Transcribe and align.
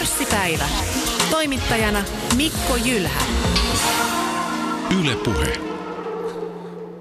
Pörssipäivä. 0.00 0.64
Toimittajana 1.30 2.04
Mikko 2.36 2.76
Jylhä. 2.84 3.20
Yle 5.00 5.16
Puhe. 5.24 5.52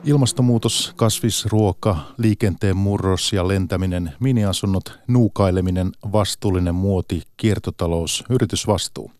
Ilmastonmuutos, 0.04 0.94
kasvisruoka, 0.96 1.98
liikenteen 2.18 2.78
murros 2.78 3.34
ja 3.34 3.48
lentäminen, 3.48 4.14
miniasunnot, 4.20 5.00
nuukaileminen, 5.08 5.92
vastuullinen 6.12 6.76
muoti, 6.76 7.24
kiertotalous, 7.38 8.24
yritysvastuu. 8.30 9.12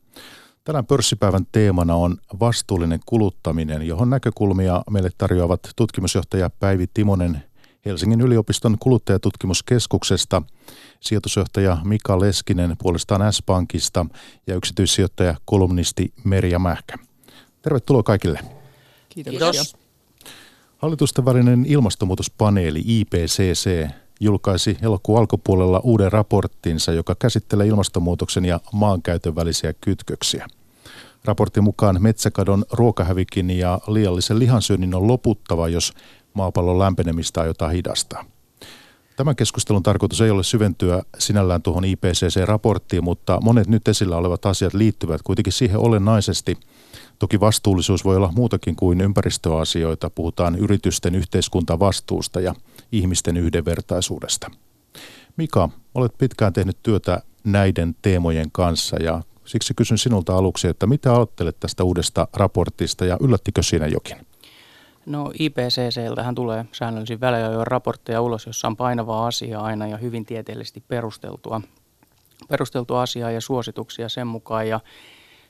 Tänään 0.64 0.86
pörssipäivän 0.86 1.46
teemana 1.52 1.96
on 1.96 2.18
vastuullinen 2.40 3.00
kuluttaminen, 3.06 3.82
johon 3.82 4.10
näkökulmia 4.10 4.84
meille 4.90 5.10
tarjoavat 5.18 5.60
tutkimusjohtaja 5.76 6.50
Päivi 6.50 6.88
Timonen 6.94 7.44
Helsingin 7.86 8.22
yliopiston 8.22 8.78
kuluttajatutkimuskeskuksesta, 8.80 10.42
sijoitusjohtaja 11.00 11.78
Mika 11.84 12.20
Leskinen 12.20 12.76
puolestaan 12.82 13.34
S-Pankista 13.34 14.06
ja 14.48 14.56
yksityissijoittaja 14.56 15.36
kolumnisti 15.46 16.14
Merja 16.24 16.60
Mähkä. 16.60 16.98
Tervetuloa 17.62 18.04
kaikille. 18.04 18.40
Kiitos. 19.10 19.32
Kiitos. 19.32 19.76
Hallitusten 20.78 21.26
välinen 21.26 21.66
ilmastonmuutospaneeli 21.68 22.84
IPCC 22.86 23.90
julkaisi 24.20 24.78
elokuun 24.82 25.20
alkupuolella 25.20 25.80
uuden 25.84 26.12
raporttinsa, 26.12 26.92
joka 26.92 27.16
käsittelee 27.16 27.68
ilmastonmuutoksen 27.68 28.46
ja 28.46 28.60
maankäytön 28.74 29.36
välisiä 29.36 29.74
kytköksiä. 29.82 30.48
Raportin 31.26 31.64
mukaan 31.64 32.02
metsäkadon, 32.02 32.66
ruokahävikin 32.72 33.50
ja 33.50 33.80
liiallisen 33.88 34.40
lihansyönnin 34.40 34.96
on 34.96 35.08
loputtava, 35.08 35.68
jos 35.68 35.94
maapallon 36.34 36.80
lämpenemistä 36.80 37.42
aiotaan 37.42 37.72
hidastaa. 37.72 38.26
Tämän 39.20 39.36
keskustelun 39.36 39.84
tarkoitus 39.84 40.22
ei 40.22 40.30
ole 40.30 40.44
syventyä 40.44 41.04
sinällään 41.18 41.62
tuohon 41.62 41.86
IPCC-raporttiin, 41.86 43.04
mutta 43.04 43.40
monet 43.42 43.68
nyt 43.68 43.88
esillä 43.88 44.18
olevat 44.18 44.46
asiat 44.46 44.74
liittyvät 44.74 45.22
kuitenkin 45.22 45.54
siihen 45.54 45.80
olennaisesti. 45.80 46.58
Toki 47.20 47.40
vastuullisuus 47.40 48.06
voi 48.06 48.16
olla 48.16 48.32
muutakin 48.36 48.76
kuin 48.76 49.02
ympäristöasioita. 49.02 50.10
Puhutaan 50.10 50.56
yritysten 50.56 51.16
yhteiskuntavastuusta 51.16 52.40
ja 52.40 52.56
ihmisten 52.92 53.38
yhdenvertaisuudesta. 53.38 54.52
Mika, 55.38 55.70
olet 55.96 56.18
pitkään 56.18 56.54
tehnyt 56.54 56.78
työtä 56.84 57.22
näiden 57.44 57.96
teemojen 58.02 58.52
kanssa 58.52 58.98
ja 59.04 59.22
siksi 59.46 59.74
kysyn 59.74 59.98
sinulta 59.98 60.38
aluksi, 60.38 60.68
että 60.68 60.88
mitä 60.88 61.16
ajattelet 61.16 61.60
tästä 61.60 61.84
uudesta 61.84 62.28
raportista 62.34 63.06
ja 63.06 63.18
yllättikö 63.22 63.64
siinä 63.64 63.88
jokin? 63.88 64.29
No 65.10 65.32
IPCCltähän 65.40 66.36
tulee 66.36 66.66
säännöllisin 66.72 67.20
väliajoin 67.20 67.68
raportteja 67.68 68.22
ulos, 68.22 68.46
jossa 68.46 68.68
on 68.68 68.78
painavaa 68.78 69.28
asiaa 69.28 69.64
aina 69.64 69.88
ja 69.88 69.98
hyvin 69.98 70.26
tieteellisesti 70.26 70.84
perusteltua, 70.88 71.62
perusteltua 72.50 73.02
asiaa 73.02 73.32
ja 73.32 73.42
suosituksia 73.42 74.10
sen 74.10 74.28
mukaan. 74.28 74.68
Ja 74.68 74.80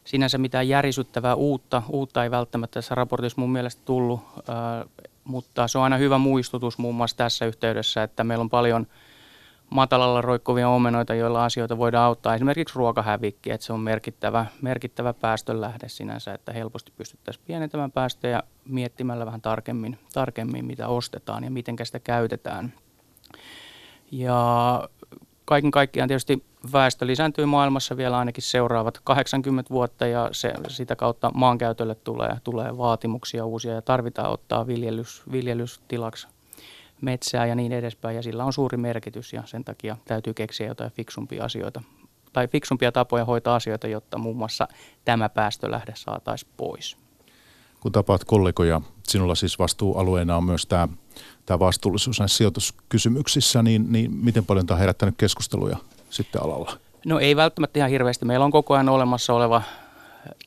sinänsä 0.03 0.37
mitään 0.37 0.67
järisyttävää 0.67 1.35
uutta, 1.35 1.83
uutta 1.89 2.23
ei 2.23 2.31
välttämättä 2.31 2.73
tässä 2.73 2.95
raportissa 2.95 3.41
mun 3.41 3.51
mielestä 3.51 3.81
tullut, 3.85 4.19
äh, 4.37 4.89
mutta 5.23 5.67
se 5.67 5.77
on 5.77 5.83
aina 5.83 5.97
hyvä 5.97 6.17
muistutus 6.17 6.77
muun 6.77 6.95
muassa 6.95 7.17
tässä 7.17 7.45
yhteydessä, 7.45 8.03
että 8.03 8.23
meillä 8.23 8.41
on 8.41 8.49
paljon– 8.49 8.87
matalalla 9.69 10.21
roikkuvia 10.21 10.69
omenoita, 10.69 11.13
joilla 11.13 11.45
asioita 11.45 11.77
voidaan 11.77 12.05
auttaa. 12.05 12.35
Esimerkiksi 12.35 12.75
ruokahävikki, 12.75 13.51
että 13.51 13.65
se 13.65 13.73
on 13.73 13.79
merkittävä, 13.79 14.45
merkittävä 14.61 15.13
päästönlähde 15.13 15.89
sinänsä, 15.89 16.33
että 16.33 16.53
helposti 16.53 16.91
pystyttäisiin 16.97 17.43
pienentämään 17.47 17.91
päästöjä 17.91 18.43
miettimällä 18.65 19.25
vähän 19.25 19.41
tarkemmin, 19.41 19.99
tarkemmin 20.13 20.65
mitä 20.65 20.87
ostetaan 20.87 21.43
ja 21.43 21.51
miten 21.51 21.75
sitä 21.83 21.99
käytetään. 21.99 22.73
Ja 24.11 24.89
kaiken 25.45 25.71
kaikkiaan 25.71 26.07
tietysti 26.07 26.43
väestö 26.73 27.07
lisääntyy 27.07 27.45
maailmassa 27.45 27.97
vielä 27.97 28.17
ainakin 28.17 28.43
seuraavat 28.43 28.99
80 29.03 29.73
vuotta 29.73 30.07
ja 30.07 30.29
se, 30.31 30.53
sitä 30.67 30.95
kautta 30.95 31.31
maankäytölle 31.33 31.95
tulee, 31.95 32.37
tulee 32.43 32.77
vaatimuksia 32.77 33.45
uusia 33.45 33.73
ja 33.73 33.81
tarvitaan 33.81 34.31
ottaa 34.31 34.67
viljelys, 34.67 35.23
viljelystilaksi 35.31 36.27
metsää 37.01 37.45
ja 37.45 37.55
niin 37.55 37.71
edespäin, 37.71 38.15
ja 38.15 38.21
sillä 38.21 38.45
on 38.45 38.53
suuri 38.53 38.77
merkitys, 38.77 39.33
ja 39.33 39.43
sen 39.45 39.65
takia 39.65 39.97
täytyy 40.05 40.33
keksiä 40.33 40.67
jotain 40.67 40.91
fiksumpia 40.91 41.43
asioita, 41.43 41.81
tai 42.33 42.47
fiksumpia 42.47 42.91
tapoja 42.91 43.25
hoitaa 43.25 43.55
asioita, 43.55 43.87
jotta 43.87 44.17
muun 44.17 44.37
muassa 44.37 44.67
tämä 45.05 45.29
päästölähde 45.29 45.93
saataisiin 45.95 46.51
pois. 46.57 46.97
Kun 47.79 47.91
tapaat 47.91 48.23
kollegoja, 48.23 48.81
sinulla 49.07 49.35
siis 49.35 49.59
vastuualueena 49.59 50.37
on 50.37 50.43
myös 50.43 50.65
tämä, 50.65 50.87
tämä 51.45 51.59
vastuullisuus 51.59 52.19
näissä 52.19 52.37
sijoituskysymyksissä, 52.37 53.63
niin, 53.63 53.91
niin 53.91 54.11
miten 54.11 54.45
paljon 54.45 54.65
tämä 54.65 54.75
on 54.75 54.79
herättänyt 54.79 55.15
keskusteluja 55.17 55.77
sitten 56.09 56.43
alalla? 56.43 56.77
No 57.05 57.19
ei 57.19 57.35
välttämättä 57.35 57.79
ihan 57.79 57.89
hirveästi. 57.89 58.25
Meillä 58.25 58.45
on 58.45 58.51
koko 58.51 58.73
ajan 58.73 58.89
olemassa 58.89 59.33
oleva 59.33 59.61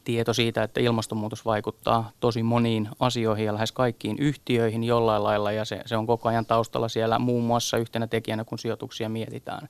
tieto 0.05 0.35
siitä, 0.35 0.63
että 0.63 0.81
ilmastonmuutos 0.81 1.45
vaikuttaa 1.45 2.11
tosi 2.21 2.43
moniin 2.43 2.89
asioihin 3.01 3.47
ja 3.47 3.55
lähes 3.55 3.73
kaikkiin 3.73 4.19
yhtiöihin 4.19 4.85
jollain 4.85 5.25
lailla 5.25 5.53
ja 5.53 5.65
se, 5.65 5.83
se 5.87 5.97
on 5.97 6.07
koko 6.07 6.29
ajan 6.29 6.47
taustalla 6.47 6.89
siellä 6.89 7.19
muun 7.19 7.45
muassa 7.45 7.77
yhtenä 7.77 8.07
tekijänä, 8.07 8.45
kun 8.45 8.59
sijoituksia 8.59 9.09
mietitään. 9.09 9.69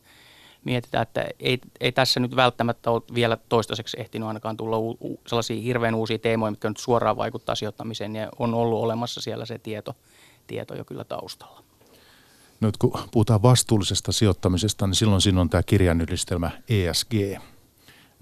Mietitään, 0.65 1.03
että 1.03 1.27
ei, 1.41 1.59
ei 1.81 1.93
tässä 1.93 2.21
nyt 2.21 2.37
välttämättä 2.37 2.91
ole 2.91 3.03
vielä 3.15 3.37
toistaiseksi 3.49 4.01
ehtinyt 4.01 4.29
ainakaan 4.29 4.57
tulla 4.57 4.79
u, 4.79 4.91
u, 4.91 5.21
sellaisia 5.27 5.63
hirveän 5.63 5.95
uusia 5.95 6.19
teemoja, 6.19 6.51
mitkä 6.51 6.69
nyt 6.69 6.77
suoraan 6.77 7.17
vaikuttaa 7.17 7.55
sijoittamiseen 7.55 8.17
ja 8.17 8.29
on 8.39 8.55
ollut 8.55 8.83
olemassa 8.83 9.21
siellä 9.21 9.47
se 9.47 9.59
tieto, 9.59 9.95
tieto 10.47 10.75
jo 10.75 10.84
kyllä 10.84 11.05
taustalla. 11.05 11.63
Nyt 12.61 12.77
kun 12.77 12.93
puhutaan 13.11 13.43
vastuullisesta 13.43 14.13
sijoittamisesta, 14.13 14.87
niin 14.87 14.95
silloin 14.95 15.21
siinä 15.21 15.41
on 15.41 15.51
tämä 15.51 15.63
kirjainyhdistelmä 15.63 16.51
ESG– 16.69 17.13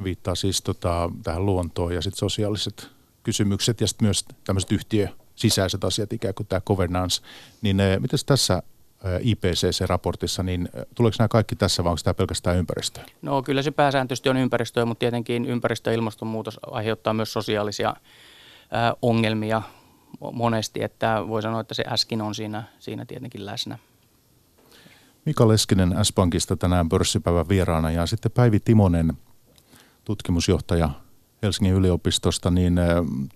viittaa 0.05 0.35
siis 0.35 0.63
tota, 0.63 1.11
tähän 1.23 1.47
luontoon 1.47 1.95
ja 1.95 2.03
sitten 2.03 2.19
sosiaaliset 2.19 2.91
kysymykset 3.23 3.81
ja 3.81 3.87
sitten 3.89 4.07
myös 4.07 4.25
tämmöiset 4.45 4.73
yhtiö 4.73 5.09
sisäiset 5.41 5.85
asiat, 5.85 6.13
ikään 6.13 6.35
kuin 6.35 6.47
tämä 6.47 6.61
governance. 6.61 7.23
Niin 7.63 7.81
eh, 7.81 8.01
miten 8.01 8.19
tässä 8.27 8.63
eh, 9.05 9.21
IPCC-raportissa, 9.23 10.43
niin 10.43 10.69
eh, 10.75 10.87
tuleeko 10.95 11.17
nämä 11.19 11.29
kaikki 11.29 11.57
tässä 11.57 11.85
vai 11.85 11.91
onko 11.91 12.01
tämä 12.05 12.15
pelkästään 12.15 12.57
ympäristöä? 12.57 13.05
No 13.23 13.43
kyllä 13.43 13.63
se 13.63 13.71
pääsääntöisesti 13.71 14.29
on 14.29 14.37
ympäristöä, 14.37 14.85
mutta 14.85 15.01
tietenkin 15.01 15.45
ympäristö- 15.45 15.91
ja 15.91 15.95
ilmastonmuutos 15.95 16.61
aiheuttaa 16.67 17.15
myös 17.15 17.33
sosiaalisia 17.33 17.95
ongelmia 19.03 19.63
monesti, 20.33 20.83
että 20.83 21.25
voi 21.29 21.43
sanoa, 21.43 21.61
että 21.61 21.75
se 21.75 21.85
äsken 21.87 22.23
on 22.23 22.35
siinä, 22.35 22.63
siinä 22.79 23.05
tietenkin 23.05 23.47
läsnä. 23.47 23.79
Mika 25.25 25.49
Leskinen 25.49 25.97
S-Pankista 26.03 26.57
tänään 26.57 26.89
pörssipäivän 26.89 27.49
vieraana 27.49 27.91
ja 27.91 28.07
sitten 28.07 28.33
Päivi 28.33 28.61
Timonen– 28.61 29.13
tutkimusjohtaja 30.05 30.91
Helsingin 31.43 31.75
yliopistosta, 31.75 32.51
niin 32.51 32.81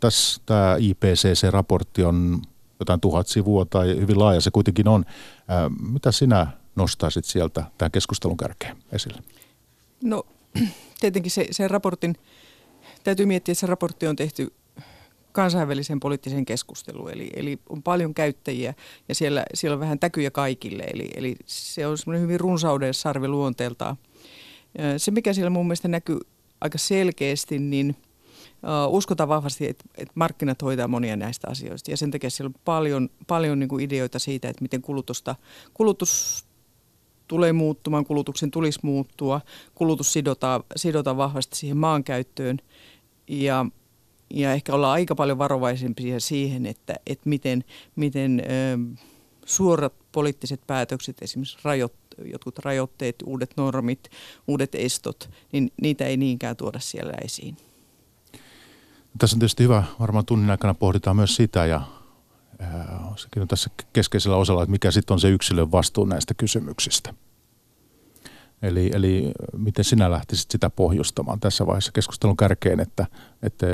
tässä 0.01 0.43
tämä 0.47 0.77
IPCC-raportti 0.77 2.05
on 2.05 2.43
jotain 2.81 3.01
tuhat 3.01 3.27
sivua 3.27 3.65
tai 3.65 3.97
hyvin 3.97 4.19
laaja 4.19 4.41
se 4.41 4.51
kuitenkin 4.51 4.89
on. 4.89 5.05
Mitä 5.93 6.13
sinä 6.13 6.47
nostaisit 6.77 7.25
sieltä 7.25 7.65
tämän 7.79 7.91
keskustelun 7.91 8.37
kärkeen 8.37 8.77
esille? 8.93 9.23
No 10.03 10.27
tietenkin 11.01 11.33
se, 11.33 11.47
se 11.51 11.69
raportin, 11.69 12.15
täytyy 13.05 13.27
miettiä, 13.27 13.53
että 13.53 13.61
se 13.61 13.67
raportti 13.67 14.07
on 14.07 14.17
tehty 14.17 14.53
kansainvälisen 15.33 16.01
poliittisen 16.01 16.45
keskusteluun, 16.45 17.11
eli, 17.11 17.31
eli 17.37 17.59
on 17.69 17.83
paljon 17.83 18.15
käyttäjiä 18.15 18.75
ja 19.09 19.15
siellä, 19.15 19.45
siellä 19.55 19.75
on 19.75 19.81
vähän 19.81 19.99
täkyjä 19.99 20.31
kaikille, 20.31 20.83
eli, 20.83 21.11
eli 21.15 21.37
se 21.47 21.87
on 21.87 21.99
semmoinen 21.99 22.23
hyvin 22.23 22.41
runsauden 22.41 22.95
sarvi 22.95 23.29
luonteeltaan. 23.29 23.97
Se, 24.97 25.11
mikä 25.11 25.33
siellä 25.33 25.51
mun 25.51 25.67
mielestä 25.67 25.89
näkyy 25.89 26.19
aika 26.65 26.79
selkeästi, 26.79 27.59
niin 27.59 27.97
uh, 28.89 28.95
uskotaan 28.95 29.29
vahvasti, 29.29 29.67
että, 29.67 29.85
markkinat 30.15 30.63
hoitaa 30.63 30.89
monia 30.89 31.17
näistä 31.17 31.49
asioista. 31.51 31.91
Ja 31.91 31.97
sen 31.97 32.11
takia 32.11 32.31
siellä 32.31 32.49
on 32.49 32.61
paljon, 32.65 33.11
paljon 33.27 33.59
niin 33.59 33.69
kuin 33.69 33.85
ideoita 33.85 34.19
siitä, 34.19 34.49
että 34.49 34.63
miten 34.63 34.83
kulutusta, 34.83 35.37
kulutus 35.75 36.45
tulee 37.29 37.53
muuttumaan, 37.53 38.05
kulutuksen 38.05 38.51
tulisi 38.51 38.81
muuttua, 38.83 39.41
kulutus 39.75 40.13
sidotaan, 40.13 40.63
sidotaan 40.77 41.17
vahvasti 41.17 41.57
siihen 41.57 41.77
maankäyttöön 41.77 42.59
ja, 43.29 43.67
ja 44.31 44.53
ehkä 44.53 44.75
olla 44.75 44.93
aika 44.93 45.15
paljon 45.15 45.39
varovaisempia 45.39 46.21
siihen, 46.21 46.67
että, 46.67 46.95
että 47.07 47.29
miten, 47.29 47.65
miten 47.97 48.43
ö, 48.45 48.79
suorat 49.47 49.95
poliittiset 50.13 50.61
päätökset, 50.67 51.23
esimerkiksi 51.23 51.59
rajoittaa 51.65 52.04
jotkut 52.25 52.59
rajoitteet, 52.59 53.17
uudet 53.27 53.51
normit, 53.57 54.09
uudet 54.47 54.75
estot, 54.75 55.31
niin 55.53 55.73
niitä 55.83 56.05
ei 56.05 56.17
niinkään 56.17 56.57
tuoda 56.57 56.81
siellä 56.81 57.13
esiin. 57.25 57.57
Tässä 59.19 59.37
on 59.37 59.41
tietysti 59.41 59.63
hyvä, 59.63 59.85
varmaan 60.01 60.27
tunnin 60.27 60.51
aikana 60.51 60.75
pohditaan 60.75 61.17
myös 61.17 61.37
sitä 61.37 61.67
ja 61.67 61.81
sekin 63.17 63.43
on 63.43 63.49
tässä 63.49 63.71
keskeisellä 63.93 64.37
osalla, 64.37 64.63
että 64.63 64.71
mikä 64.71 64.91
sitten 64.91 65.15
on 65.15 65.21
se 65.21 65.31
yksilön 65.31 65.73
vastuu 65.73 66.05
näistä 66.05 66.35
kysymyksistä. 66.35 67.15
Eli, 68.63 68.91
eli 68.95 69.33
miten 69.57 69.85
sinä 69.85 70.11
lähtisit 70.11 70.51
sitä 70.51 70.71
pohjustamaan 70.71 71.41
tässä 71.41 71.67
vaiheessa 71.67 71.93
keskustelun 71.93 72.37
kärkeen, 72.37 72.81
että, 72.81 73.07
että 73.43 73.67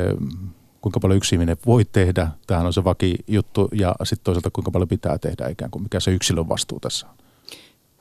kuinka 0.81 1.01
paljon 1.01 1.17
yksi 1.17 1.35
ihminen 1.35 1.57
voi 1.67 1.85
tehdä, 1.85 2.29
tämähän 2.47 2.67
on 2.67 2.73
se 2.73 2.85
vaki 2.85 3.15
juttu, 3.29 3.69
ja 3.73 3.95
sitten 4.03 4.25
toisaalta 4.25 4.51
kuinka 4.51 4.71
paljon 4.71 4.89
pitää 4.89 5.19
tehdä 5.19 5.49
ikään 5.49 5.71
kuin, 5.71 5.83
mikä 5.83 6.01
se 6.01 6.11
yksilön 6.11 6.49
vastuu 6.49 6.81
tässä 6.81 7.07
on. 7.07 7.15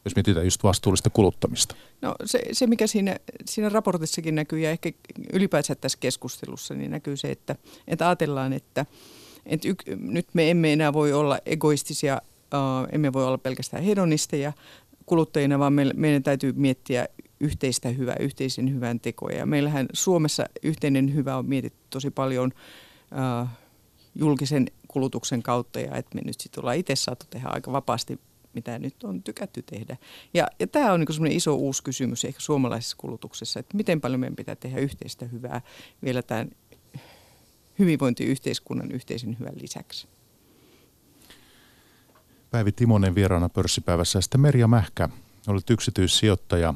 Jos 0.06 0.16
mietitään 0.16 0.46
just 0.46 0.63
vastuullista 0.63 1.10
kuluttamista? 1.10 1.75
No 2.01 2.16
se, 2.25 2.42
se 2.51 2.68
mikä 2.68 2.88
siinä, 2.88 3.16
siinä 3.46 3.69
raportissakin 3.69 4.36
näkyy 4.36 4.60
ja 4.60 4.72
ehkä 4.72 4.92
ylipäätään 5.34 5.78
tässä 5.81 5.98
keskustelussa, 6.01 6.74
niin 6.74 6.92
näkyy 6.92 7.18
se, 7.18 7.31
että, 7.31 7.56
että 7.88 8.07
ajatellaan, 8.07 8.54
että, 8.54 8.86
että 9.46 9.68
yk, 9.68 9.84
nyt 10.00 10.28
me 10.34 10.51
emme 10.51 10.74
enää 10.74 10.94
voi 10.94 11.13
olla 11.13 11.40
egoistisia, 11.46 12.22
uh, 12.54 12.88
emme 12.92 13.13
voi 13.13 13.25
olla 13.25 13.38
pelkästään 13.38 13.84
hedonisteja 13.84 14.54
kuluttajina, 15.06 15.60
vaan 15.60 15.74
me, 15.74 15.92
meidän 15.96 16.24
täytyy 16.24 16.54
miettiä 16.54 17.07
yhteistä 17.40 17.90
hyvää, 17.90 18.16
yhteisen 18.19 18.74
hyvän 18.74 19.00
tekoja. 19.00 19.38
Ja 19.38 19.46
meillähän 19.46 19.86
Suomessa 19.94 20.46
yhteinen 20.63 21.13
hyvä 21.13 21.38
on 21.38 21.46
mietitty 21.46 21.80
tosi 21.90 22.12
paljon 22.12 22.51
uh, 23.42 23.48
julkisen 24.16 24.68
kulutuksen 24.88 25.44
kautta 25.44 25.80
ja 25.80 25.96
että 25.96 26.16
me 26.16 26.22
nyt 26.25 26.40
sitten 26.40 26.62
ollaan 26.62 26.78
itse 26.78 26.96
saatu 26.96 27.25
tehdä 27.30 27.48
aika 27.48 27.72
vapaasti 27.72 28.19
mitä 28.54 28.80
nyt 28.80 29.04
on 29.04 29.24
tykätty 29.24 29.62
tehdä. 29.62 29.98
Ja, 30.34 30.48
ja 30.60 30.68
tämä 30.68 30.94
on 30.94 31.00
niin 31.00 31.13
semmoinen 31.13 31.38
iso 31.38 31.56
uusi 31.56 31.84
kysymys 31.84 32.25
ehkä 32.25 32.40
suomalaisessa 32.40 32.98
kulutuksessa, 32.98 33.60
että 33.60 33.78
miten 33.78 34.01
paljon 34.01 34.19
meidän 34.19 34.36
pitää 34.36 34.56
tehdä 34.56 34.80
yhteistä 34.80 35.25
hyvää 35.25 35.62
vielä 36.04 36.22
tämän 36.22 36.50
hyvinvointiyhteiskunnan 37.80 38.92
yhteisen 38.92 39.38
hyvän 39.40 39.54
lisäksi. 39.62 40.07
Päivi 42.51 42.72
Timonen 42.72 43.16
vieraana 43.16 43.50
pörssipäivässä 43.50 44.22
sitten 44.22 44.42
Merja 44.42 44.68
Mähkä, 44.68 45.10
olet 45.48 45.69
yksityissijoittaja 45.69 46.74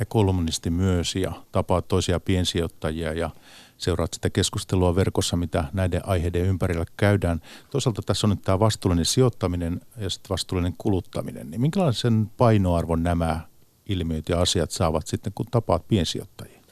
ja 0.00 0.06
kolumnisti 0.06 0.70
myös 0.70 1.16
ja 1.16 1.32
tapaat 1.52 1.88
toisia 1.88 2.20
piensijoittajia 2.20 3.12
ja 3.12 3.30
seuraat 3.78 4.14
sitä 4.14 4.30
keskustelua 4.30 4.96
verkossa, 4.96 5.36
mitä 5.36 5.64
näiden 5.72 6.08
aiheiden 6.08 6.42
ympärillä 6.42 6.84
käydään. 6.96 7.40
Toisaalta 7.70 8.02
tässä 8.06 8.26
on 8.26 8.30
nyt 8.30 8.42
tämä 8.42 8.58
vastuullinen 8.58 9.04
sijoittaminen 9.04 9.80
ja 9.96 10.10
sitten 10.10 10.28
vastuullinen 10.28 10.74
kuluttaminen. 10.78 11.50
Niin 11.50 11.60
minkälaisen 11.60 12.30
painoarvon 12.36 13.02
nämä 13.02 13.40
ilmiöt 13.86 14.28
ja 14.28 14.40
asiat 14.40 14.70
saavat 14.70 15.06
sitten, 15.06 15.32
kun 15.34 15.46
tapaat 15.50 15.88
piensijoittajia? 15.88 16.62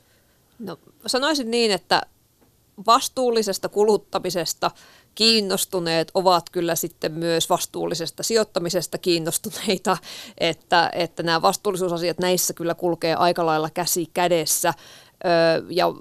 No 0.59 0.79
sanoisin 1.07 1.51
niin, 1.51 1.71
että 1.71 2.03
vastuullisesta 2.87 3.69
kuluttamisesta 3.69 4.71
kiinnostuneet 5.15 6.11
ovat 6.15 6.51
kyllä 6.51 6.75
sitten 6.75 7.13
myös 7.13 7.51
vastuullisesta 7.51 8.23
sijoittamisesta 8.23 8.99
kiinnostuneita, 8.99 9.97
että, 10.39 10.91
että 10.95 11.23
nämä 11.23 11.43
vastuullisuusasiat 11.43 12.19
näissä 12.19 12.55
kyllä 12.55 12.75
kulkee 12.75 13.15
aika 13.15 13.47
lailla 13.47 13.71
käsi 13.71 14.07
kädessä. 14.15 14.75
Ja 15.69 15.95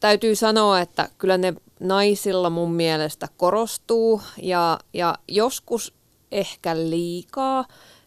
täytyy 0.00 0.36
sanoa, 0.36 0.80
että 0.80 1.08
kyllä 1.18 1.38
ne 1.38 1.54
naisilla 1.80 2.50
mun 2.50 2.72
mielestä 2.72 3.28
korostuu 3.36 4.22
ja, 4.42 4.78
ja 4.92 5.14
joskus 5.28 5.94
ehkä 6.32 6.76
liikaa, 6.76 7.64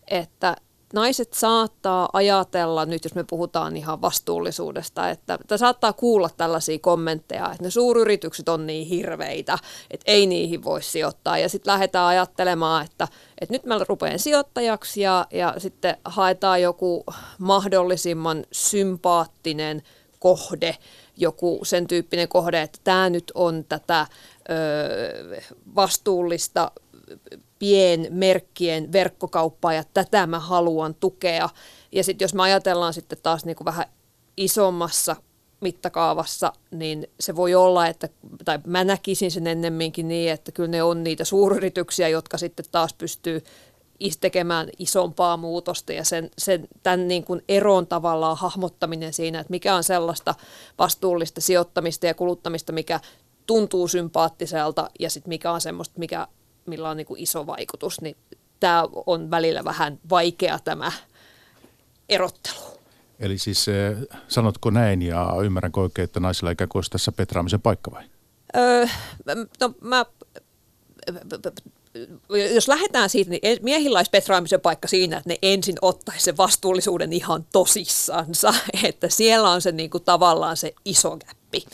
että 0.08 0.56
naiset 0.94 1.34
saattaa 1.34 2.10
ajatella, 2.14 2.86
nyt 2.86 3.04
jos 3.04 3.16
me 3.16 3.24
puhutaan 3.24 3.78
ihan 3.78 4.02
vastuullisuudesta, 4.02 5.10
että, 5.10 5.34
että 5.42 5.58
saattaa 5.58 5.94
kuulla 5.94 6.30
tällaisia 6.38 6.80
kommentteja, 6.80 7.52
että 7.52 7.64
ne 7.64 7.70
suuryritykset 7.70 8.50
on 8.50 8.68
niin 8.68 8.88
hirveitä, 8.88 9.58
että 9.92 10.12
ei 10.12 10.28
niihin 10.28 10.64
voi 10.64 10.82
sijoittaa. 10.82 11.38
Ja 11.38 11.50
sitten 11.50 11.72
lähdetään 11.74 12.06
ajattelemaan, 12.06 12.86
että, 12.86 13.08
että 13.42 13.54
nyt 13.54 13.66
mä 13.66 13.80
rupean 13.88 14.20
sijoittajaksi 14.20 15.02
ja, 15.02 15.28
ja 15.32 15.56
sitten 15.58 15.98
haetaan 16.06 16.62
joku 16.62 17.04
mahdollisimman 17.40 18.46
sympaattinen 18.52 19.84
kohde, 20.20 20.78
joku 21.18 21.60
sen 21.64 21.88
tyyppinen 21.88 22.28
kohde, 22.28 22.62
että 22.62 22.80
tämä 22.84 23.10
nyt 23.10 23.32
on 23.36 23.66
tätä 23.70 24.08
ö, 24.50 25.42
vastuullista 25.76 26.72
pienmerkkien 27.62 28.92
verkkokauppaa 28.92 29.74
ja 29.74 29.84
tätä 29.94 30.28
mä 30.28 30.40
haluan 30.40 30.96
tukea. 30.96 31.50
Ja 31.92 32.04
sitten 32.04 32.24
jos 32.24 32.34
me 32.34 32.44
ajatellaan 32.44 32.94
sitten 32.94 33.18
taas 33.24 33.46
niin 33.46 33.56
kuin 33.56 33.66
vähän 33.66 33.86
isommassa 34.38 35.16
mittakaavassa, 35.60 36.54
niin 36.72 37.08
se 37.20 37.36
voi 37.36 37.56
olla, 37.56 37.88
että, 37.88 38.10
tai 38.46 38.60
mä 38.68 38.84
näkisin 38.84 39.32
sen 39.32 39.48
ennemminkin 39.48 40.08
niin, 40.08 40.32
että 40.32 40.52
kyllä 40.52 40.70
ne 40.70 40.84
on 40.84 41.04
niitä 41.04 41.24
suuryrityksiä, 41.24 42.08
jotka 42.08 42.38
sitten 42.38 42.66
taas 42.72 42.94
pystyy 42.94 43.44
tekemään 44.22 44.70
isompaa 44.80 45.38
muutosta 45.38 45.94
ja 45.94 46.04
sen, 46.04 46.30
sen, 46.38 46.68
tämän 46.84 47.08
niin 47.08 47.24
kuin 47.24 47.42
eron 47.48 47.88
tavallaan 47.88 48.38
hahmottaminen 48.38 49.14
siinä, 49.14 49.40
että 49.40 49.52
mikä 49.52 49.76
on 49.76 49.84
sellaista 49.84 50.36
vastuullista 50.80 51.42
sijoittamista 51.42 52.08
ja 52.08 52.14
kuluttamista, 52.14 52.74
mikä 52.74 53.00
tuntuu 53.46 53.88
sympaattiselta 53.88 54.90
ja 55.00 55.10
sitten 55.10 55.30
mikä 55.30 55.52
on 55.52 55.62
semmoista, 55.62 56.00
mikä, 56.00 56.28
millä 56.72 56.90
on 56.90 56.98
niin 56.98 57.08
kuin 57.08 57.22
iso 57.22 57.48
vaikutus, 57.48 58.02
niin 58.02 58.16
tämä 58.60 58.84
on 59.06 59.32
välillä 59.32 59.64
vähän 59.64 60.00
vaikea 60.10 60.60
tämä 60.60 60.92
erottelu. 62.10 62.60
Eli 63.20 63.38
siis 63.38 63.68
eh, 63.68 63.98
sanotko 64.28 64.70
näin 64.70 65.02
ja 65.02 65.34
ymmärränkö 65.44 65.80
oikein, 65.80 66.04
että 66.04 66.20
naisilla 66.20 66.52
ikään 66.52 66.70
kuin 66.70 66.80
olisi 66.80 66.92
tässä 66.92 67.12
petraamisen 67.12 67.62
paikka 67.62 67.92
vai? 67.92 68.04
Öö, 68.56 68.86
no 69.60 69.74
mä 69.82 70.06
jos 72.54 72.68
lähdetään 72.68 73.10
siitä, 73.10 73.32
niin 73.32 73.42
miehillä 73.62 74.00
olisi 74.00 74.12
petraamisen 74.12 74.62
paikka 74.62 74.88
siinä, 74.88 75.18
että 75.18 75.30
ne 75.30 75.38
ensin 75.42 75.76
ottaisi 75.82 76.24
sen 76.24 76.38
vastuullisuuden 76.38 77.14
ihan 77.14 77.46
tosissansa, 77.52 78.54
että 78.84 79.10
siellä 79.10 79.50
on 79.50 79.62
se 79.62 79.72
niin 79.72 79.90
kuin, 79.90 80.04
tavallaan 80.04 80.58
se 80.58 80.74
iso 80.86 81.18
käppi. 81.18 81.66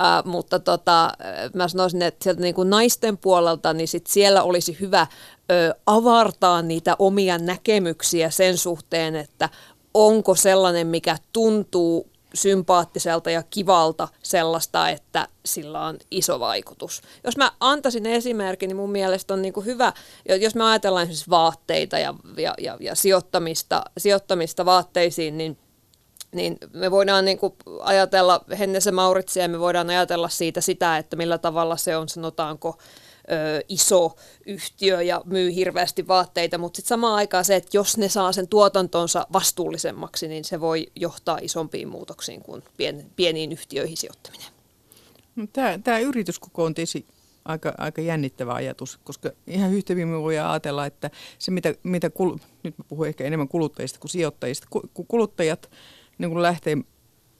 Uh, 0.00 0.30
mutta 0.30 0.58
tota, 0.58 1.12
mä 1.54 1.68
sanoisin, 1.68 2.02
että 2.02 2.24
sieltä 2.24 2.40
niin 2.40 2.54
kuin 2.54 2.70
naisten 2.70 3.18
puolelta, 3.18 3.72
niin 3.72 3.88
sit 3.88 4.06
siellä 4.06 4.42
olisi 4.42 4.76
hyvä 4.80 5.06
ö, 5.50 5.74
avartaa 5.86 6.62
niitä 6.62 6.96
omia 6.98 7.38
näkemyksiä 7.38 8.30
sen 8.30 8.58
suhteen, 8.58 9.16
että 9.16 9.48
onko 9.94 10.34
sellainen, 10.34 10.86
mikä 10.86 11.16
tuntuu 11.32 12.10
sympaattiselta 12.34 13.30
ja 13.30 13.42
kivalta 13.42 14.08
sellaista, 14.22 14.88
että 14.88 15.28
sillä 15.44 15.80
on 15.80 15.98
iso 16.10 16.40
vaikutus. 16.40 17.02
Jos 17.24 17.36
mä 17.36 17.52
antaisin 17.60 18.06
esimerkin, 18.06 18.68
niin 18.68 18.76
mun 18.76 18.90
mielestä 18.90 19.34
on 19.34 19.42
niin 19.42 19.52
kuin 19.52 19.66
hyvä, 19.66 19.92
jos 20.40 20.54
me 20.54 20.64
ajatellaan 20.64 21.02
esimerkiksi 21.02 21.30
vaatteita 21.30 21.98
ja, 21.98 22.14
ja, 22.36 22.54
ja, 22.58 22.76
ja 22.80 22.94
sijoittamista, 22.94 23.82
sijoittamista 23.98 24.64
vaatteisiin, 24.64 25.38
niin 25.38 25.58
niin 26.32 26.58
me 26.72 26.90
voidaan 26.90 27.24
niin 27.24 27.38
kuin 27.38 27.52
ajatella 27.80 28.44
Hennese 28.58 28.90
Mauritsia 28.92 29.42
ja 29.42 29.48
me 29.48 29.60
voidaan 29.60 29.90
ajatella 29.90 30.28
siitä 30.28 30.60
sitä, 30.60 30.98
että 30.98 31.16
millä 31.16 31.38
tavalla 31.38 31.76
se 31.76 31.96
on, 31.96 32.08
sanotaanko, 32.08 32.78
iso 33.68 34.16
yhtiö 34.46 35.02
ja 35.02 35.22
myy 35.24 35.54
hirveästi 35.54 36.08
vaatteita, 36.08 36.58
mutta 36.58 36.76
sitten 36.76 36.88
samaan 36.88 37.14
aikaan 37.14 37.44
se, 37.44 37.56
että 37.56 37.76
jos 37.76 37.98
ne 37.98 38.08
saa 38.08 38.32
sen 38.32 38.48
tuotantonsa 38.48 39.26
vastuullisemmaksi, 39.32 40.28
niin 40.28 40.44
se 40.44 40.60
voi 40.60 40.86
johtaa 40.96 41.38
isompiin 41.42 41.88
muutoksiin 41.88 42.42
kuin 42.42 42.62
pien, 42.76 43.10
pieniin 43.16 43.52
yhtiöihin 43.52 43.96
sijoittaminen. 43.96 44.46
No, 45.36 45.46
tämä, 45.52 45.78
tämä 45.84 45.98
yrityskoko 45.98 46.64
on 46.64 46.74
tietysti 46.74 47.06
aika, 47.44 47.74
aika 47.78 48.00
jännittävä 48.00 48.54
ajatus, 48.54 48.98
koska 49.04 49.30
ihan 49.46 49.72
yhtä 49.72 49.94
me 49.94 50.20
voidaan 50.22 50.50
ajatella, 50.50 50.86
että 50.86 51.10
se 51.38 51.50
mitä, 51.50 51.74
mitä 51.82 52.10
kul, 52.10 52.36
nyt 52.62 52.78
mä 52.78 52.84
puhun 52.88 53.06
ehkä 53.06 53.24
enemmän 53.24 53.48
kuluttajista 53.48 53.98
kuin 53.98 54.10
sijoittajista, 54.10 54.66
kun 54.70 55.06
kuluttajat 55.08 55.70
niin 56.20 56.30
kun 56.30 56.42
lähtee 56.42 56.76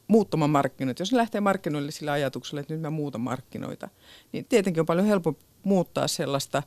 muuttamaan 0.09 0.51
markkinoita. 0.51 1.03
Jos 1.03 1.13
ne 1.13 1.19
lähtee 1.19 1.41
markkinoille 1.41 1.91
sillä 1.91 2.13
ajatuksella, 2.13 2.61
että 2.61 2.75
nyt 2.75 2.81
mä 2.81 2.91
muutan 2.91 3.21
markkinoita, 3.21 3.89
niin 4.33 4.45
tietenkin 4.45 4.81
on 4.81 4.87
paljon 4.87 5.07
helpompi 5.07 5.45
muuttaa 5.63 6.09
sellaista, 6.09 6.63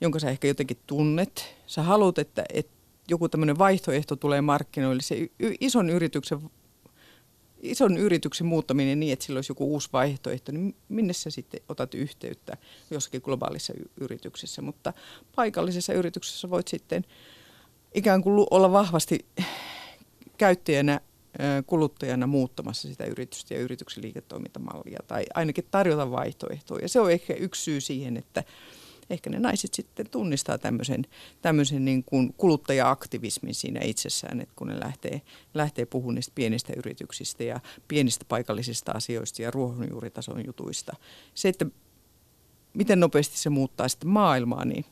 jonka 0.00 0.18
sä 0.18 0.30
ehkä 0.30 0.48
jotenkin 0.48 0.78
tunnet. 0.86 1.54
Sä 1.66 1.82
haluat, 1.82 2.18
että, 2.18 2.44
että 2.54 2.72
joku 3.10 3.28
tämmöinen 3.28 3.58
vaihtoehto 3.58 4.16
tulee 4.16 4.40
markkinoille. 4.40 5.02
Se 5.02 5.28
ison 5.60 5.90
yrityksen 5.90 6.38
ison 7.60 7.96
yrityksen 7.96 8.46
muuttaminen 8.46 9.00
niin, 9.00 9.12
että 9.12 9.24
sillä 9.24 9.38
olisi 9.38 9.50
joku 9.50 9.72
uusi 9.72 9.88
vaihtoehto, 9.92 10.52
niin 10.52 10.76
minne 10.88 11.12
sä 11.12 11.30
sitten 11.30 11.60
otat 11.68 11.94
yhteyttä 11.94 12.56
jossakin 12.90 13.20
globaalissa 13.24 13.72
yrityksessä. 14.00 14.62
Mutta 14.62 14.92
paikallisessa 15.36 15.92
yrityksessä 15.92 16.50
voit 16.50 16.68
sitten 16.68 17.04
ikään 17.94 18.22
kuin 18.22 18.46
olla 18.50 18.72
vahvasti 18.72 19.26
käyttäjänä 20.38 21.00
kuluttajana 21.66 22.26
muuttamassa 22.26 22.88
sitä 22.88 23.04
yritystä 23.04 23.54
ja 23.54 23.60
yrityksen 23.60 24.04
liiketoimintamallia 24.04 24.98
tai 25.06 25.24
ainakin 25.34 25.64
tarjota 25.70 26.10
vaihtoehtoja. 26.10 26.84
Ja 26.84 26.88
se 26.88 27.00
on 27.00 27.12
ehkä 27.12 27.34
yksi 27.34 27.62
syy 27.62 27.80
siihen, 27.80 28.16
että 28.16 28.44
ehkä 29.10 29.30
ne 29.30 29.38
naiset 29.38 29.74
sitten 29.74 30.10
tunnistaa 30.10 30.58
tämmöisen, 30.58 31.06
tämmöisen 31.42 31.84
niin 31.84 32.04
kuin 32.04 32.34
kuluttaja-aktivismin 32.36 33.54
siinä 33.54 33.80
itsessään, 33.84 34.40
että 34.40 34.54
kun 34.56 34.66
ne 34.66 34.80
lähtee, 34.80 35.22
lähtee 35.54 35.86
puhumaan 35.86 36.14
niistä 36.14 36.32
pienistä 36.34 36.72
yrityksistä 36.76 37.44
ja 37.44 37.60
pienistä 37.88 38.24
paikallisista 38.28 38.92
asioista 38.92 39.42
ja 39.42 39.50
ruohonjuuritason 39.50 40.46
jutuista. 40.46 40.96
Se, 41.34 41.48
että 41.48 41.66
miten 42.74 43.00
nopeasti 43.00 43.38
se 43.38 43.50
muuttaa 43.50 43.88
sitten 43.88 44.10
maailmaa, 44.10 44.64
niin 44.64 44.84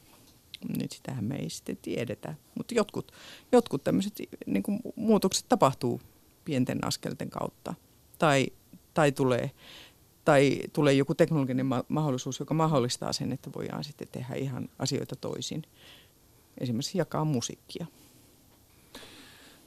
nyt 0.78 0.92
sitähän 0.92 1.24
me 1.24 1.36
ei 1.36 1.50
sitten 1.50 1.76
tiedetä. 1.82 2.34
Mutta 2.54 2.74
jotkut, 2.74 3.12
jotkut 3.52 3.84
tämmöiset 3.84 4.14
niin 4.46 4.64
muutokset 4.96 5.46
tapahtuu 5.48 6.00
pienten 6.46 6.86
askelten 6.86 7.30
kautta. 7.30 7.74
Tai, 8.18 8.46
tai, 8.94 9.12
tulee, 9.12 9.50
tai 10.24 10.60
tulee 10.72 10.94
joku 10.94 11.14
teknologinen 11.14 11.66
ma- 11.66 11.84
mahdollisuus, 11.88 12.40
joka 12.40 12.54
mahdollistaa 12.54 13.12
sen, 13.12 13.32
että 13.32 13.50
voidaan 13.56 13.84
sitten 13.84 14.08
tehdä 14.12 14.34
ihan 14.34 14.68
asioita 14.78 15.16
toisin. 15.16 15.62
Esimerkiksi 16.60 16.98
jakaa 16.98 17.24
musiikkia. 17.24 17.86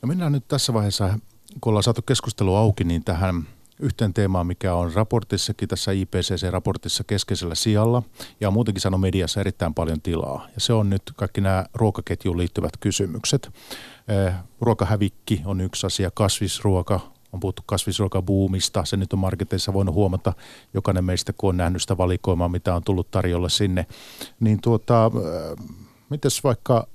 No 0.01 0.07
mennään 0.07 0.31
nyt 0.31 0.48
tässä 0.48 0.74
vaiheessa, 0.74 1.19
kun 1.62 1.71
ollaan 1.71 1.83
saatu 1.83 2.01
keskustelu 2.01 2.55
auki, 2.55 2.83
niin 2.83 3.03
tähän 3.03 3.48
yhteen 3.79 4.13
teemaan, 4.13 4.48
mikä 4.48 4.74
on 4.74 4.93
raportissakin, 4.93 5.67
tässä 5.67 5.91
IPCC-raportissa 5.91 7.03
keskeisellä 7.07 7.55
sijalla 7.55 8.03
ja 8.39 8.51
muutenkin 8.51 8.81
sanoo 8.81 8.98
mediassa 8.98 9.39
erittäin 9.39 9.74
paljon 9.74 10.01
tilaa. 10.01 10.48
Ja 10.55 10.62
se 10.62 10.74
on 10.74 10.89
nyt 10.89 11.01
kaikki 11.15 11.41
nämä 11.41 11.65
ruokaketjuun 11.74 12.38
liittyvät 12.38 12.77
kysymykset. 12.79 13.50
Eh, 14.07 14.33
ruokahävikki 14.62 15.41
on 15.45 15.62
yksi 15.62 15.88
asia, 15.88 16.12
kasvisruoka, 16.13 17.00
on 17.33 17.39
puhuttu 17.39 17.63
kasvisruokabuumista, 17.65 18.86
se 18.86 18.98
nyt 18.98 19.13
on 19.13 19.19
marketeissa 19.19 19.74
voinut 19.74 19.95
huomata, 19.95 20.33
jokainen 20.74 21.05
meistä 21.05 21.33
kun 21.33 21.50
on 21.50 21.57
nähnyt 21.57 21.81
sitä 21.81 21.98
valikoimaa, 21.98 22.50
mitä 22.50 22.75
on 22.75 22.83
tullut 22.83 23.12
tarjolla 23.12 23.50
sinne. 23.50 23.86
Niin 24.39 24.62
tuota, 24.62 25.12
eh, 25.15 25.65
mites 26.09 26.43
vaikka 26.43 26.88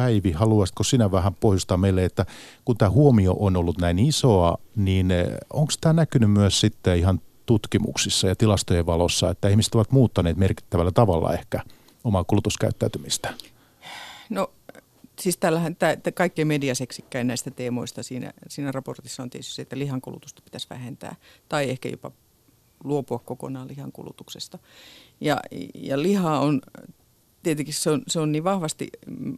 Päivi, 0.00 0.32
haluaisitko 0.32 0.84
sinä 0.84 1.12
vähän 1.12 1.34
pohjustaa 1.34 1.76
meille, 1.76 2.04
että 2.04 2.26
kun 2.64 2.76
tämä 2.76 2.90
huomio 2.90 3.36
on 3.38 3.56
ollut 3.56 3.78
näin 3.78 3.98
isoa, 3.98 4.58
niin 4.76 5.10
eh, 5.10 5.26
onko 5.52 5.72
tämä 5.80 5.92
näkynyt 5.92 6.30
myös 6.30 6.60
sitten 6.60 6.98
ihan 6.98 7.20
tutkimuksissa 7.46 8.28
ja 8.28 8.36
tilastojen 8.36 8.86
valossa, 8.86 9.30
että 9.30 9.48
ihmiset 9.48 9.74
ovat 9.74 9.92
muuttaneet 9.92 10.36
merkittävällä 10.36 10.92
tavalla 10.92 11.32
ehkä 11.32 11.60
omaa 12.04 12.24
kulutuskäyttäytymistä? 12.24 13.34
No 14.30 14.50
siis 15.20 15.36
tällähän 15.36 15.76
tämä, 15.76 15.96
kaikkein 16.14 16.48
mediaseksikkäin 16.48 17.26
näistä 17.26 17.50
teemoista 17.50 18.02
siinä, 18.02 18.32
siinä 18.48 18.72
raportissa 18.72 19.22
on 19.22 19.30
tietysti 19.30 19.54
se, 19.54 19.62
että 19.62 19.78
lihankulutusta 19.78 20.42
pitäisi 20.42 20.66
vähentää 20.70 21.16
tai 21.48 21.70
ehkä 21.70 21.88
jopa 21.88 22.10
luopua 22.84 23.18
kokonaan 23.18 23.68
lihankulutuksesta. 23.68 24.58
Ja, 25.20 25.40
ja 25.74 26.02
liha 26.02 26.38
on 26.38 26.60
tietenkin 27.42 27.74
se 27.74 27.90
on, 27.90 28.02
se 28.06 28.20
on 28.20 28.32
niin 28.32 28.44
vahvasti 28.44 28.88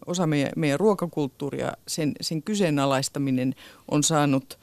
osa 0.06 0.26
meidän, 0.26 0.52
meidän 0.56 0.80
ruokakulttuuria, 0.80 1.72
sen, 1.88 2.12
sen 2.20 2.42
kyseenalaistaminen 2.42 3.54
on 3.90 4.02
saanut, 4.02 4.58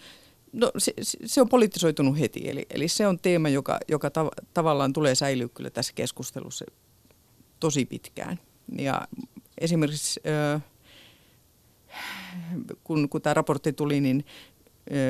no 0.53 0.71
se, 0.77 0.93
se 1.25 1.41
on 1.41 1.49
politisoitunut 1.49 2.19
heti, 2.19 2.49
eli, 2.49 2.65
eli 2.69 2.87
se 2.87 3.07
on 3.07 3.19
teema, 3.19 3.49
joka, 3.49 3.79
joka 3.87 4.09
tav, 4.09 4.27
tavallaan 4.53 4.93
tulee 4.93 5.15
säilyä 5.15 5.47
kyllä 5.53 5.69
tässä 5.69 5.93
keskustelussa 5.95 6.65
tosi 7.59 7.85
pitkään. 7.85 8.39
Ja 8.77 9.07
esimerkiksi 9.57 10.21
kun, 12.83 13.09
kun 13.09 13.21
tämä 13.21 13.33
raportti 13.33 13.73
tuli, 13.73 14.01
niin 14.01 14.25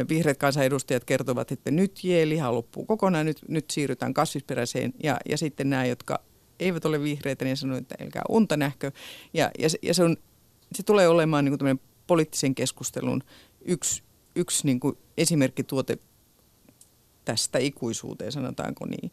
vihreät 0.10 0.38
kansanedustajat 0.38 1.06
kertovat, 1.06 1.52
että 1.52 1.72
nyt 1.72 2.00
liha 2.26 2.54
loppuu 2.54 2.86
kokonaan, 2.86 3.26
nyt, 3.26 3.42
nyt 3.48 3.70
siirrytään 3.70 4.14
kasvisperäiseen. 4.14 4.94
Ja, 5.04 5.18
ja 5.30 5.38
sitten 5.38 5.70
nämä, 5.70 5.86
jotka 5.86 6.20
eivät 6.60 6.86
ole 6.86 7.04
vihreitä, 7.04 7.46
niin 7.46 7.58
sanoo, 7.58 7.78
että 7.78 7.96
älkää 8.02 8.22
unta 8.30 8.58
nähkö. 8.58 8.92
Ja, 9.34 9.52
ja, 9.60 9.70
ja 9.82 9.94
se, 9.94 10.04
on, 10.04 10.18
se 10.76 10.84
tulee 10.84 11.08
olemaan 11.08 11.46
niin 11.46 11.58
kuin 11.58 11.80
poliittisen 12.08 12.56
keskustelun 12.56 13.24
yksi, 13.66 14.04
yksi 14.36 14.66
niin 14.68 14.80
kuin 14.80 14.98
esimerkkituote 15.18 15.98
tästä 17.26 17.60
ikuisuuteen, 17.60 18.32
sanotaanko 18.32 18.86
niin. 18.86 19.12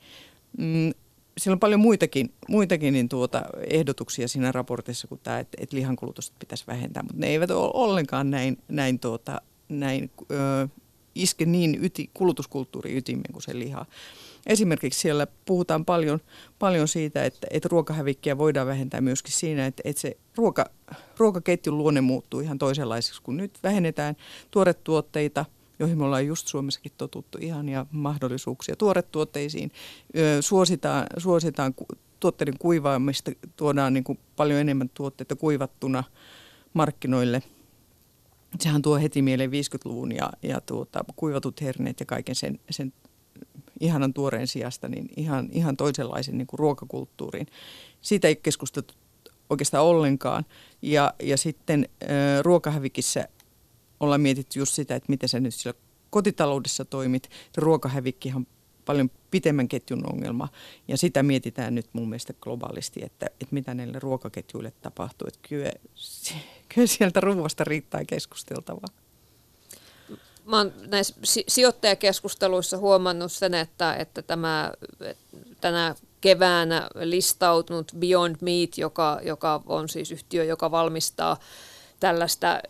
Mm, 0.58 0.92
siellä 1.38 1.54
on 1.54 1.60
paljon 1.60 1.80
muitakin, 1.80 2.32
muitakin 2.48 2.92
niin 2.92 3.08
tuota, 3.08 3.42
ehdotuksia 3.70 4.28
siinä 4.28 4.52
raportissa 4.52 5.08
kuin 5.08 5.20
tämä, 5.22 5.38
että, 5.38 5.58
että 5.60 5.76
lihankulutusta 5.76 6.36
pitäisi 6.38 6.64
vähentää, 6.66 7.02
mutta 7.02 7.20
ne 7.20 7.26
eivät 7.26 7.50
ole 7.50 7.70
ollenkaan 7.74 8.30
näin, 8.30 8.58
näin, 8.68 8.98
tuota, 8.98 9.40
näin 9.68 10.10
ö, 10.30 10.68
iske 11.14 11.44
niin 11.44 11.84
yti, 11.84 12.10
kulutuskulttuuri 12.14 12.96
ytimeen 12.96 13.32
kuin 13.32 13.42
se 13.42 13.58
liha. 13.58 13.86
Esimerkiksi 14.46 15.00
siellä 15.00 15.26
puhutaan 15.44 15.84
paljon, 15.84 16.20
paljon 16.58 16.88
siitä, 16.88 17.24
että, 17.24 17.46
että 17.50 17.68
ruokahävikkiä 17.68 18.38
voidaan 18.38 18.66
vähentää 18.66 19.00
myöskin 19.00 19.32
siinä, 19.32 19.66
että, 19.66 19.82
että 19.84 20.00
se 20.00 20.16
ruoka, 20.36 20.66
ruokaketjun 21.18 21.78
luonne 21.78 22.00
muuttuu 22.00 22.40
ihan 22.40 22.58
toisenlaiseksi, 22.58 23.22
kun 23.22 23.36
nyt 23.36 23.58
vähennetään 23.62 24.16
tuoretuotteita, 24.50 25.44
joihin 25.78 25.98
me 25.98 26.04
ollaan 26.04 26.26
just 26.26 26.48
Suomessakin 26.48 26.92
totuttu 26.98 27.38
ihania 27.40 27.86
mahdollisuuksia 27.90 28.76
tuoretuotteisiin. 28.76 29.72
Suositaan, 30.40 31.06
suositaan 31.18 31.74
tuotteiden 32.20 32.58
kuivaamista, 32.58 33.30
tuodaan 33.56 33.94
niin 33.94 34.04
kuin 34.04 34.18
paljon 34.36 34.60
enemmän 34.60 34.90
tuotteita 34.94 35.36
kuivattuna 35.36 36.04
markkinoille. 36.74 37.42
Sehän 38.60 38.82
tuo 38.82 38.96
heti 38.96 39.22
mieleen 39.22 39.50
50-luvun 39.50 40.12
ja, 40.12 40.32
ja 40.42 40.60
tuota, 40.60 41.04
kuivatut 41.16 41.60
herneet 41.60 42.00
ja 42.00 42.06
kaiken 42.06 42.34
sen, 42.34 42.60
sen 42.70 42.92
ihanan 43.80 44.14
tuoreen 44.14 44.46
sijasta 44.46 44.88
niin 44.88 45.08
ihan, 45.16 45.48
ihan 45.52 45.76
toisenlaisen 45.76 46.38
niin 46.38 46.46
kuin 46.46 46.58
ruokakulttuuriin. 46.58 47.46
Siitä 48.00 48.28
ei 48.28 48.36
keskusteltu 48.36 48.94
oikeastaan 49.50 49.84
ollenkaan. 49.84 50.44
Ja, 50.82 51.14
ja 51.22 51.36
sitten 51.36 51.88
ä, 52.02 52.06
ruokahävikissä 52.42 53.28
ollaan 54.00 54.20
mietitty 54.20 54.58
just 54.58 54.74
sitä, 54.74 54.94
että 54.94 55.10
miten 55.12 55.28
sä 55.28 55.40
nyt 55.40 55.54
siellä 55.54 55.80
kotitaloudessa 56.10 56.84
toimit. 56.84 57.30
Ruokahävikki 57.56 58.32
on 58.36 58.46
paljon 58.84 59.10
pitemmän 59.30 59.68
ketjun 59.68 60.12
ongelma 60.12 60.48
ja 60.88 60.96
sitä 60.96 61.22
mietitään 61.22 61.74
nyt 61.74 61.86
mun 61.92 62.08
mielestä 62.08 62.32
globaalisti, 62.40 63.04
että, 63.04 63.26
että 63.26 63.46
mitä 63.54 63.74
näille 63.74 63.98
ruokaketjuille 63.98 64.72
tapahtuu. 64.82 65.28
Että 65.28 65.48
kyllä, 65.48 65.72
kyllä 66.74 66.86
sieltä 66.86 67.20
ruoasta 67.20 67.64
riittää 67.64 68.04
keskusteltavaa 68.04 69.05
mä 70.46 70.56
oon 70.56 70.72
näissä 70.86 71.14
sijoittajakeskusteluissa 71.48 72.78
huomannut 72.78 73.32
sen, 73.32 73.54
että, 73.54 73.94
että 73.94 74.22
tämä 74.22 74.72
tänä 75.60 75.94
keväänä 76.20 76.88
listautunut 76.94 77.92
Beyond 77.98 78.36
Meat, 78.40 78.78
joka, 78.78 79.20
joka 79.22 79.62
on 79.66 79.88
siis 79.88 80.12
yhtiö, 80.12 80.44
joka 80.44 80.70
valmistaa 80.70 81.36
tällaista 82.00 82.60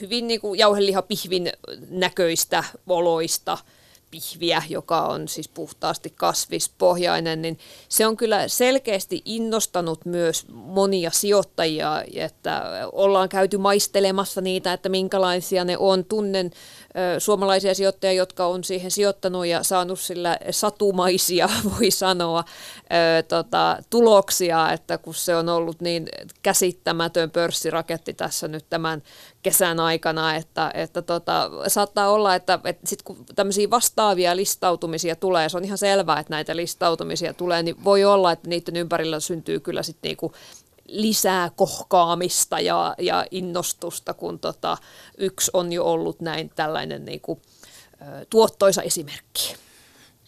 hyvin 0.00 0.26
niin 0.26 0.40
kuin 0.40 0.58
jauhelihapihvin 0.58 1.52
näköistä 1.90 2.64
oloista– 2.86 3.58
pihviä, 4.12 4.62
joka 4.68 5.02
on 5.02 5.28
siis 5.28 5.48
puhtaasti 5.48 6.12
kasvispohjainen, 6.16 7.42
niin 7.42 7.58
se 7.88 8.06
on 8.06 8.16
kyllä 8.16 8.48
selkeästi 8.48 9.22
innostanut 9.24 10.04
myös 10.04 10.46
monia 10.48 11.10
sijoittajia, 11.10 12.04
että 12.14 12.62
ollaan 12.92 13.28
käyty 13.28 13.58
maistelemassa 13.58 14.40
niitä, 14.40 14.72
että 14.72 14.88
minkälaisia 14.88 15.64
ne 15.64 15.78
on. 15.78 16.04
Tunnen 16.04 16.50
suomalaisia 17.18 17.74
sijoittajia, 17.74 18.12
jotka 18.12 18.46
on 18.46 18.64
siihen 18.64 18.90
sijoittanut 18.90 19.46
ja 19.46 19.62
saanut 19.62 20.00
sillä 20.00 20.38
satumaisia, 20.50 21.48
voi 21.78 21.90
sanoa, 21.90 22.44
tota, 23.28 23.76
tuloksia, 23.90 24.72
että 24.72 24.98
kun 24.98 25.14
se 25.14 25.36
on 25.36 25.48
ollut 25.48 25.80
niin 25.80 26.08
käsittämätön 26.42 27.30
pörssiraketti 27.30 28.14
tässä 28.14 28.48
nyt 28.48 28.64
tämän 28.70 29.02
kesän 29.42 29.80
aikana, 29.80 30.34
että, 30.34 30.70
että 30.74 31.02
tota, 31.02 31.50
saattaa 31.68 32.10
olla, 32.10 32.34
että, 32.34 32.58
että 32.64 32.88
sit 32.88 33.02
kun 33.02 33.24
tämmöisiä 33.34 33.70
vastaavia 33.70 34.36
listautumisia 34.36 35.16
tulee, 35.16 35.48
se 35.48 35.56
on 35.56 35.64
ihan 35.64 35.78
selvää, 35.78 36.20
että 36.20 36.30
näitä 36.30 36.56
listautumisia 36.56 37.34
tulee, 37.34 37.62
niin 37.62 37.84
voi 37.84 38.04
olla, 38.04 38.32
että 38.32 38.48
niiden 38.48 38.76
ympärillä 38.76 39.20
syntyy 39.20 39.60
kyllä 39.60 39.82
sitten 39.82 40.08
niinku 40.08 40.32
lisää 40.88 41.50
kohkaamista 41.50 42.60
ja, 42.60 42.94
ja 42.98 43.26
innostusta, 43.30 44.14
kun 44.14 44.38
tota, 44.38 44.76
yksi 45.18 45.50
on 45.54 45.72
jo 45.72 45.84
ollut 45.84 46.20
näin 46.20 46.50
tällainen 46.54 47.04
niinku, 47.04 47.40
tuottoisa 48.30 48.82
esimerkki 48.82 49.56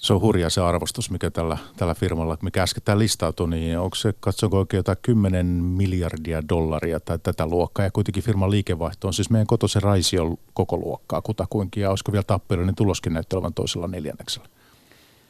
se 0.04 0.12
on 0.12 0.20
hurja 0.20 0.50
se 0.50 0.60
arvostus, 0.60 1.10
mikä 1.10 1.30
tällä, 1.30 1.58
tällä 1.76 1.94
firmalla, 1.94 2.38
mikä 2.42 2.62
äsken 2.62 2.98
listautui, 2.98 3.48
niin 3.48 3.78
onko 3.78 3.94
se, 3.94 4.14
katsonko 4.20 4.58
oikein 4.58 4.78
jotain 4.78 4.98
10 5.02 5.46
miljardia 5.46 6.48
dollaria 6.48 7.00
tai 7.00 7.18
tätä 7.18 7.46
luokkaa, 7.46 7.84
ja 7.84 7.90
kuitenkin 7.90 8.22
firman 8.22 8.50
liikevaihto 8.50 9.06
on 9.06 9.14
siis 9.14 9.30
meidän 9.30 9.46
kotoisen 9.46 9.82
Raision 9.82 10.36
koko 10.54 10.76
luokkaa 10.76 11.22
kutakuinkin, 11.22 11.82
ja 11.82 11.90
olisiko 11.90 12.12
vielä 12.12 12.22
tappiollinen 12.22 12.74
tuloskin 12.74 13.12
näyttää 13.12 13.36
olevan 13.36 13.54
toisella 13.54 13.88
neljänneksellä? 13.88 14.48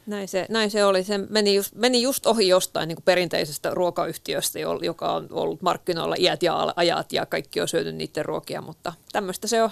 Näin 0.07 0.29
se, 0.29 0.47
näin 0.49 0.71
se 0.71 0.85
oli. 0.85 1.05
Se 1.05 1.19
meni 1.19 1.55
just, 1.55 1.75
meni 1.75 2.03
just 2.03 2.27
ohi 2.27 2.49
jostain 2.49 2.89
niin 2.89 2.97
kuin 2.97 3.05
perinteisestä 3.05 3.71
ruokayhtiöstä, 3.75 4.59
joka 4.83 5.13
on 5.13 5.29
ollut 5.31 5.63
markkinoilla 5.63 6.15
iät 6.19 6.43
ja 6.43 6.73
ajat 6.77 7.13
ja 7.13 7.27
kaikki 7.27 7.61
on 7.61 7.69
syönyt 7.69 7.95
niiden 7.97 8.25
ruokia, 8.25 8.61
mutta 8.61 8.93
tämmöistä 9.13 9.47
se 9.47 9.63
on. 9.63 9.71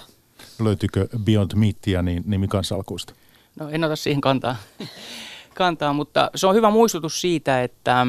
Löytyykö 0.61 1.09
Beyond 1.25 1.51
Meatia 1.55 2.03
niin 2.03 2.23
nimi 2.27 2.49
kansalkuista? 2.49 3.15
No 3.61 3.69
en 3.69 3.85
ota 3.85 3.97
siihen 3.97 4.21
kantaa, 4.21 4.57
kantaa 5.55 5.93
mutta 5.93 6.31
se 6.35 6.47
on 6.47 6.55
hyvä 6.55 6.71
muistutus 6.71 7.21
siitä, 7.21 7.63
että 7.63 8.07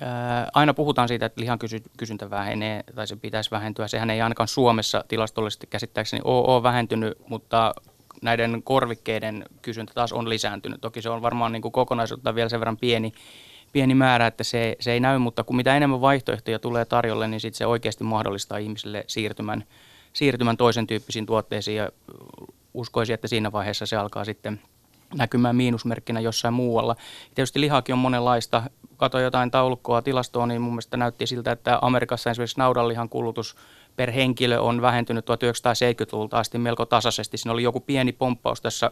ää, 0.00 0.48
aina 0.54 0.74
puhutaan 0.74 1.08
siitä, 1.08 1.26
että 1.26 1.40
lihan 1.40 1.58
kysy- 1.58 1.90
kysyntä 1.96 2.30
vähenee 2.30 2.84
tai 2.94 3.06
se 3.06 3.16
pitäisi 3.16 3.50
vähentyä. 3.50 3.88
Sehän 3.88 4.10
ei 4.10 4.20
ainakaan 4.20 4.48
Suomessa 4.48 5.04
tilastollisesti 5.08 5.66
käsittääkseni 5.66 6.20
ole 6.24 6.62
vähentynyt, 6.62 7.18
mutta 7.28 7.74
näiden 8.22 8.62
korvikkeiden 8.62 9.44
kysyntä 9.62 9.92
taas 9.94 10.12
on 10.12 10.28
lisääntynyt. 10.28 10.80
Toki 10.80 11.02
se 11.02 11.10
on 11.10 11.22
varmaan 11.22 11.52
niin 11.52 11.62
kuin 11.62 11.72
kokonaisuutta 11.72 12.34
vielä 12.34 12.48
sen 12.48 12.60
verran 12.60 12.76
pieni, 12.76 13.12
pieni 13.72 13.94
määrä, 13.94 14.26
että 14.26 14.44
se, 14.44 14.76
se 14.80 14.92
ei 14.92 15.00
näy, 15.00 15.18
mutta 15.18 15.44
kun 15.44 15.56
mitä 15.56 15.76
enemmän 15.76 16.00
vaihtoehtoja 16.00 16.58
tulee 16.58 16.84
tarjolle, 16.84 17.28
niin 17.28 17.40
sit 17.40 17.54
se 17.54 17.66
oikeasti 17.66 18.04
mahdollistaa 18.04 18.58
ihmisille 18.58 19.04
siirtymän, 19.06 19.64
siirtymän 20.12 20.56
toisen 20.56 20.86
tyyppisiin 20.86 21.26
tuotteisiin 21.26 21.76
ja 21.76 21.90
uskoisin, 22.74 23.14
että 23.14 23.28
siinä 23.28 23.52
vaiheessa 23.52 23.86
se 23.86 23.96
alkaa 23.96 24.24
sitten 24.24 24.60
näkymään 25.14 25.56
miinusmerkkinä 25.56 26.20
jossain 26.20 26.54
muualla. 26.54 26.96
Tietysti 27.34 27.60
lihakin 27.60 27.92
on 27.92 27.98
monenlaista. 27.98 28.62
katsoin 28.96 29.24
jotain 29.24 29.50
taulukkoa, 29.50 30.02
tilastoa, 30.02 30.46
niin 30.46 30.60
mun 30.60 30.72
mielestä 30.72 30.96
näytti 30.96 31.26
siltä, 31.26 31.52
että 31.52 31.78
Amerikassa 31.82 32.30
esimerkiksi 32.30 32.58
naudanlihan 32.58 33.08
kulutus 33.08 33.56
per 33.96 34.10
henkilö 34.10 34.60
on 34.60 34.82
vähentynyt 34.82 35.24
1970-luvulta 35.30 36.38
asti 36.38 36.58
melko 36.58 36.86
tasaisesti. 36.86 37.36
Siinä 37.36 37.52
oli 37.52 37.62
joku 37.62 37.80
pieni 37.80 38.12
pomppaus 38.12 38.60
tässä 38.60 38.90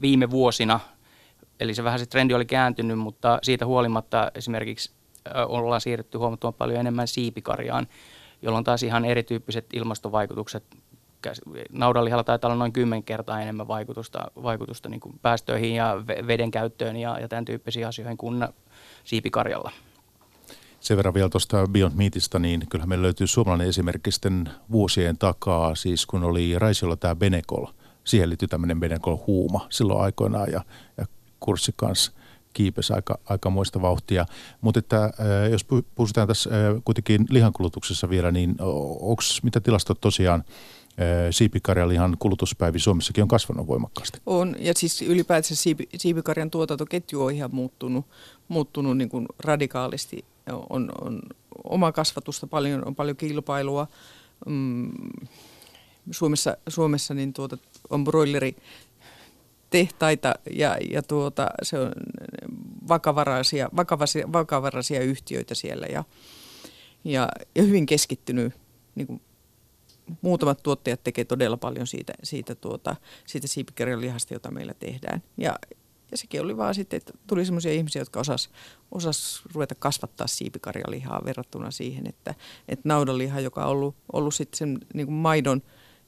viime 0.00 0.30
vuosina, 0.30 0.80
eli 1.60 1.74
se 1.74 1.84
vähän 1.84 1.98
se 1.98 2.06
trendi 2.06 2.34
oli 2.34 2.46
kääntynyt, 2.46 2.98
mutta 2.98 3.38
siitä 3.42 3.66
huolimatta 3.66 4.30
esimerkiksi 4.34 4.92
ollaan 5.46 5.80
siirrytty 5.80 6.18
huomattavan 6.18 6.54
paljon 6.54 6.80
enemmän 6.80 7.08
siipikarjaan, 7.08 7.86
jolloin 8.42 8.64
taas 8.64 8.82
ihan 8.82 9.04
erityyppiset 9.04 9.66
ilmastovaikutukset 9.72 10.64
naudanlihalla 11.72 12.24
taitaa 12.24 12.48
olla 12.48 12.58
noin 12.58 12.72
kymmen 12.72 13.02
kertaa 13.02 13.40
enemmän 13.40 13.68
vaikutusta, 13.68 14.30
vaikutusta 14.42 14.88
niin 14.88 15.00
kuin 15.00 15.18
päästöihin 15.22 15.74
ja 15.74 15.96
veden 16.26 16.50
käyttöön 16.50 16.96
ja, 16.96 17.18
ja 17.20 17.28
tämän 17.28 17.44
tyyppisiin 17.44 17.86
asioihin 17.86 18.16
kuin 18.16 18.48
siipikarjalla. 19.04 19.70
Sen 20.84 20.96
verran 20.96 21.14
vielä 21.14 21.28
tuosta 21.28 21.66
Beyond 21.68 21.94
Meatista, 21.94 22.38
niin 22.38 22.66
kyllähän 22.70 22.88
meillä 22.88 23.02
löytyy 23.02 23.26
suomalainen 23.26 23.68
esimerkki 23.68 24.10
sitten 24.10 24.50
vuosien 24.70 25.18
takaa, 25.18 25.74
siis 25.74 26.06
kun 26.06 26.24
oli 26.24 26.58
Raisiolla 26.58 26.96
tämä 26.96 27.14
Benecol, 27.14 27.66
siihen 28.04 28.28
liittyy 28.28 28.48
tämmöinen 28.48 28.80
Benecol-huuma 28.80 29.66
silloin 29.70 30.00
aikoinaan 30.00 30.52
ja, 30.52 30.64
ja 30.96 31.06
kurssi 31.40 31.72
kanssa 31.76 32.12
kiipesi 32.52 32.92
aika, 32.92 33.18
aika 33.24 33.50
muista 33.50 33.82
vauhtia. 33.82 34.26
Mutta 34.60 34.78
että, 34.78 35.10
jos 35.50 35.66
puhutaan 35.94 36.28
tässä 36.28 36.50
kuitenkin 36.84 37.26
lihankulutuksessa 37.30 38.10
vielä, 38.10 38.30
niin 38.30 38.56
onko 39.00 39.22
mitä 39.42 39.60
tilastot 39.60 40.00
tosiaan 40.00 40.44
siipikarjalihan 41.30 42.16
kulutuspäivi 42.18 42.78
Suomessakin 42.78 43.22
on 43.22 43.28
kasvanut 43.28 43.66
voimakkaasti. 43.66 44.20
On, 44.26 44.56
ja 44.58 44.72
siis 44.76 45.02
ylipäätään 45.02 45.56
siipi, 45.56 45.88
siipikarjan 45.96 46.50
tuotantoketju 46.50 47.24
on 47.24 47.32
ihan 47.32 47.54
muuttunut, 47.54 48.06
muuttunut 48.48 48.96
niin 48.96 49.08
kuin 49.08 49.26
radikaalisti. 49.38 50.24
On, 50.70 50.92
on 51.00 51.20
oma 51.64 51.92
kasvatusta 51.92 52.46
paljon, 52.46 52.86
on 52.86 52.94
paljon 52.94 53.16
kilpailua. 53.16 53.86
Mm, 54.46 54.92
Suomessa, 56.10 56.56
Suomessa 56.68 57.14
niin 57.14 57.32
tuota, 57.32 57.58
on 57.90 58.04
broileri 58.04 58.56
tehtaita 59.70 60.34
ja, 60.50 60.76
ja 60.90 61.02
tuota, 61.02 61.50
se 61.62 61.78
on 61.78 61.92
vakavaraisia, 62.88 63.68
vakavaraisia, 63.76 64.32
vakavaraisia 64.32 65.00
yhtiöitä 65.00 65.54
siellä 65.54 65.86
ja, 65.86 66.04
ja, 67.04 67.28
ja 67.54 67.62
hyvin 67.62 67.86
keskittynyt 67.86 68.54
niin 68.94 69.06
kuin 69.06 69.20
muutamat 70.22 70.62
tuottajat 70.62 71.04
tekee 71.04 71.24
todella 71.24 71.56
paljon 71.56 71.86
siitä, 71.86 72.12
siitä, 72.22 72.54
tuota, 72.54 72.96
siitä 73.26 73.46
siipikarjan 73.46 74.00
lihasta, 74.00 74.34
jota 74.34 74.50
meillä 74.50 74.74
tehdään. 74.74 75.22
Ja, 75.36 75.58
ja 76.10 76.16
sekin 76.16 76.40
oli 76.42 76.56
vaan 76.56 76.74
sitten, 76.74 76.96
että 76.96 77.12
tuli 77.26 77.44
sellaisia 77.44 77.72
ihmisiä, 77.72 78.02
jotka 78.02 78.20
osas, 78.20 78.50
osas 78.92 79.42
ruveta 79.54 79.74
kasvattaa 79.74 80.26
siipikarjalihaa 80.26 81.22
verrattuna 81.24 81.70
siihen, 81.70 82.06
että, 82.06 82.34
että 82.68 82.88
naudanliha, 82.88 83.40
joka 83.40 83.64
on 83.64 83.70
ollut, 83.70 83.96
ollut 84.12 84.34
sitten 84.34 84.58
sen 84.58 84.78
niin 84.94 85.06
kuin 85.06 85.14
maidon 85.14 85.62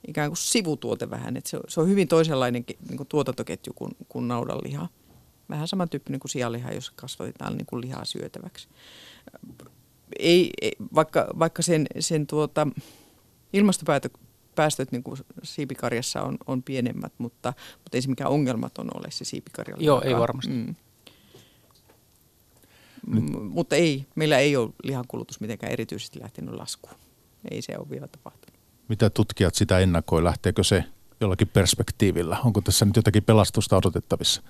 ikään 0.09 0.31
kuin 0.31 0.39
sivutuote 0.39 1.11
vähän, 1.11 1.37
että 1.37 1.51
se, 1.51 1.61
se 1.69 1.81
on 1.81 1.89
hyvin 1.89 2.09
toisenlainen 2.09 2.65
niin 2.89 2.97
kuin 2.97 3.09
tuotantoketju 3.09 3.73
kuin, 3.73 3.97
kuin 4.09 4.29
naudanliha. 4.29 4.89
Vähän 5.51 5.69
samantyyppinen 5.69 6.21
kuin 6.21 6.31
sianliha, 6.31 6.73
jos 6.73 6.91
kasvatetaan 6.91 7.57
niin 7.57 7.67
kuin 7.67 7.81
lihaa 7.81 8.05
syötäväksi. 8.05 8.69
Ei, 10.19 10.51
ei, 10.63 10.73
vaikka, 10.95 11.27
vaikka 11.39 11.63
sen, 11.63 11.87
sen 11.99 12.27
tuota, 12.27 12.67
ilmastopäästöt 14.57 14.93
niin 14.93 15.03
kuin 15.03 15.19
siipikarjassa 15.43 16.23
on, 16.23 16.37
on 16.47 16.63
pienemmät, 16.63 17.13
mutta, 17.19 17.53
mutta 17.85 17.97
ei 17.97 18.03
se 18.03 18.09
mikään 18.09 18.31
ongelmaton 18.31 18.89
ole 18.95 19.11
se 19.11 19.25
siipikarja. 19.25 19.77
Joo, 19.79 20.03
ei 20.03 20.17
varmasti. 20.17 20.53
Mm. 20.53 20.75
M- 23.07 23.43
mutta 23.43 23.77
ei, 23.77 24.07
meillä 24.15 24.39
ei 24.39 24.57
ole 24.57 24.71
lihankulutus 24.83 25.41
mitenkään 25.41 25.73
erityisesti 25.73 26.21
lähtenyt 26.21 26.55
laskuun. 26.55 26.97
Ei 27.51 27.63
se 27.63 27.79
ole 27.79 27.91
vielä 27.91 28.09
tapahtunut. 28.09 28.61
Mitä 28.89 29.11
tutkijat 29.11 29.55
sitä 29.55 29.79
ennakoi? 29.79 30.25
Lähteekö 30.25 30.65
se 30.65 30.85
jollakin 31.21 31.49
perspektiivillä? 31.49 32.39
Onko 32.45 32.61
tässä 32.61 32.85
nyt 32.85 32.97
jotakin 32.97 33.25
pelastusta 33.25 33.77
odotettavissa? 33.77 34.43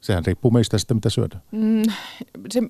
Sehän 0.00 0.26
riippuu 0.26 0.50
meistä 0.50 0.78
sitten, 0.78 0.96
mitä 0.96 1.10
syödään. 1.10 1.42
Mm, 1.50 1.82
se, 2.50 2.60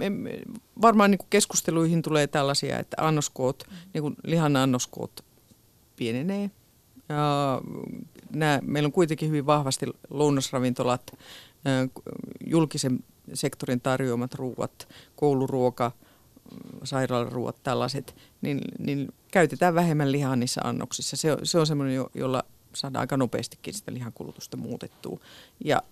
varmaan 0.82 1.10
niin 1.10 1.18
keskusteluihin 1.30 2.02
tulee 2.02 2.26
tällaisia, 2.26 2.78
että 2.78 2.96
annoskoot, 3.06 3.62
niin 3.94 4.02
kuin 4.02 4.16
lihan 4.24 4.56
annoskoot 4.56 5.27
pienenee. 5.98 6.50
Ja 7.08 7.60
nämä, 8.34 8.60
meillä 8.62 8.86
on 8.86 8.92
kuitenkin 8.92 9.28
hyvin 9.28 9.46
vahvasti 9.46 9.86
lounasravintolat, 10.10 11.18
julkisen 12.46 12.98
sektorin 13.34 13.80
tarjoamat 13.80 14.34
ruuat, 14.34 14.88
kouluruoka, 15.16 15.92
sairaalaruuat, 16.84 17.62
tällaiset, 17.62 18.16
niin, 18.42 18.60
niin 18.78 19.08
käytetään 19.30 19.74
vähemmän 19.74 20.12
lihaa 20.12 20.36
niissä 20.36 20.60
annoksissa. 20.64 21.16
Se, 21.16 21.36
se 21.42 21.58
on 21.58 21.66
semmoinen, 21.66 22.04
jolla 22.14 22.42
saadaan 22.74 23.00
aika 23.00 23.16
nopeastikin 23.16 23.74
sitä 23.74 23.94
lihankulutusta 23.94 24.56
muutettua. 24.56 25.20
Ja 25.64 25.82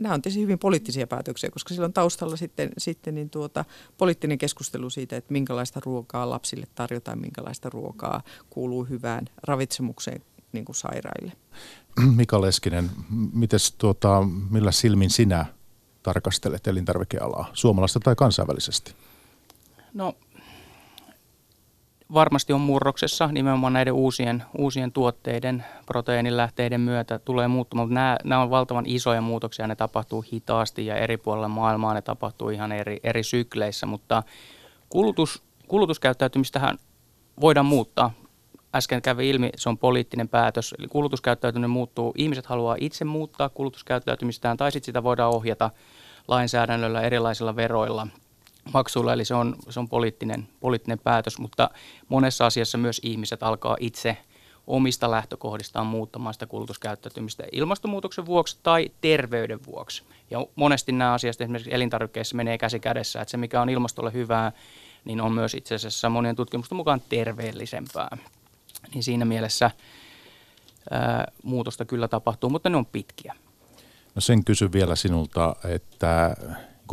nämä 0.00 0.14
on 0.14 0.22
tietysti 0.22 0.42
hyvin 0.42 0.58
poliittisia 0.58 1.06
päätöksiä, 1.06 1.50
koska 1.50 1.74
sillä 1.74 1.84
on 1.84 1.92
taustalla 1.92 2.36
sitten, 2.36 2.70
sitten 2.78 3.14
niin 3.14 3.30
tuota, 3.30 3.64
poliittinen 3.98 4.38
keskustelu 4.38 4.90
siitä, 4.90 5.16
että 5.16 5.32
minkälaista 5.32 5.80
ruokaa 5.84 6.30
lapsille 6.30 6.66
tarjotaan, 6.74 7.20
minkälaista 7.20 7.70
ruokaa 7.70 8.22
kuuluu 8.50 8.84
hyvään 8.84 9.24
ravitsemukseen 9.42 10.22
niin 10.52 10.64
kuin 10.64 10.76
sairaille. 10.76 11.32
Mika 12.16 12.40
Leskinen, 12.40 12.90
mites, 13.32 13.72
tuota, 13.72 14.22
millä 14.50 14.72
silmin 14.72 15.10
sinä 15.10 15.46
tarkastelet 16.02 16.66
elintarvikealaa, 16.66 17.50
suomalaista 17.52 18.00
tai 18.00 18.14
kansainvälisesti? 18.14 18.94
No 19.94 20.14
varmasti 22.14 22.52
on 22.52 22.60
murroksessa. 22.60 23.26
Nimenomaan 23.26 23.72
näiden 23.72 23.92
uusien, 23.92 24.42
uusien 24.58 24.92
tuotteiden, 24.92 25.64
proteiinilähteiden 25.86 26.80
myötä 26.80 27.18
tulee 27.18 27.48
muuttumaan, 27.48 27.88
mutta 27.88 27.94
nämä, 27.94 28.16
nämä 28.24 28.42
on 28.42 28.50
valtavan 28.50 28.86
isoja 28.86 29.20
muutoksia, 29.20 29.66
ne 29.66 29.76
tapahtuu 29.76 30.24
hitaasti 30.32 30.86
ja 30.86 30.96
eri 30.96 31.16
puolilla 31.16 31.48
maailmaa. 31.48 31.94
Ne 31.94 32.02
tapahtuu 32.02 32.48
ihan 32.50 32.72
eri, 32.72 33.00
eri 33.04 33.22
sykleissä, 33.22 33.86
mutta 33.86 34.22
kulutus, 34.88 35.42
kulutuskäyttäytymistähän 35.68 36.78
voidaan 37.40 37.66
muuttaa. 37.66 38.10
Äsken 38.74 39.02
kävi 39.02 39.30
ilmi, 39.30 39.50
se 39.56 39.68
on 39.68 39.78
poliittinen 39.78 40.28
päätös, 40.28 40.74
eli 40.78 40.88
kulutuskäyttäytyminen 40.88 41.70
muuttuu, 41.70 42.14
ihmiset 42.16 42.46
haluaa 42.46 42.76
itse 42.80 43.04
muuttaa 43.04 43.48
kulutuskäyttäytymistään 43.48 44.56
tai 44.56 44.72
sitten 44.72 44.86
sitä 44.86 45.02
voidaan 45.02 45.34
ohjata 45.34 45.70
lainsäädännöllä, 46.28 47.00
erilaisilla 47.00 47.56
veroilla– 47.56 48.06
maksuilla, 48.72 49.12
eli 49.12 49.24
se 49.24 49.34
on, 49.34 49.56
se 49.68 49.80
on 49.80 49.88
poliittinen, 49.88 50.48
poliittinen 50.60 50.98
päätös, 50.98 51.38
mutta 51.38 51.70
monessa 52.08 52.46
asiassa 52.46 52.78
myös 52.78 53.00
ihmiset 53.04 53.42
alkaa 53.42 53.76
itse 53.80 54.16
omista 54.66 55.10
lähtökohdistaan 55.10 55.86
muuttamaan 55.86 56.34
sitä 56.34 56.46
kulutuskäyttäytymistä 56.46 57.44
ilmastonmuutoksen 57.52 58.26
vuoksi 58.26 58.58
tai 58.62 58.90
terveyden 59.00 59.64
vuoksi. 59.66 60.02
Ja 60.30 60.46
monesti 60.56 60.92
nämä 60.92 61.12
asiat 61.12 61.40
esimerkiksi 61.40 61.74
elintarvikkeissa 61.74 62.36
menee 62.36 62.58
käsi 62.58 62.80
kädessä, 62.80 63.20
että 63.20 63.30
se 63.30 63.36
mikä 63.36 63.60
on 63.60 63.68
ilmastolle 63.68 64.12
hyvää, 64.12 64.52
niin 65.04 65.20
on 65.20 65.32
myös 65.32 65.54
itse 65.54 65.74
asiassa 65.74 66.08
monien 66.08 66.36
tutkimusten 66.36 66.76
mukaan 66.76 67.02
terveellisempää. 67.08 68.16
Niin 68.94 69.02
siinä 69.02 69.24
mielessä 69.24 69.70
ää, 70.90 71.32
muutosta 71.42 71.84
kyllä 71.84 72.08
tapahtuu, 72.08 72.50
mutta 72.50 72.70
ne 72.70 72.76
on 72.76 72.86
pitkiä. 72.86 73.34
No 74.14 74.20
sen 74.20 74.44
kysyn 74.44 74.72
vielä 74.72 74.96
sinulta, 74.96 75.56
että 75.64 76.36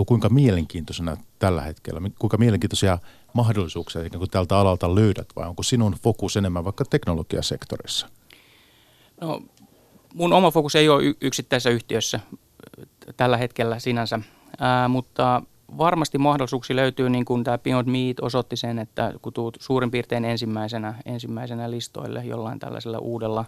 kuinka 0.06 0.30
mielenkiintoisena 0.30 1.18
tällä 1.40 1.62
hetkellä, 1.62 2.02
kuinka 2.20 2.38
mielenkiintoisia 2.38 3.00
mahdollisuuksia 3.34 4.06
ikään 4.06 4.20
kuin 4.20 4.30
tältä 4.32 4.58
alalta 4.58 4.96
löydät? 4.96 5.28
Vai 5.36 5.48
onko 5.48 5.64
sinun 5.64 5.96
fokus 6.04 6.38
enemmän 6.38 6.66
vaikka 6.66 6.86
teknologiasektorissa? 6.86 8.08
No, 9.22 9.42
mun 10.14 10.34
oma 10.34 10.52
fokus 10.52 10.76
ei 10.76 10.90
ole 10.90 11.04
yksittäisessä 11.22 11.70
yhtiössä 11.70 12.20
tällä 13.18 13.38
hetkellä 13.38 13.80
sinänsä, 13.80 14.20
ää, 14.60 14.88
mutta 14.88 15.42
varmasti 15.78 16.18
mahdollisuuksia 16.18 16.76
löytyy, 16.76 17.10
niin 17.10 17.26
kuin 17.26 17.44
tämä 17.44 17.58
Beyond 17.58 17.88
Meat 17.88 18.20
osoitti 18.22 18.56
sen, 18.56 18.80
että 18.80 19.14
kun 19.22 19.34
tuut 19.34 19.58
suurin 19.60 19.92
piirtein 19.92 20.26
ensimmäisenä, 20.26 20.96
ensimmäisenä 21.06 21.72
listoille 21.72 22.24
jollain 22.26 22.60
tällaisella 22.60 23.00
uudella, 23.00 23.46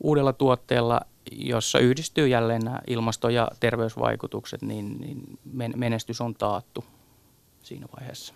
uudella 0.00 0.32
tuotteella– 0.32 1.00
jossa 1.32 1.78
yhdistyy 1.78 2.28
jälleen 2.28 2.62
nämä 2.62 2.78
ilmasto- 2.86 3.28
ja 3.28 3.48
terveysvaikutukset, 3.60 4.62
niin, 4.62 4.98
niin 5.00 5.38
menestys 5.76 6.20
on 6.20 6.34
taattu 6.34 6.84
siinä 7.62 7.86
vaiheessa. 7.96 8.34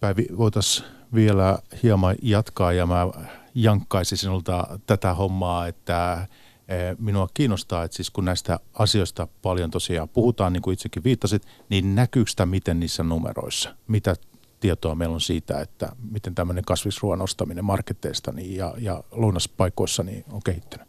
Päivi, 0.00 0.26
voitaisiin 0.36 0.88
vielä 1.14 1.58
hieman 1.82 2.16
jatkaa 2.22 2.72
ja 2.72 2.86
mä 2.86 3.06
jankkaisin 3.54 4.18
sinulta 4.18 4.78
tätä 4.86 5.14
hommaa, 5.14 5.66
että 5.66 6.26
e, 6.68 6.74
minua 6.98 7.28
kiinnostaa, 7.34 7.84
että 7.84 7.96
siis 7.96 8.10
kun 8.10 8.24
näistä 8.24 8.60
asioista 8.74 9.28
paljon 9.42 9.70
tosiaan 9.70 10.08
puhutaan, 10.08 10.52
niin 10.52 10.62
kuin 10.62 10.74
itsekin 10.74 11.04
viittasit, 11.04 11.46
niin 11.68 11.94
näkyykö 11.94 12.30
sitä 12.30 12.46
miten 12.46 12.80
niissä 12.80 13.02
numeroissa? 13.02 13.74
Mitä 13.88 14.14
tietoa 14.62 14.94
meillä 14.94 15.14
on 15.14 15.20
siitä, 15.20 15.60
että 15.60 15.92
miten 16.10 16.34
tämmöinen 16.34 16.64
kasvisruoan 16.64 17.22
ostaminen 17.22 17.64
marketteista 17.64 18.32
niin 18.32 18.56
ja, 18.56 18.74
ja 18.78 19.04
lounaspaikoissa 19.10 20.02
niin 20.02 20.24
on 20.32 20.40
kehittynyt? 20.44 20.88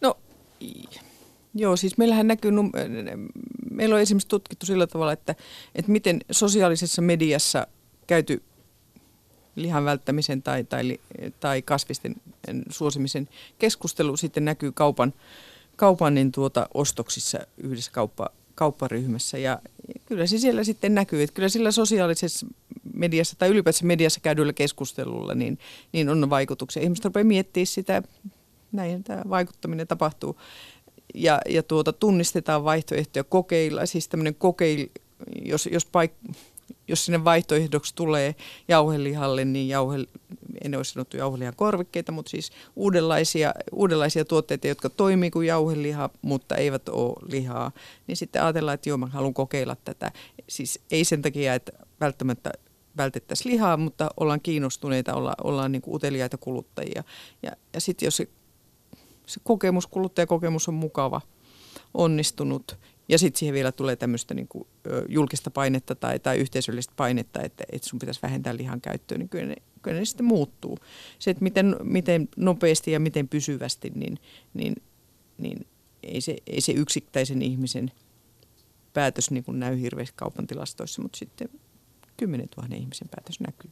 No 0.00 0.16
joo, 1.54 1.76
siis 1.76 1.98
meillähän 1.98 2.26
näkyy, 2.26 2.52
meillä 3.70 3.94
on 3.94 4.00
esimerkiksi 4.00 4.28
tutkittu 4.28 4.66
sillä 4.66 4.86
tavalla, 4.86 5.12
että, 5.12 5.34
että 5.74 5.92
miten 5.92 6.20
sosiaalisessa 6.30 7.02
mediassa 7.02 7.66
käyty 8.06 8.42
lihan 9.56 9.84
välttämisen 9.84 10.42
tai, 10.42 10.64
tai, 10.64 10.98
tai 11.40 11.62
kasvisten 11.62 12.14
suosimisen 12.70 13.28
keskustelu 13.58 14.16
sitten 14.16 14.44
näkyy 14.44 14.72
kaupan, 14.72 15.14
kaupan 15.76 16.14
niin 16.14 16.32
tuota, 16.32 16.68
ostoksissa 16.74 17.38
yhdessä 17.58 17.92
kauppa, 17.92 18.30
kaupparyhmässä. 18.54 19.38
Ja 19.38 19.58
kyllä 20.06 20.26
se 20.26 20.38
siellä 20.38 20.64
sitten 20.64 20.94
näkyy, 20.94 21.22
että 21.22 21.34
kyllä 21.34 21.48
sillä 21.48 21.70
sosiaalisessa 21.70 22.46
mediassa 22.94 23.36
tai 23.38 23.48
ylipäätään 23.48 23.86
mediassa 23.86 24.20
käydyllä 24.20 24.52
keskustelulla 24.52 25.34
niin, 25.34 25.58
niin 25.92 26.08
on 26.08 26.30
vaikutuksia. 26.30 26.82
Ihmiset 26.82 27.04
rupeaa 27.04 27.24
miettimään 27.24 27.66
sitä, 27.66 28.02
näin 28.72 29.04
tämä 29.04 29.22
vaikuttaminen 29.28 29.86
tapahtuu. 29.86 30.40
Ja, 31.14 31.40
ja 31.48 31.62
tuota, 31.62 31.92
tunnistetaan 31.92 32.64
vaihtoehtoja, 32.64 33.24
kokeilla, 33.24 33.86
siis 33.86 34.08
tämmöinen 34.08 34.34
kokeil, 34.34 34.86
jos, 35.42 35.68
jos 35.72 35.86
paik- 35.86 36.34
jos 36.88 37.04
sinne 37.04 37.24
vaihtoehdoksi 37.24 37.94
tulee 37.94 38.34
jauhelihalle, 38.68 39.44
niin 39.44 39.68
jauhe, 39.68 39.98
en 40.64 40.74
ole 40.74 40.84
sanottu 40.84 41.16
jauhelihan 41.16 41.56
korvikkeita, 41.56 42.12
mutta 42.12 42.30
siis 42.30 42.52
uudenlaisia, 42.76 43.54
uudenlaisia 43.72 44.24
tuotteita, 44.24 44.68
jotka 44.68 44.90
toimii 44.90 45.30
kuin 45.30 45.46
jauheliha, 45.46 46.10
mutta 46.22 46.56
eivät 46.56 46.88
ole 46.88 47.16
lihaa, 47.32 47.72
niin 48.06 48.16
sitten 48.16 48.42
ajatellaan, 48.42 48.74
että 48.74 48.88
joo, 48.88 48.98
mä 48.98 49.06
haluan 49.06 49.34
kokeilla 49.34 49.76
tätä. 49.84 50.12
Siis 50.48 50.80
ei 50.90 51.04
sen 51.04 51.22
takia, 51.22 51.54
että 51.54 51.72
välttämättä 52.00 52.52
vältettäisiin 52.96 53.52
lihaa, 53.52 53.76
mutta 53.76 54.10
ollaan 54.16 54.40
kiinnostuneita, 54.40 55.14
olla, 55.14 55.34
ollaan 55.44 55.72
niin 55.72 55.82
kuin 55.82 55.94
uteliaita 55.94 56.38
kuluttajia. 56.38 57.04
Ja, 57.42 57.52
ja 57.74 57.80
sitten 57.80 58.06
jos 58.06 58.16
se, 58.16 58.28
se 59.26 59.40
kokemus, 59.44 59.86
kuluttajakokemus 59.86 60.68
on 60.68 60.74
mukava, 60.74 61.20
onnistunut 61.94 62.76
ja 63.12 63.18
sitten 63.18 63.38
siihen 63.38 63.54
vielä 63.54 63.72
tulee 63.72 63.96
tämmöistä 63.96 64.34
niin 64.34 64.48
julkista 65.08 65.50
painetta 65.50 65.94
tai, 65.94 66.18
tai 66.18 66.36
yhteisöllistä 66.36 66.92
painetta, 66.96 67.42
että, 67.42 67.64
että 67.72 67.88
sun 67.88 67.98
pitäisi 67.98 68.22
vähentää 68.22 68.56
lihan 68.56 68.80
käyttöä, 68.80 69.18
niin 69.18 69.28
kyllä 69.28 69.46
ne, 69.46 69.56
kyllä 69.82 69.98
ne 69.98 70.04
sitten 70.04 70.26
muuttuu. 70.26 70.78
Se, 71.18 71.30
että 71.30 71.42
miten, 71.42 71.76
miten 71.82 72.28
nopeasti 72.36 72.92
ja 72.92 73.00
miten 73.00 73.28
pysyvästi, 73.28 73.92
niin, 73.94 74.18
niin, 74.54 74.74
niin 75.38 75.66
ei, 76.02 76.20
se, 76.20 76.36
ei 76.46 76.60
se 76.60 76.72
yksittäisen 76.72 77.42
ihmisen 77.42 77.92
päätös 78.92 79.30
niin 79.30 79.44
kuin 79.44 79.60
näy 79.60 79.80
hirveästi 79.80 80.14
kaupan 80.16 80.46
tilastoissa, 80.46 81.02
mutta 81.02 81.18
sitten 81.18 81.48
10 82.16 82.48
000 82.56 82.76
ihmisen 82.76 83.08
päätös 83.08 83.40
näkyy. 83.40 83.70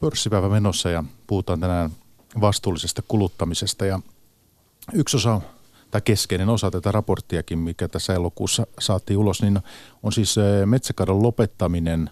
Pörssipäivä 0.00 0.48
menossa 0.48 0.90
ja 0.90 1.04
puhutaan 1.26 1.60
tänään 1.60 1.90
vastuullisesta 2.40 3.02
kuluttamisesta 3.08 3.86
ja 3.86 4.00
yksi 4.92 5.16
osa 5.16 5.40
tai 5.92 6.00
keskeinen 6.04 6.48
osa 6.48 6.70
tätä 6.70 6.92
raporttiakin, 6.92 7.58
mikä 7.58 7.88
tässä 7.88 8.14
elokuussa 8.14 8.66
saatiin 8.78 9.18
ulos, 9.18 9.42
niin 9.42 9.58
on 10.02 10.12
siis 10.12 10.38
eh, 10.38 10.66
metsäkadon 10.66 11.22
lopettaminen, 11.22 12.10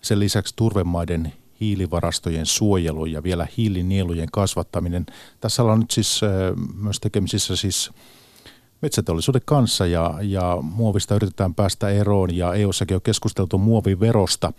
sen 0.00 0.18
lisäksi 0.18 0.54
turvemaiden 0.56 1.32
hiilivarastojen 1.60 2.46
suojelu 2.46 3.06
ja 3.06 3.22
vielä 3.22 3.46
hiilinielujen 3.56 4.28
kasvattaminen. 4.32 5.06
Tässä 5.40 5.62
on 5.62 5.80
nyt 5.80 5.90
siis 5.90 6.20
eh, 6.22 6.30
myös 6.74 7.00
tekemisissä 7.00 7.56
siis 7.56 7.90
metsäteollisuuden 8.82 9.42
kanssa 9.44 9.86
ja, 9.86 10.14
ja 10.22 10.58
muovista 10.62 11.14
yritetään 11.14 11.54
päästä 11.54 11.88
eroon 11.88 12.36
ja 12.36 12.54
EU-sakin 12.54 12.94
on 12.94 13.02
keskusteltu 13.02 13.58
muoviverosta. 13.58 14.52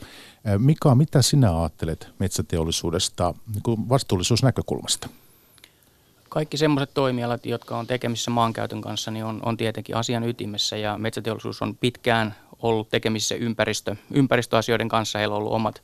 Eh, 0.45 0.59
Mika, 0.59 0.95
mitä 0.95 1.21
sinä 1.21 1.59
ajattelet 1.59 2.07
metsäteollisuudesta 2.19 3.33
niin 3.53 3.89
vastuullisuusnäkökulmasta? 3.89 5.09
Kaikki 6.29 6.57
sellaiset 6.57 6.93
toimialat, 6.93 7.45
jotka 7.45 7.77
on 7.77 7.87
tekemisissä 7.87 8.31
maankäytön 8.31 8.81
kanssa, 8.81 9.11
niin 9.11 9.25
on, 9.25 9.39
on 9.45 9.57
tietenkin 9.57 9.95
asian 9.95 10.23
ytimessä 10.23 10.77
ja 10.77 10.97
metsäteollisuus 10.97 11.61
on 11.61 11.75
pitkään 11.75 12.35
ollut 12.61 12.89
tekemisissä 12.89 13.35
ympäristö, 13.35 13.95
ympäristöasioiden 14.13 14.89
kanssa. 14.89 15.19
Heillä 15.19 15.35
on 15.35 15.41
ollut 15.41 15.53
omat, 15.53 15.83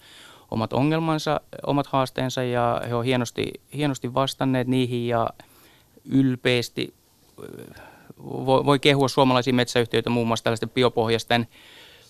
omat 0.51 0.73
ongelmansa, 0.73 1.41
omat 1.67 1.87
haasteensa 1.87 2.43
ja 2.43 2.81
he 2.87 2.95
ovat 2.95 3.05
hienosti, 3.05 3.51
hienosti 3.73 4.13
vastanneet 4.13 4.67
niihin 4.67 5.07
ja 5.07 5.29
ylpeästi 6.05 6.93
voi, 8.23 8.65
voi 8.65 8.79
kehua 8.79 9.07
suomalaisia 9.07 9.53
metsäyhtiöitä 9.53 10.09
muun 10.09 10.27
muassa 10.27 10.43
tällaisten 10.43 10.69
biopohjaisten 10.69 11.47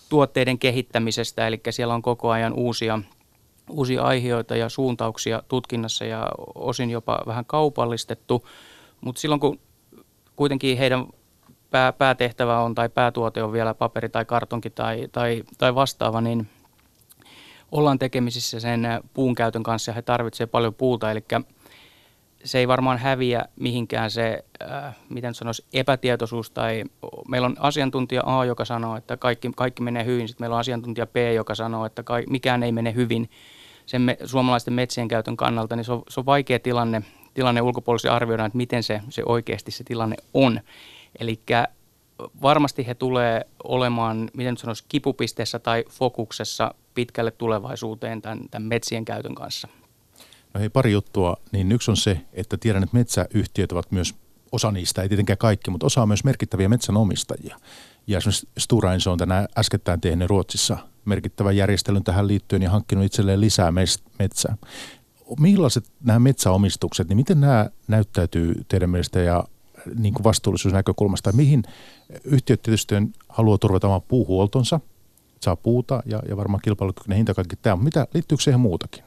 tuotteiden 0.08 0.58
kehittämisestä, 0.58 1.46
eli 1.46 1.60
siellä 1.70 1.94
on 1.94 2.02
koko 2.02 2.30
ajan 2.30 2.52
uusia– 2.52 2.98
uusia 3.70 4.02
aiheita 4.02 4.56
ja 4.56 4.68
suuntauksia 4.68 5.42
tutkinnassa 5.48 6.04
ja 6.04 6.28
osin 6.54 6.90
jopa 6.90 7.18
vähän 7.26 7.44
kaupallistettu, 7.44 8.48
mutta 9.00 9.20
silloin 9.20 9.40
kun 9.40 9.60
kuitenkin 10.36 10.78
heidän 10.78 11.06
pää, 11.70 11.92
päätehtävä 11.92 12.60
on 12.60 12.74
tai 12.74 12.88
päätuote 12.88 13.42
on 13.42 13.52
vielä 13.52 13.74
paperi 13.74 14.08
tai 14.08 14.24
kartonki 14.24 14.70
tai, 14.70 15.08
tai, 15.12 15.42
tai 15.58 15.74
vastaava, 15.74 16.20
niin 16.20 16.48
ollaan 17.72 17.98
tekemisissä 17.98 18.60
sen 18.60 18.88
puun 19.14 19.34
käytön 19.34 19.62
kanssa 19.62 19.90
ja 19.90 19.94
he 19.94 20.02
tarvitsevat 20.02 20.50
paljon 20.50 20.74
puuta, 20.74 21.10
eli 21.10 21.24
se 22.44 22.58
ei 22.58 22.68
varmaan 22.68 22.98
häviä 22.98 23.44
mihinkään 23.56 24.10
se, 24.10 24.44
äh, 24.62 24.96
miten 25.08 25.34
sanoisi, 25.34 25.64
epätietoisuus 25.72 26.50
tai 26.50 26.84
meillä 27.28 27.46
on 27.46 27.56
asiantuntija 27.58 28.22
A, 28.26 28.44
joka 28.44 28.64
sanoo, 28.64 28.96
että 28.96 29.16
kaikki, 29.16 29.50
kaikki 29.56 29.82
menee 29.82 30.04
hyvin, 30.04 30.28
sitten 30.28 30.42
meillä 30.42 30.54
on 30.54 30.60
asiantuntija 30.60 31.06
B, 31.06 31.16
joka 31.34 31.54
sanoo, 31.54 31.86
että 31.86 32.02
ka- 32.02 32.14
mikään 32.28 32.62
ei 32.62 32.72
mene 32.72 32.94
hyvin, 32.94 33.30
sen 33.86 34.02
me, 34.02 34.16
suomalaisten 34.24 34.74
metsien 34.74 35.08
käytön 35.08 35.36
kannalta, 35.36 35.76
niin 35.76 35.84
se 35.84 35.92
on, 35.92 36.02
se 36.08 36.20
on 36.20 36.26
vaikea 36.26 36.58
tilanne, 36.58 37.02
tilanne 37.34 37.62
ulkopuolisesti 37.62 38.08
arvioida, 38.08 38.44
että 38.44 38.56
miten 38.56 38.82
se, 38.82 39.00
se 39.08 39.22
oikeasti 39.26 39.70
se 39.70 39.84
tilanne 39.84 40.16
on. 40.34 40.60
Eli 41.20 41.40
varmasti 42.42 42.86
he 42.86 42.94
tulee 42.94 43.46
olemaan, 43.64 44.30
miten 44.36 44.56
sanoisi, 44.56 44.84
kipupisteessä 44.88 45.58
tai 45.58 45.84
fokuksessa 45.90 46.74
pitkälle 46.94 47.30
tulevaisuuteen 47.30 48.22
tämän, 48.22 48.40
tämän 48.50 48.68
metsien 48.68 49.04
käytön 49.04 49.34
kanssa. 49.34 49.68
No 50.54 50.60
hei, 50.60 50.68
pari 50.68 50.92
juttua. 50.92 51.36
Niin 51.52 51.72
yksi 51.72 51.90
on 51.90 51.96
se, 51.96 52.20
että 52.32 52.56
tiedän, 52.56 52.82
että 52.82 52.96
metsäyhtiöt 52.96 53.72
ovat 53.72 53.92
myös 53.92 54.14
osa 54.52 54.70
niistä, 54.70 55.02
ei 55.02 55.08
tietenkään 55.08 55.38
kaikki, 55.38 55.70
mutta 55.70 55.86
osa 55.86 56.02
on 56.02 56.08
myös 56.08 56.24
merkittäviä 56.24 56.68
metsänomistajia. 56.68 57.56
Ja 58.06 58.18
esimerkiksi 58.18 58.48
Stora 58.58 58.94
Enso 58.94 59.12
on 59.12 59.18
tänään 59.18 59.48
äskettäin 59.58 60.00
tehnyt 60.00 60.28
Ruotsissa 60.28 60.78
merkittävän 61.06 61.56
järjestelyn 61.56 62.04
tähän 62.04 62.28
liittyen 62.28 62.62
ja 62.62 62.70
hankkinut 62.70 63.04
itselleen 63.04 63.40
lisää 63.40 63.72
metsää. 64.18 64.56
Millaiset 65.40 65.84
nämä 66.04 66.18
metsäomistukset, 66.18 67.08
niin 67.08 67.16
miten 67.16 67.40
nämä 67.40 67.70
näyttäytyy 67.88 68.64
teidän 68.68 68.90
mielestä 68.90 69.20
ja 69.20 69.44
niin 69.98 70.14
kuin 70.14 70.24
vastuullisuusnäkökulmasta? 70.24 71.32
Mihin 71.32 71.62
yhtiöt 72.24 72.62
tietysti 72.62 72.94
haluaa 73.28 73.58
turvata 73.58 73.86
oman 73.86 74.02
puuhuoltonsa, 74.02 74.80
saa 75.40 75.56
puuta 75.56 76.02
ja, 76.06 76.22
ja 76.28 76.36
varmaan 76.36 76.60
kilpailukykyinen 76.64 77.16
hinta 77.16 77.34
kaikki 77.34 77.56
tämä, 77.56 77.76
mitä 77.76 78.06
liittyykö 78.14 78.44
siihen 78.44 78.60
muutakin? 78.60 79.04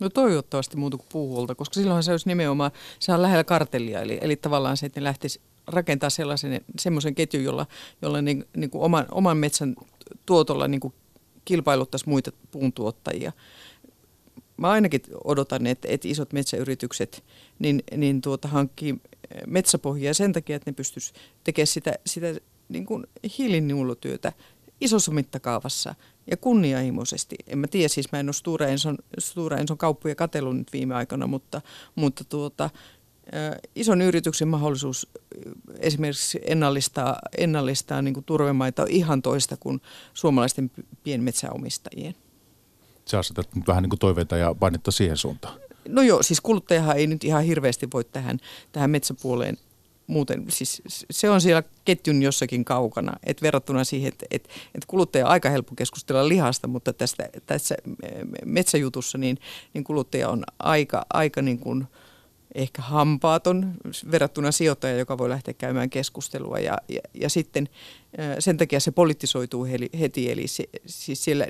No 0.00 0.08
toivottavasti 0.08 0.76
muuta 0.76 0.96
kuin 0.96 1.08
puuhuolta, 1.12 1.54
koska 1.54 1.74
silloinhan 1.74 2.02
se 2.02 2.10
olisi 2.10 2.28
nimenomaan, 2.28 2.70
se 2.98 3.12
on 3.12 3.22
lähellä 3.22 3.44
kartellia, 3.44 4.00
eli, 4.00 4.18
eli 4.20 4.36
tavallaan 4.36 4.76
se, 4.76 4.86
että 4.86 5.00
ne 5.00 5.04
lähtisi 5.04 5.40
rakentaa 5.66 6.10
sellaisen, 6.10 6.60
semmoisen 6.78 7.14
ketjun, 7.14 7.44
jolla, 7.44 7.66
jolla 8.02 8.22
niin, 8.22 8.44
niin 8.56 8.70
kuin 8.70 8.82
oman, 8.82 9.06
oman 9.10 9.36
metsän 9.36 9.74
tuotolla 10.26 10.68
niin 10.68 10.80
kuin 10.80 10.94
kilpailuttaisiin 11.44 12.10
muita 12.10 12.32
puuntuottajia. 12.50 13.32
Mä 14.56 14.70
ainakin 14.70 15.00
odotan, 15.24 15.66
että, 15.66 15.88
että 15.90 16.08
isot 16.08 16.32
metsäyritykset 16.32 17.24
niin, 17.58 17.82
niin 17.96 18.20
tuota, 18.20 18.48
hankkii 18.48 19.00
metsäpohjaa 19.46 20.14
sen 20.14 20.32
takia, 20.32 20.56
että 20.56 20.70
ne 20.70 20.74
pystyisi 20.74 21.12
tekemään 21.44 21.66
sitä, 21.66 21.94
sitä 22.06 22.26
niin 22.68 22.86
kuin 22.86 23.06
hiiliniulutyötä 23.38 24.32
isossa 24.80 25.12
mittakaavassa 25.12 25.94
ja 26.30 26.36
kunnianhimoisesti. 26.36 27.36
En 27.46 27.58
mä 27.58 27.66
tiedä, 27.66 27.88
siis 27.88 28.12
mä 28.12 28.20
en 28.20 28.26
ole 28.26 28.32
Stura 28.32 28.66
Enson, 28.66 28.98
Stura 29.18 29.58
Enson 29.58 29.78
kauppuja 29.78 30.14
katsellut 30.14 30.56
nyt 30.56 30.72
viime 30.72 30.94
aikoina, 30.94 31.26
mutta, 31.26 31.60
mutta 31.94 32.24
tuota, 32.24 32.70
ison 33.74 34.02
yrityksen 34.02 34.48
mahdollisuus 34.48 35.08
esimerkiksi 35.78 36.40
ennallistaa, 36.46 37.18
ennallistaa 37.38 38.02
niin 38.02 38.14
kuin 38.14 38.24
turvemaita 38.24 38.82
on 38.82 38.90
ihan 38.90 39.22
toista 39.22 39.56
kuin 39.56 39.80
suomalaisten 40.14 40.70
pienmetsäomistajien. 41.04 42.14
Sä 43.04 43.18
asetat 43.18 43.48
vähän 43.66 43.82
niin 43.82 43.90
kuin 43.90 44.00
toiveita 44.00 44.36
ja 44.36 44.54
painetta 44.54 44.90
siihen 44.90 45.16
suuntaan. 45.16 45.60
No 45.88 46.02
joo, 46.02 46.22
siis 46.22 46.40
kuluttajahan 46.40 46.96
ei 46.96 47.06
nyt 47.06 47.24
ihan 47.24 47.42
hirveästi 47.42 47.88
voi 47.92 48.04
tähän, 48.04 48.38
tähän 48.72 48.90
metsäpuoleen 48.90 49.58
muuten, 50.06 50.44
siis 50.48 50.82
se 51.10 51.30
on 51.30 51.40
siellä 51.40 51.62
ketjun 51.84 52.22
jossakin 52.22 52.64
kaukana, 52.64 53.12
että 53.24 53.42
verrattuna 53.42 53.84
siihen, 53.84 54.08
että, 54.08 54.26
että, 54.30 54.48
että 54.74 54.86
kuluttaja 54.86 55.26
on 55.26 55.32
aika 55.32 55.50
helppo 55.50 55.74
keskustella 55.74 56.28
lihasta, 56.28 56.68
mutta 56.68 56.92
tästä, 56.92 57.28
tässä 57.46 57.74
metsäjutussa 58.44 59.18
niin, 59.18 59.38
niin 59.74 59.84
kuluttaja 59.84 60.28
on 60.28 60.44
aika, 60.58 61.06
aika 61.12 61.42
niin 61.42 61.58
kuin, 61.58 61.86
ehkä 62.54 62.82
hampaaton 62.82 63.74
verrattuna 64.10 64.52
sijoittaja, 64.52 64.96
joka 64.96 65.18
voi 65.18 65.28
lähteä 65.28 65.54
käymään 65.54 65.90
keskustelua. 65.90 66.58
Ja, 66.58 66.78
ja, 66.88 67.00
ja 67.14 67.30
sitten 67.30 67.68
sen 68.38 68.56
takia 68.56 68.80
se 68.80 68.90
politisoituu 68.90 69.66
heti, 70.00 70.30
eli 70.30 70.46
se, 70.46 70.64
siis 70.86 71.24
siellä 71.24 71.46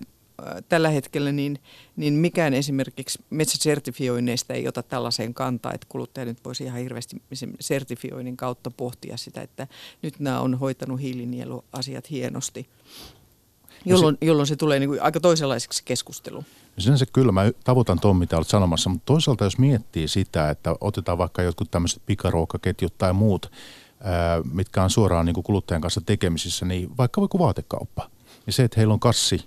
tällä 0.69 0.89
hetkellä, 0.89 1.33
niin, 1.33 1.59
niin 1.97 2.15
mikään 2.15 2.55
esimerkiksi 2.55 3.19
metsäsertifioinneista 3.31 4.55
ei 4.55 4.69
ota 4.69 4.83
tällaiseen 4.83 5.35
kantaa, 5.35 5.73
että 5.73 5.87
kuluttaja 5.89 6.25
nyt 6.25 6.45
voisi 6.45 6.65
ihan 6.65 6.81
hirveästi 6.81 7.23
sertifioinnin 7.61 8.37
kautta 8.37 8.71
pohtia 8.71 9.17
sitä, 9.17 9.43
että 9.43 9.67
nyt 10.03 10.21
nämä 10.21 10.41
on 10.41 10.55
hoitanut 10.55 11.01
hiilinieluasiat 11.01 12.11
hienosti, 12.11 12.69
jolloin, 13.85 14.19
jolloin 14.21 14.47
se 14.47 14.57
tulee 14.57 14.79
niin 14.79 14.89
kuin 14.89 15.03
aika 15.03 15.21
toisenlaiseksi 15.21 15.83
keskusteluun. 15.85 16.45
Sinänsä 16.79 17.07
kyllä, 17.13 17.33
mä 17.33 17.51
tavoitan 17.65 18.01
tuon, 18.01 18.17
mitä 18.17 18.37
olet 18.37 18.49
sanomassa, 18.49 18.91
mutta 18.91 19.07
toisaalta 19.07 19.45
jos 19.45 19.59
miettii 19.59 20.09
sitä, 20.09 20.51
että 20.51 20.75
otetaan 20.81 21.19
vaikka 21.19 21.43
jotkut 21.43 21.71
tämmöiset 21.71 22.03
pikaruokaketjut 22.07 22.99
tai 22.99 23.13
muut, 23.13 23.53
mitkä 24.53 24.83
on 24.83 24.91
suoraan 24.91 25.27
niin 25.27 25.35
kuin 25.35 25.45
kuluttajan 25.45 25.81
kanssa 25.81 26.01
tekemisissä, 26.07 26.67
niin 26.67 26.97
vaikka 26.99 27.21
vaikka 27.21 27.39
vaatekauppa. 27.39 28.11
Niin 28.47 28.55
se, 28.55 28.65
että 28.65 28.81
heillä 28.81 28.95
on 28.95 29.01
kassi, 29.01 29.45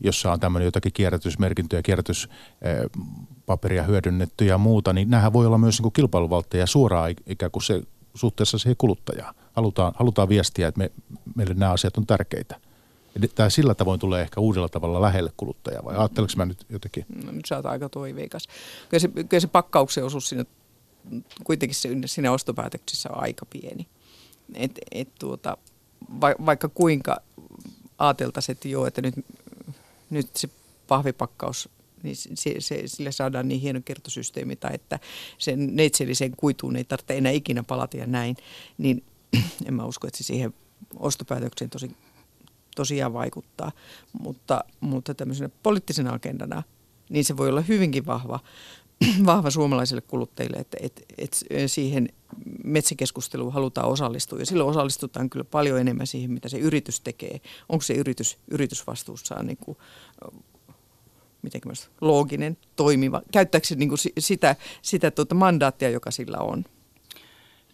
jossa 0.00 0.32
on 0.32 0.40
tämmöinen 0.40 0.64
jotakin 0.64 0.92
kierrätysmerkintöjä, 0.92 1.82
kierrätyspaperia 1.82 3.82
hyödynnetty 3.82 4.44
ja 4.44 4.58
muuta, 4.58 4.92
niin 4.92 5.10
nämähän 5.10 5.32
voi 5.32 5.46
olla 5.46 5.58
myös 5.58 5.82
niin 5.82 5.92
kilpailuvaltteja 5.92 6.66
suoraan 6.66 7.14
ikään 7.26 7.50
kuin 7.50 7.62
se 7.62 7.82
suhteessa 8.14 8.58
siihen 8.58 8.76
kuluttajaan. 8.76 9.34
Halutaan, 9.52 9.92
halutaan 9.96 10.28
viestiä, 10.28 10.68
että 10.68 10.78
me, 10.78 10.90
meille 11.34 11.54
nämä 11.54 11.72
asiat 11.72 11.98
on 11.98 12.06
tärkeitä. 12.06 12.60
Tämä 13.34 13.50
sillä 13.50 13.74
tavoin 13.74 14.00
tulee 14.00 14.22
ehkä 14.22 14.40
uudella 14.40 14.68
tavalla 14.68 15.02
lähelle 15.02 15.32
kuluttajaa, 15.36 15.84
vai 15.84 15.96
ajattelenko 15.96 16.32
mä 16.36 16.46
nyt 16.46 16.66
jotenkin? 16.68 17.06
No, 17.24 17.32
nyt 17.32 17.46
sä 17.46 17.56
oot 17.56 17.66
aika 17.66 17.88
toiveikas. 17.88 18.48
Kyllä 18.88 19.00
se, 19.00 19.08
kyllä 19.08 19.40
se 19.40 19.46
pakkauksen 19.46 20.04
osuus 20.04 20.28
siinä, 20.28 20.44
kuitenkin 21.44 21.76
siinä 22.06 22.32
ostopäätöksissä 22.32 23.08
on 23.12 23.22
aika 23.22 23.46
pieni. 23.46 23.86
Et, 24.54 24.78
et 24.90 25.08
tuota, 25.18 25.56
va, 26.20 26.34
vaikka 26.46 26.68
kuinka 26.68 27.20
ajateltaisiin, 27.98 28.56
että 28.56 28.68
joo, 28.68 28.86
että 28.86 29.02
nyt, 29.02 29.14
nyt 30.10 30.36
se 30.36 30.48
pahvipakkaus 30.88 31.68
niin 32.02 32.16
se, 32.16 32.54
se, 32.58 32.82
sillä 32.86 33.10
saadaan 33.10 33.48
niin 33.48 33.60
hieno 33.60 33.80
kertosysteemi, 33.84 34.56
tai 34.56 34.74
että 34.74 34.98
sen 35.38 35.76
neitselliseen 35.76 36.32
kuituun 36.36 36.76
ei 36.76 36.84
tarvitse 36.84 37.16
enää 37.16 37.32
ikinä 37.32 37.62
palata 37.62 37.96
ja 37.96 38.06
näin, 38.06 38.36
niin 38.78 39.04
en 39.66 39.74
mä 39.74 39.84
usko, 39.84 40.06
että 40.06 40.18
se 40.18 40.24
siihen 40.24 40.54
ostopäätökseen 40.96 41.70
tosi, 41.70 41.90
tosiaan 42.78 43.12
vaikuttaa. 43.12 43.72
Mutta, 44.22 44.64
mutta 44.80 45.14
tämmöisenä 45.14 45.50
poliittisena 45.62 46.12
agendana, 46.12 46.62
niin 47.10 47.24
se 47.24 47.36
voi 47.36 47.48
olla 47.48 47.60
hyvinkin 47.60 48.06
vahva, 48.06 48.40
vahva 49.26 49.50
suomalaisille 49.50 50.00
kuluttajille, 50.00 50.56
että, 50.56 50.76
että, 50.80 51.00
että 51.18 51.36
siihen 51.66 52.08
metsäkeskusteluun 52.64 53.52
halutaan 53.52 53.88
osallistua. 53.88 54.38
Ja 54.38 54.46
silloin 54.46 54.70
osallistutaan 54.70 55.30
kyllä 55.30 55.44
paljon 55.44 55.80
enemmän 55.80 56.06
siihen, 56.06 56.30
mitä 56.30 56.48
se 56.48 56.58
yritys 56.58 57.00
tekee. 57.00 57.40
Onko 57.68 57.82
se 57.82 57.94
yritys 57.94 58.38
yritysvastuussaan 58.50 59.46
niin 59.46 59.58
kuin, 59.60 59.78
mitenkä 61.42 61.70
looginen, 62.00 62.56
toimiva, 62.76 63.22
käyttääkö 63.32 63.66
se 63.66 63.74
niin 63.74 63.88
kuin 63.88 63.98
sitä, 64.18 64.56
sitä 64.82 65.10
tuota 65.10 65.34
mandaattia, 65.34 65.90
joka 65.90 66.10
sillä 66.10 66.38
on. 66.38 66.64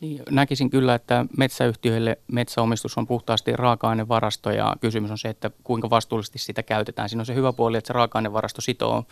Niin, 0.01 0.23
näkisin 0.31 0.71
kyllä, 0.71 0.95
että 0.95 1.27
metsäyhtiöille 1.37 2.19
metsäomistus 2.33 2.99
on 2.99 3.07
puhtaasti 3.07 3.57
raaka-ainevarasto 3.57 4.51
ja 4.51 4.77
kysymys 4.81 5.11
on 5.11 5.19
se, 5.19 5.29
että 5.29 5.51
kuinka 5.65 5.91
vastuullisesti 5.91 6.39
sitä 6.39 6.63
käytetään. 6.63 7.09
Siinä 7.09 7.23
on 7.23 7.27
se 7.27 7.35
hyvä 7.35 7.53
puoli, 7.53 7.77
että 7.77 7.87
se 7.87 7.93
raaka-ainevarasto 7.93 8.61
sitoo 8.61 9.05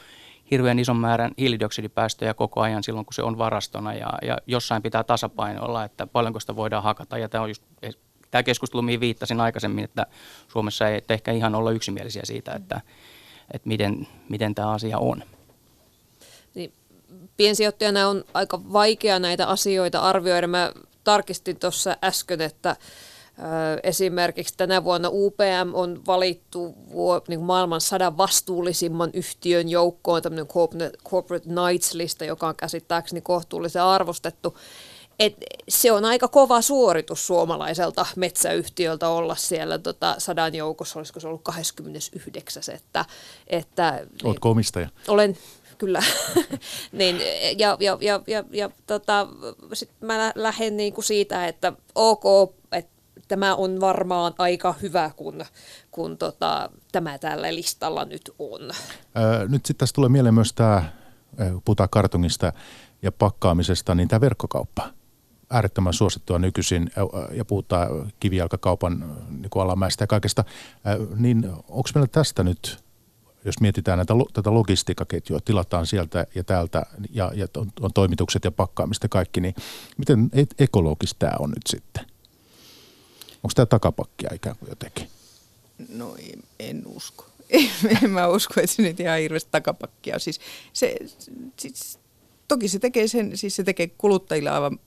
hirveän 0.50 0.78
ison 0.78 0.96
määrän 0.96 1.32
hiilidioksidipäästöjä 1.38 2.34
koko 2.34 2.60
ajan 2.60 2.82
silloin, 2.82 3.06
kun 3.06 3.14
se 3.14 3.22
on 3.22 3.38
varastona 3.38 3.94
ja, 3.94 4.12
ja 4.22 4.38
jossain 4.46 4.82
pitää 4.82 5.04
tasapainoilla, 5.04 5.84
että 5.84 6.06
paljonko 6.06 6.40
sitä 6.40 6.56
voidaan 6.56 6.82
hakata. 6.82 7.18
Ja 7.18 7.28
tämä 7.28 7.44
on 7.44 7.50
just 7.50 7.62
tämä 8.30 8.42
keskustelu, 8.42 8.82
mihin 8.82 9.00
viittasin 9.00 9.40
aikaisemmin, 9.40 9.84
että 9.84 10.06
Suomessa 10.48 10.88
ei 10.88 11.02
ehkä 11.08 11.32
ihan 11.32 11.54
olla 11.54 11.70
yksimielisiä 11.70 12.22
siitä, 12.24 12.52
että, 12.52 12.80
että 13.50 13.68
miten, 13.68 14.08
miten 14.28 14.54
tämä 14.54 14.70
asia 14.70 14.98
on. 14.98 15.22
Niin, 16.54 16.72
piensijoittajana 17.36 18.08
on 18.08 18.24
aika 18.34 18.60
vaikea 18.72 19.18
näitä 19.18 19.46
asioita 19.46 20.00
arvioida. 20.00 20.46
Mä 20.46 20.72
tarkistin 21.04 21.58
tuossa 21.58 21.96
äsken, 22.04 22.40
että 22.40 22.76
Esimerkiksi 23.82 24.54
tänä 24.56 24.84
vuonna 24.84 25.08
UPM 25.12 25.74
on 25.74 26.00
valittu 26.06 26.74
niin 27.28 27.40
maailman 27.40 27.80
sadan 27.80 28.16
vastuullisimman 28.16 29.10
yhtiön 29.14 29.68
joukkoon 29.68 30.22
tämmöinen 30.22 30.46
Corporate 31.04 31.48
Knights-lista, 31.48 32.24
joka 32.24 32.48
on 32.48 32.56
käsittääkseni 32.56 33.20
kohtuullisen 33.20 33.82
arvostettu. 33.82 34.56
Et 35.18 35.36
se 35.68 35.92
on 35.92 36.04
aika 36.04 36.28
kova 36.28 36.60
suoritus 36.60 37.26
suomalaiselta 37.26 38.06
metsäyhtiöltä 38.16 39.08
olla 39.08 39.34
siellä 39.34 39.78
tota, 39.78 40.14
sadan 40.18 40.54
joukossa, 40.54 40.98
olisiko 40.98 41.20
se 41.20 41.26
ollut 41.26 41.42
29. 41.42 42.62
Että, 42.74 43.04
että, 43.46 44.06
Oletko 44.24 44.50
omistaja? 44.50 44.88
Olen 45.08 45.36
kyllä. 45.82 46.02
niin, 46.92 47.16
ja 47.58 47.76
ja, 47.80 47.98
ja, 48.00 48.20
ja, 48.26 48.44
ja 48.50 48.70
tota, 48.86 49.28
sit 49.72 49.90
mä 50.00 50.32
lähden 50.34 50.76
niinku 50.76 51.02
siitä, 51.02 51.46
että 51.48 51.72
ok, 51.94 52.54
että 52.72 52.92
tämä 53.28 53.54
on 53.54 53.80
varmaan 53.80 54.34
aika 54.38 54.74
hyvä, 54.82 55.10
kun, 55.16 55.44
kun 55.90 56.18
tota, 56.18 56.70
tämä 56.92 57.18
tällä 57.18 57.54
listalla 57.54 58.04
nyt 58.04 58.30
on. 58.38 58.60
Öö, 59.16 59.48
nyt 59.48 59.66
sitten 59.66 59.78
tässä 59.78 59.94
tulee 59.94 60.08
mieleen 60.08 60.34
myös 60.34 60.52
tämä, 60.52 60.92
puhutaan 61.64 61.88
kartongista 61.90 62.52
ja 63.02 63.12
pakkaamisesta, 63.12 63.94
niin 63.94 64.08
tämä 64.08 64.20
verkkokauppa. 64.20 64.90
Äärettömän 65.50 65.92
suosittua 65.92 66.38
nykyisin 66.38 66.90
ja 67.32 67.44
puhutaan 67.44 68.12
kivijalkakaupan 68.20 69.16
niin 69.30 69.62
alamäistä 69.62 70.02
ja 70.02 70.06
kaikesta. 70.06 70.44
Niin 71.16 71.46
onko 71.68 71.90
meillä 71.94 72.08
tästä 72.12 72.42
nyt 72.44 72.82
jos 73.44 73.60
mietitään 73.60 73.98
näitä, 73.98 74.14
tätä 74.32 74.54
logistiikkaketjua, 74.54 75.40
tilataan 75.40 75.86
sieltä 75.86 76.26
ja 76.34 76.44
täältä 76.44 76.86
ja, 77.10 77.32
ja 77.34 77.46
on, 77.56 77.72
on 77.80 77.92
toimitukset 77.92 78.44
ja 78.44 78.50
pakkaamista 78.50 79.08
kaikki, 79.08 79.40
niin 79.40 79.54
miten 79.98 80.30
ekologista 80.58 81.18
tämä 81.18 81.32
on 81.38 81.50
nyt 81.50 81.66
sitten? 81.66 82.04
Onko 83.34 83.52
tämä 83.54 83.66
takapakkia 83.66 84.30
ikään 84.34 84.56
kuin 84.56 84.68
jotenkin? 84.68 85.08
No 85.88 86.16
en, 86.18 86.42
en 86.58 86.82
usko. 86.86 87.26
en 88.02 88.10
mä 88.10 88.28
usko, 88.28 88.54
että 88.60 88.76
se 88.76 88.82
nyt 88.82 89.00
ihan 89.00 89.18
hirveästi 89.18 89.50
takapakkia. 89.50 90.18
Siis 90.18 90.40
se, 90.72 90.96
siis, 91.56 91.98
toki 92.48 92.68
se 92.68 92.78
tekee 92.78 93.08
sen, 93.08 93.36
siis 93.36 93.56
se 93.56 93.64
tekee 93.64 93.86
kuluttajille 93.86 94.50
aivan 94.50 94.78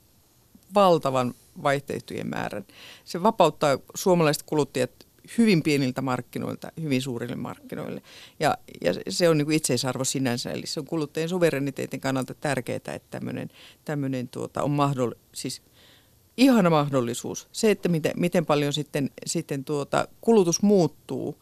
valtavan 0.74 1.34
vaihtoehtojen 1.62 2.26
määrän. 2.26 2.66
Se 3.04 3.22
vapauttaa 3.22 3.78
suomalaiset 3.94 4.42
kuluttajat 4.42 5.05
hyvin 5.38 5.62
pieniltä 5.62 6.02
markkinoilta 6.02 6.72
hyvin 6.82 7.02
suurille 7.02 7.36
markkinoille. 7.36 8.02
Ja, 8.40 8.58
ja 8.80 8.94
se 9.08 9.28
on 9.28 9.38
niin 9.38 9.46
kuin 9.46 9.56
itseisarvo 9.56 10.04
sinänsä, 10.04 10.50
eli 10.50 10.66
se 10.66 10.80
on 10.80 10.86
kuluttajien 10.86 11.28
suvereniteetin 11.28 12.00
kannalta 12.00 12.34
tärkeää, 12.34 12.76
että 12.76 13.00
tämmöinen, 13.10 13.48
tämmöinen 13.84 14.28
tuota, 14.28 14.62
on 14.62 14.70
mahdollista, 14.70 15.24
siis– 15.34 15.62
ihana 16.36 16.70
mahdollisuus. 16.70 17.48
Se, 17.52 17.70
että 17.70 17.88
miten, 17.88 18.12
miten 18.16 18.46
paljon 18.46 18.72
sitten, 18.72 19.10
sitten 19.26 19.64
tuota, 19.64 20.08
kulutus 20.20 20.62
muuttuu 20.62 21.38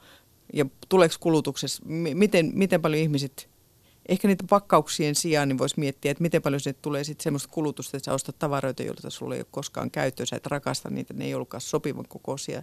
ja 0.53 0.67
tuleeko 0.89 1.15
kulutuksessa, 1.21 1.83
miten, 2.15 2.51
miten 2.55 2.83
paljon 2.83 3.03
ihmiset, 3.03 3.49
ehkä 4.09 4.29
niitä 4.29 4.45
pakkauksien 4.51 5.15
sijaan, 5.15 5.49
niin 5.49 5.59
voisi 5.59 5.81
miettiä, 5.81 6.11
että 6.11 6.23
miten 6.23 6.43
paljon 6.43 6.61
se 6.61 6.73
tulee 6.73 7.05
sitten 7.05 7.23
semmoista 7.23 7.49
kulutusta, 7.53 7.97
että 7.97 8.05
sä 8.05 8.15
ostat 8.15 8.39
tavaroita, 8.39 8.83
joita 8.83 9.11
sulla 9.11 9.35
ei 9.35 9.41
ole 9.41 9.47
koskaan 9.51 9.91
käyttöön, 9.91 10.27
et 10.33 10.47
rakasta 10.47 10.91
niitä, 10.91 11.15
ne 11.15 11.25
ei 11.25 11.35
ollutkaan 11.35 11.61
sopivan 11.61 12.09
kokoisia. 12.09 12.63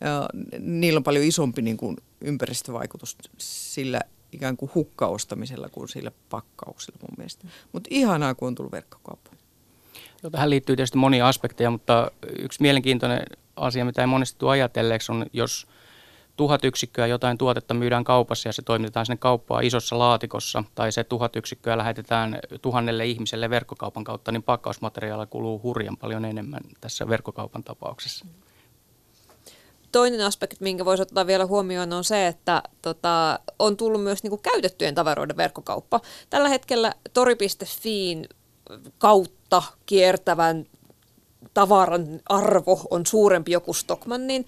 Ja 0.00 0.28
niillä 0.58 0.98
on 0.98 1.04
paljon 1.04 1.24
isompi 1.24 1.62
niin 1.62 1.76
kuin 1.76 1.96
ympäristövaikutus 2.20 3.16
sillä 3.38 4.00
ikään 4.32 4.56
kuin 4.56 4.70
hukkaostamisella 4.74 5.68
kuin 5.68 5.88
sillä 5.88 6.12
pakkauksella 6.30 6.98
mun 7.00 7.14
mielestä. 7.16 7.46
Mutta 7.72 7.88
ihanaa, 7.90 8.34
kun 8.34 8.48
on 8.48 8.54
tullut 8.54 8.72
verkkokauppa. 8.72 9.30
Joo, 10.22 10.30
tähän 10.30 10.50
liittyy 10.50 10.76
tietysti 10.76 10.98
monia 10.98 11.28
aspekteja, 11.28 11.70
mutta 11.70 12.10
yksi 12.38 12.62
mielenkiintoinen 12.62 13.22
asia, 13.56 13.84
mitä 13.84 14.00
ei 14.00 14.06
monesti 14.06 14.38
tule 14.38 14.50
ajatelleeksi, 14.50 15.12
on 15.12 15.26
jos 15.32 15.66
tuhat 16.42 16.64
yksikköä 16.64 17.06
jotain 17.06 17.38
tuotetta 17.38 17.74
myydään 17.74 18.04
kaupassa 18.04 18.48
ja 18.48 18.52
se 18.52 18.62
toimitetaan 18.62 19.06
sinne 19.06 19.16
kauppaan 19.16 19.64
isossa 19.64 19.98
laatikossa, 19.98 20.64
tai 20.74 20.92
se 20.92 21.04
tuhat 21.04 21.36
yksikköä 21.36 21.78
lähetetään 21.78 22.38
tuhannelle 22.62 23.06
ihmiselle 23.06 23.50
verkkokaupan 23.50 24.04
kautta, 24.04 24.32
niin 24.32 24.42
pakkausmateriaalia 24.42 25.26
kuluu 25.26 25.62
hurjan 25.62 25.96
paljon 25.96 26.24
enemmän 26.24 26.60
tässä 26.80 27.08
verkkokaupan 27.08 27.64
tapauksessa. 27.64 28.26
Toinen 29.92 30.20
aspekti, 30.20 30.56
minkä 30.60 30.84
voisi 30.84 31.02
ottaa 31.02 31.26
vielä 31.26 31.46
huomioon, 31.46 31.92
on 31.92 32.04
se, 32.04 32.26
että 32.26 32.62
tota, 32.82 33.38
on 33.58 33.76
tullut 33.76 34.02
myös 34.02 34.22
niinku 34.22 34.38
käytettyjen 34.38 34.94
tavaroiden 34.94 35.36
verkkokauppa. 35.36 36.00
Tällä 36.30 36.48
hetkellä 36.48 36.94
tori.fiin 37.12 38.28
kautta 38.98 39.62
kiertävän 39.86 40.66
tavaran 41.54 42.20
arvo 42.28 42.80
on 42.90 43.06
suurempi 43.06 43.52
joku 43.52 43.74
Stockmannin, 43.74 44.46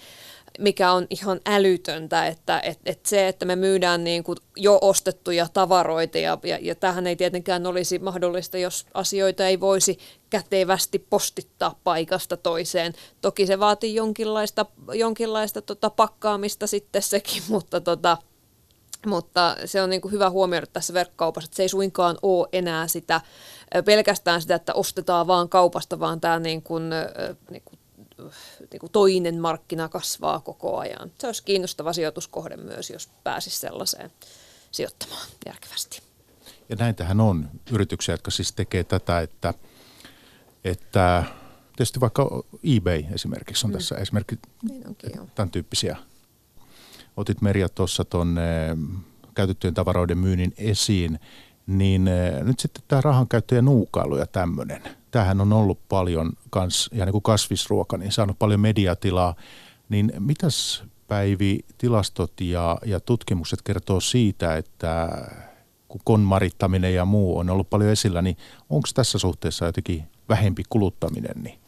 mikä 0.58 0.92
on 0.92 1.06
ihan 1.10 1.40
älytöntä, 1.46 2.26
että 2.26 2.60
et, 2.60 2.78
et 2.86 3.06
se, 3.06 3.28
että 3.28 3.46
me 3.46 3.56
myydään 3.56 4.04
niin 4.04 4.24
kuin 4.24 4.38
jo 4.56 4.78
ostettuja 4.82 5.46
tavaroita 5.52 6.18
ja, 6.18 6.38
ja, 6.42 6.58
ja 6.62 6.74
tähän 6.74 7.06
ei 7.06 7.16
tietenkään 7.16 7.66
olisi 7.66 7.98
mahdollista, 7.98 8.58
jos 8.58 8.86
asioita 8.94 9.46
ei 9.46 9.60
voisi 9.60 9.98
kätevästi 10.30 10.98
postittaa 10.98 11.80
paikasta 11.84 12.36
toiseen. 12.36 12.92
Toki 13.20 13.46
se 13.46 13.58
vaatii 13.58 13.94
jonkinlaista, 13.94 14.66
jonkinlaista 14.92 15.62
tota 15.62 15.90
pakkaamista 15.90 16.66
sitten 16.66 17.02
sekin, 17.02 17.42
mutta 17.54 17.80
tota, 17.80 18.16
Mutta 19.06 19.56
se 19.64 19.82
on 19.82 19.90
niin 19.90 20.00
kuin 20.00 20.12
hyvä 20.12 20.30
huomioida 20.30 20.66
tässä 20.66 20.94
verkkokaupassa, 20.94 21.48
että 21.48 21.56
se 21.56 21.62
ei 21.62 21.68
suinkaan 21.68 22.18
ole 22.22 22.48
enää 22.52 22.88
sitä 22.88 23.20
pelkästään 23.84 24.42
sitä, 24.42 24.54
että 24.54 24.74
ostetaan 24.74 25.26
vaan 25.26 25.48
kaupasta, 25.48 26.00
vaan 26.00 26.20
tämä 26.20 26.38
niin 26.38 26.62
kuin, 26.62 26.90
niin 27.50 27.62
kuin, 27.64 27.78
niin 28.70 28.80
kuin 28.80 28.92
toinen 28.92 29.40
markkina 29.40 29.88
kasvaa 29.88 30.40
koko 30.40 30.78
ajan. 30.78 31.12
Se 31.18 31.26
olisi 31.26 31.44
kiinnostava 31.44 31.92
sijoituskohde 31.92 32.56
myös, 32.56 32.90
jos 32.90 33.08
pääsisi 33.24 33.60
sellaiseen 33.60 34.12
sijoittamaan 34.70 35.26
järkevästi. 35.46 36.02
Ja 36.68 36.76
näitähän 36.76 37.20
on 37.20 37.50
yrityksiä, 37.72 38.12
jotka 38.12 38.30
siis 38.30 38.52
tekee 38.52 38.84
tätä, 38.84 39.20
että, 39.20 39.54
että 40.64 41.24
tietysti 41.76 42.00
vaikka 42.00 42.42
eBay 42.76 43.04
esimerkiksi 43.14 43.66
on 43.66 43.70
mm. 43.70 43.74
tässä 43.74 43.94
esimerkki 43.94 44.38
niin 44.68 44.88
onkin, 44.88 45.12
tämän 45.34 45.50
tyyppisiä. 45.50 45.96
Otit 47.16 47.40
Merja 47.42 47.68
tuossa 47.68 48.04
tuonne 48.04 48.42
käytettyjen 49.34 49.74
tavaroiden 49.74 50.18
myynnin 50.18 50.54
esiin, 50.56 51.20
niin 51.66 52.08
eh, 52.08 52.42
nyt 52.42 52.60
sitten 52.60 52.84
tämä 52.88 53.00
rahankäyttö 53.00 53.54
ja 53.54 53.62
nuukailu 53.62 54.16
ja 54.16 54.26
tämmöinen. 54.26 54.82
Tämähän 55.14 55.40
on 55.40 55.52
ollut 55.52 55.88
paljon 55.88 56.32
kans, 56.50 56.90
ja 56.92 57.04
niin 57.04 57.12
kuin 57.12 57.22
kasvisruoka, 57.22 57.96
niin 57.96 58.12
saanut 58.12 58.38
paljon 58.38 58.60
mediatilaa. 58.60 59.34
Niin 59.88 60.12
mitäs 60.18 60.84
Päivi, 61.08 61.60
tilastot 61.78 62.40
ja, 62.40 62.78
ja 62.86 63.00
tutkimukset 63.00 63.62
kertoo 63.62 64.00
siitä, 64.00 64.56
että 64.56 65.08
kun 65.88 66.00
konmarittaminen 66.04 66.94
ja 66.94 67.04
muu 67.04 67.38
on 67.38 67.50
ollut 67.50 67.70
paljon 67.70 67.90
esillä, 67.90 68.22
niin 68.22 68.36
onko 68.70 68.88
tässä 68.94 69.18
suhteessa 69.18 69.66
jotenkin 69.66 70.04
vähempi 70.28 70.62
kuluttaminen, 70.68 71.42
niin 71.42 71.58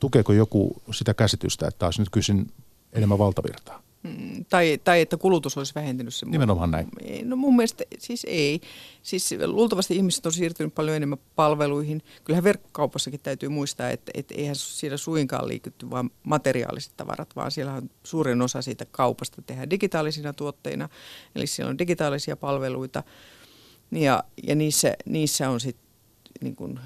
tukeeko 0.00 0.32
joku 0.32 0.82
sitä 0.90 1.14
käsitystä, 1.14 1.68
että 1.68 1.78
taas 1.78 1.98
nyt 1.98 2.10
kysyn 2.10 2.46
enemmän 2.92 3.18
valtavirtaa? 3.18 3.82
Mm, 4.06 4.44
tai, 4.44 4.78
tai 4.84 5.00
että 5.00 5.16
kulutus 5.16 5.58
olisi 5.58 5.74
vähentynyt. 5.74 6.14
Se 6.14 6.26
Nimenomaan 6.26 6.70
näin. 6.70 6.88
No 7.24 7.36
mun 7.36 7.56
mielestä 7.56 7.84
siis 7.98 8.26
ei. 8.28 8.60
Siis 9.02 9.34
luultavasti 9.46 9.96
ihmiset 9.96 10.26
on 10.26 10.32
siirtynyt 10.32 10.74
paljon 10.74 10.96
enemmän 10.96 11.18
palveluihin. 11.36 12.02
Kyllähän 12.24 12.44
verkkokaupassakin 12.44 13.20
täytyy 13.20 13.48
muistaa, 13.48 13.90
että, 13.90 14.12
että 14.14 14.34
eihän 14.34 14.56
siellä 14.56 14.96
suinkaan 14.96 15.48
liikytty 15.48 15.90
vain 15.90 16.10
materiaaliset 16.22 16.92
tavarat, 16.96 17.36
vaan 17.36 17.50
siellä 17.50 17.72
on 17.72 17.90
suurin 18.04 18.42
osa 18.42 18.62
siitä 18.62 18.84
kaupasta 18.90 19.42
tehdään 19.42 19.70
digitaalisina 19.70 20.32
tuotteina. 20.32 20.88
Eli 21.34 21.46
siellä 21.46 21.70
on 21.70 21.78
digitaalisia 21.78 22.36
palveluita 22.36 23.02
ja, 23.90 24.24
ja 24.42 24.54
niissä, 24.54 24.94
niissä 25.04 25.50
on 25.50 25.60
sitten 25.60 25.86
niin 26.40 26.56
kuin 26.56 26.78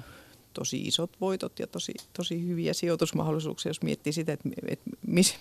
tosi 0.53 0.81
isot 0.81 1.17
voitot 1.21 1.59
ja 1.59 1.67
tosi, 1.67 1.93
tosi 2.13 2.47
hyviä 2.47 2.73
sijoitusmahdollisuuksia, 2.73 3.69
jos 3.69 3.81
miettii 3.81 4.13
sitä, 4.13 4.33
että, 4.33 4.49
että 4.67 4.89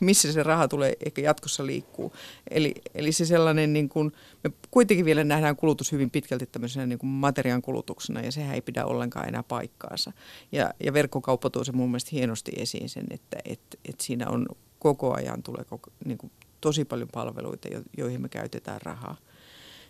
missä 0.00 0.32
se 0.32 0.42
raha 0.42 0.68
tulee 0.68 0.96
ehkä 1.06 1.22
jatkossa 1.22 1.66
liikkuu. 1.66 2.12
Eli, 2.50 2.74
eli 2.94 3.12
se 3.12 3.26
sellainen, 3.26 3.72
niin 3.72 3.88
kuin, 3.88 4.12
me 4.44 4.50
kuitenkin 4.70 5.04
vielä 5.04 5.24
nähdään 5.24 5.56
kulutus 5.56 5.92
hyvin 5.92 6.10
pitkälti 6.10 6.46
tämmöisenä 6.46 6.86
niin 6.86 6.98
kuin 6.98 7.10
materiaan 7.10 7.62
kulutuksena 7.62 8.20
ja 8.20 8.32
sehän 8.32 8.54
ei 8.54 8.62
pidä 8.62 8.84
ollenkaan 8.84 9.28
enää 9.28 9.42
paikkaansa. 9.42 10.12
Ja, 10.52 10.74
ja 10.84 10.92
verkkokauppa 10.92 11.50
tuo 11.50 11.64
se 11.64 11.72
mun 11.72 11.90
mielestä 11.90 12.10
hienosti 12.12 12.52
esiin 12.56 12.88
sen, 12.88 13.06
että, 13.10 13.38
että, 13.44 13.76
että 13.84 14.04
siinä 14.04 14.28
on 14.28 14.46
koko 14.78 15.14
ajan 15.14 15.42
tulee 15.42 15.64
koko, 15.64 15.90
niin 16.04 16.18
kuin, 16.18 16.32
tosi 16.60 16.84
paljon 16.84 17.08
palveluita, 17.12 17.68
joihin 17.96 18.22
me 18.22 18.28
käytetään 18.28 18.80
rahaa. 18.82 19.16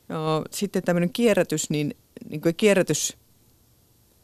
No, 0.08 0.44
sitten 0.50 0.82
tämmöinen 0.82 1.12
kierrätys, 1.12 1.70
niin, 1.70 1.96
niin 2.28 2.40
kuin 2.40 2.54
kierrätys 2.54 3.16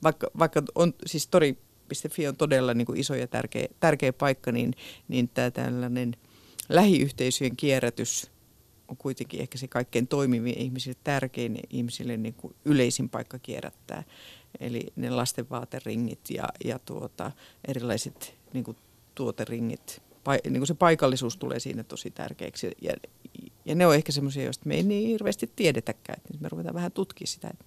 vaikka, 0.02 0.30
vaikka 0.38 0.62
on, 0.74 0.94
siis 1.06 1.26
tori.fi 1.26 2.28
on 2.28 2.36
todella 2.36 2.74
niin 2.74 2.86
kuin 2.86 3.00
iso 3.00 3.14
ja 3.14 3.26
tärkeä, 3.26 3.68
tärkeä 3.80 4.12
paikka, 4.12 4.52
niin, 4.52 4.74
niin 5.08 5.28
tämä 5.28 5.50
tällainen 5.50 6.16
lähiyhteisöjen 6.68 7.56
kierrätys 7.56 8.30
on 8.88 8.96
kuitenkin 8.96 9.40
ehkä 9.40 9.58
se 9.58 9.68
kaikkein 9.68 10.08
toimivin 10.08 10.58
ihmisille 10.58 10.98
tärkein 11.04 11.60
ihmisille 11.70 12.16
niin 12.16 12.34
kuin 12.34 12.54
yleisin 12.64 13.08
paikka 13.08 13.38
kierrättää. 13.38 14.04
Eli 14.60 14.86
ne 14.96 15.10
lastenvaateringit 15.10 16.20
ja, 16.30 16.48
ja 16.64 16.78
tuota, 16.78 17.32
erilaiset 17.68 18.34
niin 18.52 18.64
kuin 18.64 18.76
tuoteringit, 19.14 20.02
niin 20.44 20.60
kuin 20.60 20.66
se 20.66 20.74
paikallisuus 20.74 21.36
tulee 21.36 21.60
siinä 21.60 21.84
tosi 21.84 22.10
tärkeäksi. 22.10 22.70
Ja, 22.82 22.92
ja 23.64 23.74
ne 23.74 23.86
on 23.86 23.94
ehkä 23.94 24.12
semmoisia, 24.12 24.44
joista 24.44 24.66
me 24.66 24.74
ei 24.74 24.82
niin 24.82 25.08
hirveästi 25.08 25.50
tiedetäkään. 25.56 26.18
Että 26.18 26.38
me 26.40 26.48
ruvetaan 26.48 26.74
vähän 26.74 26.92
tutkimaan 26.92 27.26
sitä, 27.26 27.48
että 27.48 27.64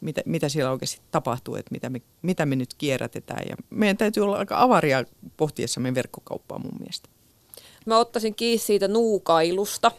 mitä, 0.00 0.22
mitä 0.26 0.48
siellä 0.48 0.70
oikeasti 0.70 1.00
tapahtuu, 1.10 1.54
että 1.54 1.72
mitä 1.72 1.90
me, 1.90 2.02
mitä 2.22 2.46
me 2.46 2.56
nyt 2.56 2.74
kierrätetään. 2.74 3.42
Ja 3.48 3.56
meidän 3.70 3.96
täytyy 3.96 4.22
olla 4.22 4.38
aika 4.38 4.62
avaria 4.62 5.04
pohtiessamme 5.36 5.94
verkkokauppaa 5.94 6.58
mun 6.58 6.76
mielestä. 6.78 7.08
Mä 7.86 7.98
ottaisin 7.98 8.34
kiinni 8.34 8.58
siitä 8.58 8.88
nuukailusta 8.88 9.92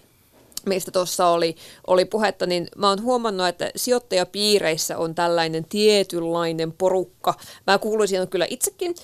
mistä 0.66 0.92
tuossa 0.92 1.28
oli, 1.28 1.56
oli 1.88 2.06
puhetta, 2.06 2.46
niin 2.46 2.68
mä 2.78 2.90
oon 2.90 3.02
huomannut, 3.02 3.48
että 3.48 3.72
sijoittajapiireissä 3.76 4.98
on 4.98 5.16
tällainen 5.16 5.66
tietynlainen 5.66 6.72
porukka. 6.72 7.34
Mä 7.68 7.78
kuuluisin 7.78 8.28
kyllä 8.28 8.46
itsekin, 8.50 8.96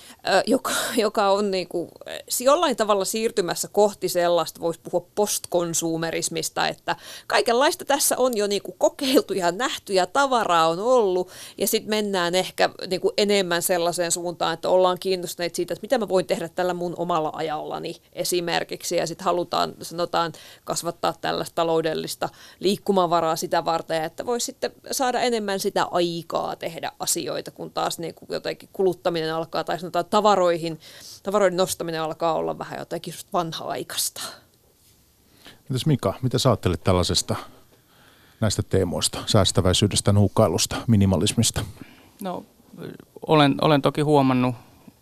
joka, 0.46 0.70
joka 0.96 1.30
on 1.30 1.50
niinku, 1.50 1.88
jollain 2.40 2.76
tavalla 2.76 3.04
siirtymässä 3.04 3.68
kohti 3.72 4.08
sellaista, 4.08 4.60
voisi 4.60 4.80
puhua 4.80 5.06
postkonsumerismista, 5.14 6.68
että 6.68 6.96
kaikenlaista 7.26 7.84
tässä 7.84 8.16
on 8.18 8.36
jo 8.36 8.46
niinku 8.46 8.74
kokeiltu 8.78 9.32
ja 9.34 9.52
nähty 9.52 9.92
ja 9.92 10.06
tavaraa 10.06 10.68
on 10.68 10.78
ollut, 10.78 11.30
ja 11.58 11.66
sitten 11.66 11.90
mennään 11.90 12.34
ehkä 12.34 12.70
niinku 12.86 13.12
enemmän 13.16 13.62
sellaiseen 13.62 14.12
suuntaan, 14.12 14.54
että 14.54 14.68
ollaan 14.68 14.98
kiinnostuneet 15.00 15.54
siitä, 15.54 15.74
että 15.74 15.84
mitä 15.84 15.98
mä 15.98 16.08
voin 16.08 16.26
tehdä 16.26 16.48
tällä 16.48 16.74
mun 16.74 16.94
omalla 16.96 17.30
ajallani 17.34 17.96
esimerkiksi, 18.12 18.96
ja 18.96 19.06
sitten 19.06 19.24
halutaan, 19.24 19.74
sanotaan, 19.82 20.32
kasvattaa 20.64 21.14
tällaista 21.20 21.47
taloudellista 21.54 22.28
liikkumavaraa 22.60 23.36
sitä 23.36 23.64
varten, 23.64 24.04
että 24.04 24.26
voisi 24.26 24.46
sitten 24.46 24.72
saada 24.90 25.20
enemmän 25.20 25.60
sitä 25.60 25.84
aikaa 25.90 26.56
tehdä 26.56 26.92
asioita, 26.98 27.50
kun 27.50 27.70
taas 27.70 27.98
niin 27.98 28.14
kuin 28.14 28.28
jotenkin 28.30 28.68
kuluttaminen 28.72 29.34
alkaa, 29.34 29.64
tai 29.64 29.78
sanotaan 29.78 30.04
tavaroihin, 30.04 30.80
tavaroiden 31.22 31.56
nostaminen 31.56 32.02
alkaa 32.02 32.34
olla 32.34 32.58
vähän 32.58 32.78
jotenkin 32.78 33.14
vanha-aikaista. 33.32 34.22
Mitäs 35.68 35.86
Mika, 35.86 36.14
mitä 36.22 36.38
sä 36.38 36.48
ajattelet 36.48 36.84
tällaisesta 36.84 37.36
näistä 38.40 38.62
teemoista, 38.62 39.18
säästäväisyydestä, 39.26 40.12
nuukkailusta, 40.12 40.76
minimalismista? 40.86 41.64
No, 42.22 42.44
olen, 43.26 43.54
olen 43.60 43.82
toki 43.82 44.00
huomannut 44.00 44.54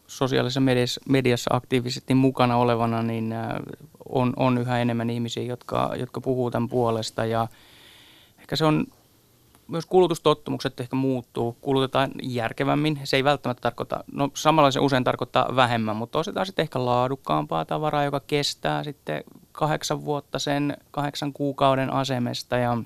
sosiaalisessa 0.07 0.61
mediassa, 0.61 1.01
mediassa 1.09 1.51
aktiivisesti 1.53 2.15
mukana 2.15 2.57
olevana, 2.57 3.03
niin 3.03 3.33
äh, 3.33 3.49
on, 4.09 4.33
on 4.37 4.59
yhä 4.59 4.79
enemmän 4.79 5.11
ihmisiä, 5.11 5.43
jotka, 5.43 5.93
jotka 5.97 6.21
puhuu 6.21 6.51
tämän 6.51 6.69
puolesta 6.69 7.25
ja 7.25 7.49
ehkä 8.39 8.57
se 8.57 8.65
on 8.65 8.87
myös 9.69 9.87
kulutustottumukset 9.87 10.81
ehkä 10.81 10.97
muuttuu, 10.97 11.57
kulutetaan 11.61 12.11
järkevämmin. 12.23 13.01
Se 13.05 13.17
ei 13.17 13.25
välttämättä 13.25 13.61
tarkoita, 13.61 14.05
no 14.13 14.31
samalla 14.35 14.71
se 14.71 14.81
usein 14.81 15.05
tarkoittaa 15.05 15.57
vähemmän, 15.57 15.97
mutta 15.97 16.19
ostetaan 16.19 16.47
sitten 16.47 16.63
ehkä 16.63 16.85
laadukkaampaa 16.85 17.65
tavaraa, 17.65 18.05
joka 18.05 18.21
kestää 18.21 18.85
sitten 18.85 19.25
kahdeksan 19.53 20.05
vuotta 20.05 20.39
sen 20.39 20.77
kahdeksan 20.91 21.33
kuukauden 21.33 21.93
asemesta 21.93 22.57
ja 22.57 22.79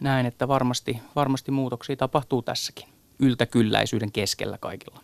näin, 0.00 0.26
että 0.26 0.48
varmasti, 0.48 1.00
varmasti 1.16 1.50
muutoksia 1.50 1.96
tapahtuu 1.96 2.42
tässäkin 2.42 2.88
yltäkylläisyyden 3.18 4.12
keskellä 4.12 4.58
kaikilla. 4.58 5.03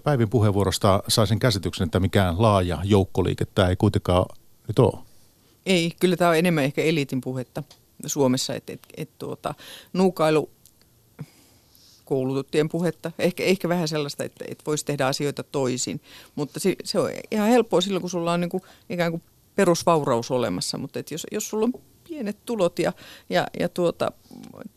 Päivin 0.00 0.30
puheenvuorosta 0.30 1.02
saisin 1.08 1.38
käsityksen, 1.38 1.84
että 1.84 2.00
mikään 2.00 2.42
laaja 2.42 2.78
joukkoliike 2.84 3.44
tämä 3.44 3.68
ei 3.68 3.76
kuitenkaan 3.76 4.26
nyt 4.68 4.78
ole. 4.78 4.98
Ei, 5.66 5.92
kyllä 6.00 6.16
tämä 6.16 6.30
on 6.30 6.36
enemmän 6.36 6.64
ehkä 6.64 6.82
eliitin 6.82 7.20
puhetta 7.20 7.62
Suomessa, 8.06 8.54
että 8.54 8.72
et, 8.72 8.80
et, 8.96 9.10
tuota, 9.18 9.54
nuukailu 9.92 10.50
koulutettujen 12.04 12.68
puhetta. 12.68 13.12
Ehkä, 13.18 13.42
ehkä 13.42 13.68
vähän 13.68 13.88
sellaista, 13.88 14.24
että, 14.24 14.44
että 14.48 14.64
voisi 14.66 14.84
tehdä 14.84 15.06
asioita 15.06 15.42
toisin, 15.42 16.00
mutta 16.34 16.60
se, 16.60 16.76
se 16.84 16.98
on 16.98 17.10
ihan 17.30 17.48
helppoa 17.48 17.80
silloin, 17.80 18.00
kun 18.00 18.10
sulla 18.10 18.32
on 18.32 18.40
niin 18.40 18.50
kuin, 18.50 18.62
ikään 18.90 19.10
kuin 19.10 19.22
perusvauraus 19.54 20.30
olemassa, 20.30 20.78
mutta 20.78 20.98
että 20.98 21.14
jos, 21.14 21.26
jos 21.32 21.48
sulla 21.48 21.64
on 21.64 21.72
pienet 22.08 22.44
tulot 22.46 22.78
ja, 22.78 22.92
ja, 23.30 23.46
ja 23.60 23.68
tuota, 23.68 24.12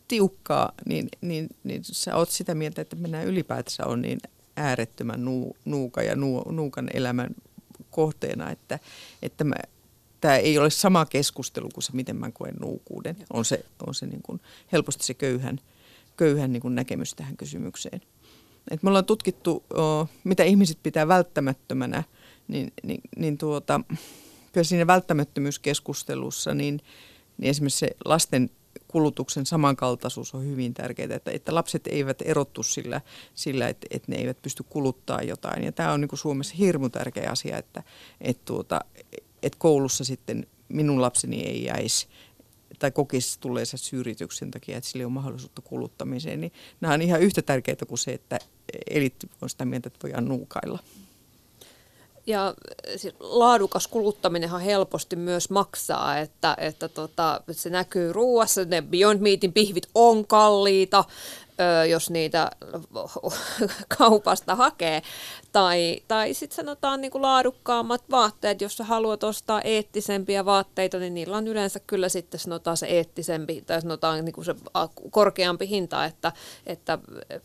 tiukkaa, 0.08 0.72
niin, 0.86 1.08
niin, 1.20 1.48
niin 1.64 1.84
sä 1.84 2.16
oot 2.16 2.30
sitä 2.30 2.54
mieltä, 2.54 2.82
että 2.82 2.96
mennään 2.96 3.26
ylipäätänsä 3.26 3.86
on 3.86 4.02
niin 4.02 4.18
äärettömän 4.56 5.24
nuu, 5.24 5.56
nuuka 5.64 6.02
ja 6.02 6.16
nuu, 6.16 6.52
nuukan 6.52 6.88
elämän 6.94 7.30
kohteena, 7.90 8.50
että, 8.50 8.78
että 9.22 9.44
mä, 9.44 9.54
tämä 10.20 10.36
ei 10.36 10.58
ole 10.58 10.70
sama 10.70 11.06
keskustelu 11.06 11.68
kuin 11.74 11.84
se, 11.84 11.92
miten 11.92 12.16
mä 12.16 12.30
koen 12.30 12.54
nuukuuden. 12.60 13.16
On 13.32 13.44
se, 13.44 13.64
on 13.86 13.94
se 13.94 14.06
niin 14.06 14.22
kuin 14.22 14.40
helposti 14.72 15.04
se 15.04 15.14
köyhän, 15.14 15.60
köyhän 16.16 16.52
niin 16.52 16.60
kuin 16.60 16.74
näkemys 16.74 17.14
tähän 17.14 17.36
kysymykseen. 17.36 18.00
Et 18.70 18.82
me 18.82 18.88
ollaan 18.88 19.04
tutkittu, 19.04 19.64
o, 19.78 20.08
mitä 20.24 20.44
ihmiset 20.44 20.78
pitää 20.82 21.08
välttämättömänä, 21.08 22.04
niin, 22.48 22.72
niin, 22.82 23.00
niin 23.16 23.38
tuota, 23.38 23.80
kyllä 24.52 24.64
siinä 24.64 24.86
välttämättömyyskeskustelussa, 24.86 26.54
niin, 26.54 26.80
niin 27.38 27.50
esimerkiksi 27.50 27.78
se 27.78 27.96
lasten 28.04 28.50
kulutuksen 28.88 29.46
samankaltaisuus 29.46 30.34
on 30.34 30.44
hyvin 30.44 30.74
tärkeää, 30.74 31.16
että, 31.16 31.30
että 31.30 31.54
lapset 31.54 31.86
eivät 31.86 32.22
erottu 32.24 32.62
sillä, 32.62 33.00
sillä 33.34 33.68
että, 33.68 33.86
että 33.90 34.12
ne 34.12 34.18
eivät 34.18 34.42
pysty 34.42 34.62
kuluttaa 34.62 35.22
jotain. 35.22 35.64
Ja 35.64 35.72
tämä 35.72 35.92
on 35.92 36.00
niin 36.00 36.08
kuin 36.08 36.18
Suomessa 36.18 36.54
hirmu 36.54 36.88
tärkeä 36.88 37.30
asia, 37.30 37.58
että, 37.58 37.82
että, 38.20 38.42
tuota, 38.44 38.80
että 39.42 39.58
koulussa 39.58 40.04
sitten 40.04 40.46
minun 40.68 41.02
lapseni 41.02 41.42
ei 41.42 41.64
jäisi 41.64 42.08
tai 42.78 42.90
kokisi 42.90 43.40
tulleensa 43.40 43.76
syrjityksen 43.76 44.50
takia, 44.50 44.76
että 44.76 44.90
sillä 44.90 45.06
on 45.06 45.12
mahdollisuutta 45.12 45.62
kuluttamiseen, 45.62 46.40
niin 46.40 46.52
nämä 46.80 46.94
on 46.94 47.02
ihan 47.02 47.20
yhtä 47.20 47.42
tärkeitä 47.42 47.86
kuin 47.86 47.98
se, 47.98 48.12
että 48.12 48.38
eliitti 48.90 49.30
on 49.42 49.50
sitä 49.50 49.64
mieltä, 49.64 49.86
että 49.86 49.98
voidaan 50.02 50.24
nuukailla. 50.24 50.78
Ja 52.26 52.54
laadukas 53.20 53.88
kuluttaminenhan 53.88 54.60
helposti 54.60 55.16
myös 55.16 55.50
maksaa, 55.50 56.18
että, 56.18 56.56
että 56.58 56.88
tota, 56.88 57.40
se 57.50 57.70
näkyy 57.70 58.12
ruuassa, 58.12 58.64
ne 58.64 58.82
Beyond 58.82 59.20
Meatin 59.20 59.52
pihvit 59.52 59.88
on 59.94 60.26
kalliita, 60.26 61.04
jos 61.90 62.10
niitä 62.10 62.50
kaupasta 63.98 64.54
hakee. 64.54 65.02
Tai, 65.52 66.02
tai 66.08 66.34
sitten 66.34 66.56
sanotaan 66.56 67.00
niin 67.00 67.10
kuin 67.10 67.22
laadukkaammat 67.22 68.02
vaatteet, 68.10 68.60
jos 68.60 68.76
sä 68.76 68.84
haluat 68.84 69.24
ostaa 69.24 69.60
eettisempiä 69.62 70.44
vaatteita, 70.44 70.98
niin 70.98 71.14
niillä 71.14 71.36
on 71.36 71.48
yleensä 71.48 71.80
kyllä 71.80 72.08
sitten 72.08 72.40
sanotaan 72.40 72.76
se 72.76 72.86
eettisempi 72.86 73.62
tai 73.66 73.82
sanotaan 73.82 74.24
niin 74.24 74.32
kuin 74.32 74.44
se 74.44 74.54
korkeampi 75.10 75.68
hinta, 75.68 76.04
että, 76.04 76.32
että 76.66 76.98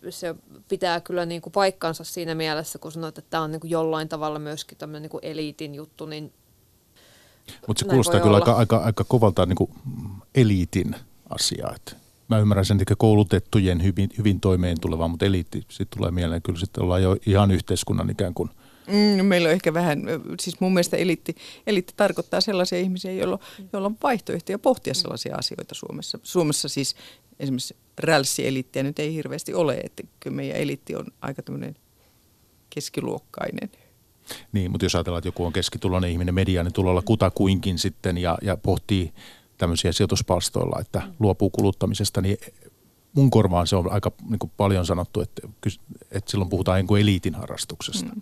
se 0.09 0.35
pitää 0.67 1.01
kyllä 1.01 1.25
niin 1.25 1.41
kuin 1.41 1.53
paikkansa 1.53 2.03
siinä 2.03 2.35
mielessä, 2.35 2.79
kun 2.79 2.91
sanoit, 2.91 3.17
että 3.17 3.29
tämä 3.29 3.43
on 3.43 3.51
niin 3.51 3.61
kuin 3.61 3.71
jollain 3.71 4.09
tavalla 4.09 4.39
myöskin 4.39 4.77
tämmöinen 4.77 5.01
niin 5.01 5.09
kuin 5.09 5.25
eliitin 5.25 5.75
juttu, 5.75 6.05
niin 6.05 6.33
mutta 7.67 7.79
se 7.79 7.85
kuulostaa 7.85 8.19
kyllä 8.19 8.35
aika, 8.35 8.53
aika, 8.53 8.77
aika 8.77 9.03
kovalta 9.03 9.45
niin 9.45 9.55
kuin 9.55 9.71
eliitin 10.35 10.95
asiaa. 11.29 11.73
Että 11.75 12.00
mä 12.35 12.39
ymmärrän 12.39 12.65
sen, 12.65 12.81
että 12.81 12.95
koulutettujen 12.97 13.83
hyvin, 13.83 14.09
hyvin 14.17 14.39
toimeen 14.39 14.79
tuleva, 14.81 15.07
mutta 15.07 15.25
eliitti 15.25 15.65
sitten 15.69 15.97
tulee 15.97 16.11
mieleen. 16.11 16.41
Kyllä 16.41 16.59
sitten 16.59 16.83
ollaan 16.83 17.03
jo 17.03 17.17
ihan 17.25 17.51
yhteiskunnan 17.51 18.09
ikään 18.09 18.33
kuin 18.33 18.49
Mm, 18.87 19.25
meillä 19.25 19.47
on 19.47 19.53
ehkä 19.53 19.73
vähän, 19.73 20.01
siis 20.39 20.59
mun 20.59 20.73
mielestä 20.73 20.97
eliitti, 20.97 21.35
eliitti 21.67 21.93
tarkoittaa 21.97 22.41
sellaisia 22.41 22.79
ihmisiä, 22.79 23.11
joilla, 23.11 23.39
joilla 23.73 23.85
on 23.85 23.97
vaihtoehtoja 24.03 24.59
pohtia 24.59 24.93
sellaisia 24.93 25.35
asioita 25.35 25.75
Suomessa. 25.75 26.19
Suomessa 26.23 26.69
siis 26.69 26.95
esimerkiksi 27.39 27.75
rälssieliittiä 27.99 28.83
nyt 28.83 28.99
ei 28.99 29.13
hirveästi 29.13 29.53
ole, 29.53 29.73
että 29.73 30.03
kyllä 30.19 30.35
meidän 30.35 30.57
eliitti 30.57 30.95
on 30.95 31.05
aika 31.21 31.41
tämmöinen 31.41 31.75
keskiluokkainen. 32.69 33.69
Niin, 34.51 34.71
mutta 34.71 34.85
jos 34.85 34.95
ajatellaan, 34.95 35.19
että 35.19 35.27
joku 35.27 35.45
on 35.45 35.53
keskituloinen 35.53 36.11
ihminen 36.11 36.35
mediaanin 36.35 36.73
tulolla 36.73 37.01
kutakuinkin 37.01 37.79
sitten 37.79 38.17
ja, 38.17 38.37
ja 38.41 38.57
pohtii 38.57 39.13
tämmöisiä 39.61 39.91
sijoituspalstoilla, 39.91 40.79
että 40.81 41.01
luopuu 41.19 41.49
kuluttamisesta, 41.49 42.21
niin 42.21 42.37
mun 43.13 43.31
korvaan 43.31 43.67
se 43.67 43.75
on 43.75 43.91
aika 43.91 44.11
niin 44.29 44.51
paljon 44.57 44.85
sanottu, 44.85 45.21
että, 45.21 45.47
että 46.11 46.31
silloin 46.31 46.49
puhutaan 46.49 46.77
niin 46.77 46.87
kuin 46.87 47.01
eliitin 47.01 47.35
harrastuksesta. 47.35 48.09
Mm. 48.15 48.21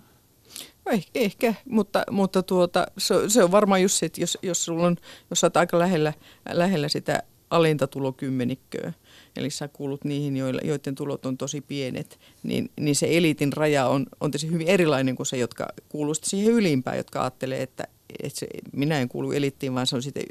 No 0.86 0.92
ehkä, 1.16 1.54
mutta, 1.70 2.04
mutta 2.12 2.44
tuota, 2.44 2.88
se, 2.98 3.16
se 3.28 3.44
on 3.44 3.52
varmaan 3.52 3.82
just 3.82 3.96
se, 3.96 4.06
että 4.06 4.22
jos, 4.22 4.38
jos, 4.42 4.66
sulla 4.66 4.88
on, 4.88 4.98
jos 5.30 5.44
olet 5.44 5.58
aika 5.58 5.80
lähellä, 5.80 6.14
lähellä 6.52 6.90
sitä 6.90 7.24
alinta 7.50 7.88
tulokymmenikköä, 7.88 8.94
eli 9.36 9.50
sä 9.50 9.68
kuulut 9.68 10.04
niihin, 10.04 10.38
joilla, 10.38 10.62
joiden 10.64 10.96
tulot 10.96 11.26
on 11.26 11.38
tosi 11.38 11.62
pienet, 11.62 12.20
niin, 12.44 12.72
niin 12.80 12.96
se 12.96 13.18
eliitin 13.18 13.54
raja 13.54 13.88
on, 13.88 14.06
on 14.20 14.32
tosi 14.32 14.52
hyvin 14.52 14.68
erilainen 14.68 15.16
kuin 15.16 15.28
se, 15.28 15.38
jotka 15.38 15.68
kuuluu 15.90 16.14
siihen 16.14 16.54
ylimpään, 16.54 16.98
jotka 16.98 17.22
ajattelee, 17.22 17.62
että, 17.62 17.88
että 18.24 18.40
se, 18.40 18.48
minä 18.74 19.00
en 19.00 19.10
kuulu 19.10 19.32
eliittiin, 19.32 19.76
vaan 19.76 19.88
se 19.88 19.96
on 19.96 20.04
sitten 20.04 20.24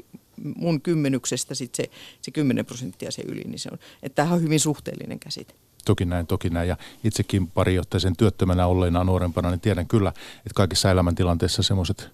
mun 0.55 0.81
kymmenyksestä 0.81 1.55
sit 1.55 1.75
se, 1.75 1.83
se 2.21 2.31
10 2.31 2.65
prosenttia 2.65 3.11
se 3.11 3.21
yli, 3.21 3.41
niin 3.41 3.59
se 3.59 3.69
on, 3.71 3.79
että 4.03 4.15
tämähän 4.15 4.37
on 4.37 4.43
hyvin 4.43 4.59
suhteellinen 4.59 5.19
käsite. 5.19 5.53
Toki 5.85 6.05
näin, 6.05 6.27
toki 6.27 6.49
näin. 6.49 6.69
Ja 6.69 6.77
itsekin 7.03 7.47
pari 7.47 7.77
sen 7.97 8.15
työttömänä 8.15 8.67
olleena 8.67 9.03
nuorempana, 9.03 9.49
niin 9.49 9.59
tiedän 9.59 9.87
kyllä, 9.87 10.09
että 10.37 10.53
kaikissa 10.55 10.91
elämäntilanteissa 10.91 11.63
semmoiset 11.63 12.09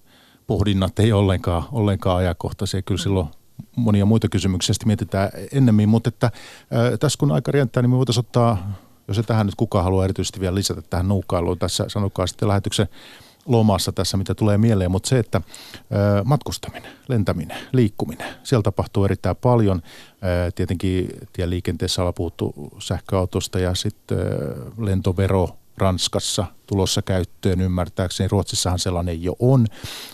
pohdinnat 0.47 0.99
ei 0.99 1.11
ollenkaan, 1.11 1.63
ollenkaan 1.71 2.17
ajankohtaisia. 2.17 2.81
Kyllä 2.81 3.01
silloin 3.01 3.27
monia 3.75 4.05
muita 4.05 4.29
kysymyksiä 4.29 4.75
mietitään 4.85 5.29
ennemmin, 5.51 5.89
mutta 5.89 6.07
että, 6.07 6.31
ää, 6.71 6.97
tässä 6.97 7.17
kun 7.19 7.31
aika 7.31 7.51
rientää, 7.51 7.83
niin 7.83 7.89
me 7.89 7.97
voitaisiin 7.97 8.25
ottaa, 8.25 8.79
jos 9.07 9.17
ei 9.17 9.23
tähän 9.23 9.45
nyt 9.45 9.55
kukaan 9.55 9.83
halua 9.83 10.03
erityisesti 10.03 10.39
vielä 10.39 10.55
lisätä 10.55 10.81
tähän 10.81 11.07
nuukailuun, 11.07 11.59
tässä 11.59 11.85
sanokaa 11.87 12.27
sitten 12.27 12.47
lähetyksen 12.47 12.87
lomassa 13.45 13.91
tässä, 13.91 14.17
mitä 14.17 14.35
tulee 14.35 14.57
mieleen, 14.57 14.91
mutta 14.91 15.09
se, 15.09 15.19
että 15.19 15.41
matkustaminen, 16.23 16.91
lentäminen, 17.07 17.57
liikkuminen, 17.71 18.35
siellä 18.43 18.63
tapahtuu 18.63 19.05
erittäin 19.05 19.35
paljon. 19.35 19.81
Tietenkin 20.55 21.09
tieliikenteessä 21.33 22.01
ollaan 22.01 22.13
puhuttu 22.13 22.53
sähköautosta 22.79 23.59
ja 23.59 23.75
sitten 23.75 24.17
lentovero 24.77 25.49
Ranskassa 25.77 26.45
tulossa 26.67 27.01
käyttöön 27.01 27.61
ymmärtääkseni. 27.61 28.27
Ruotsissahan 28.27 28.79
sellainen 28.79 29.23
jo 29.23 29.35
on. 29.39 29.67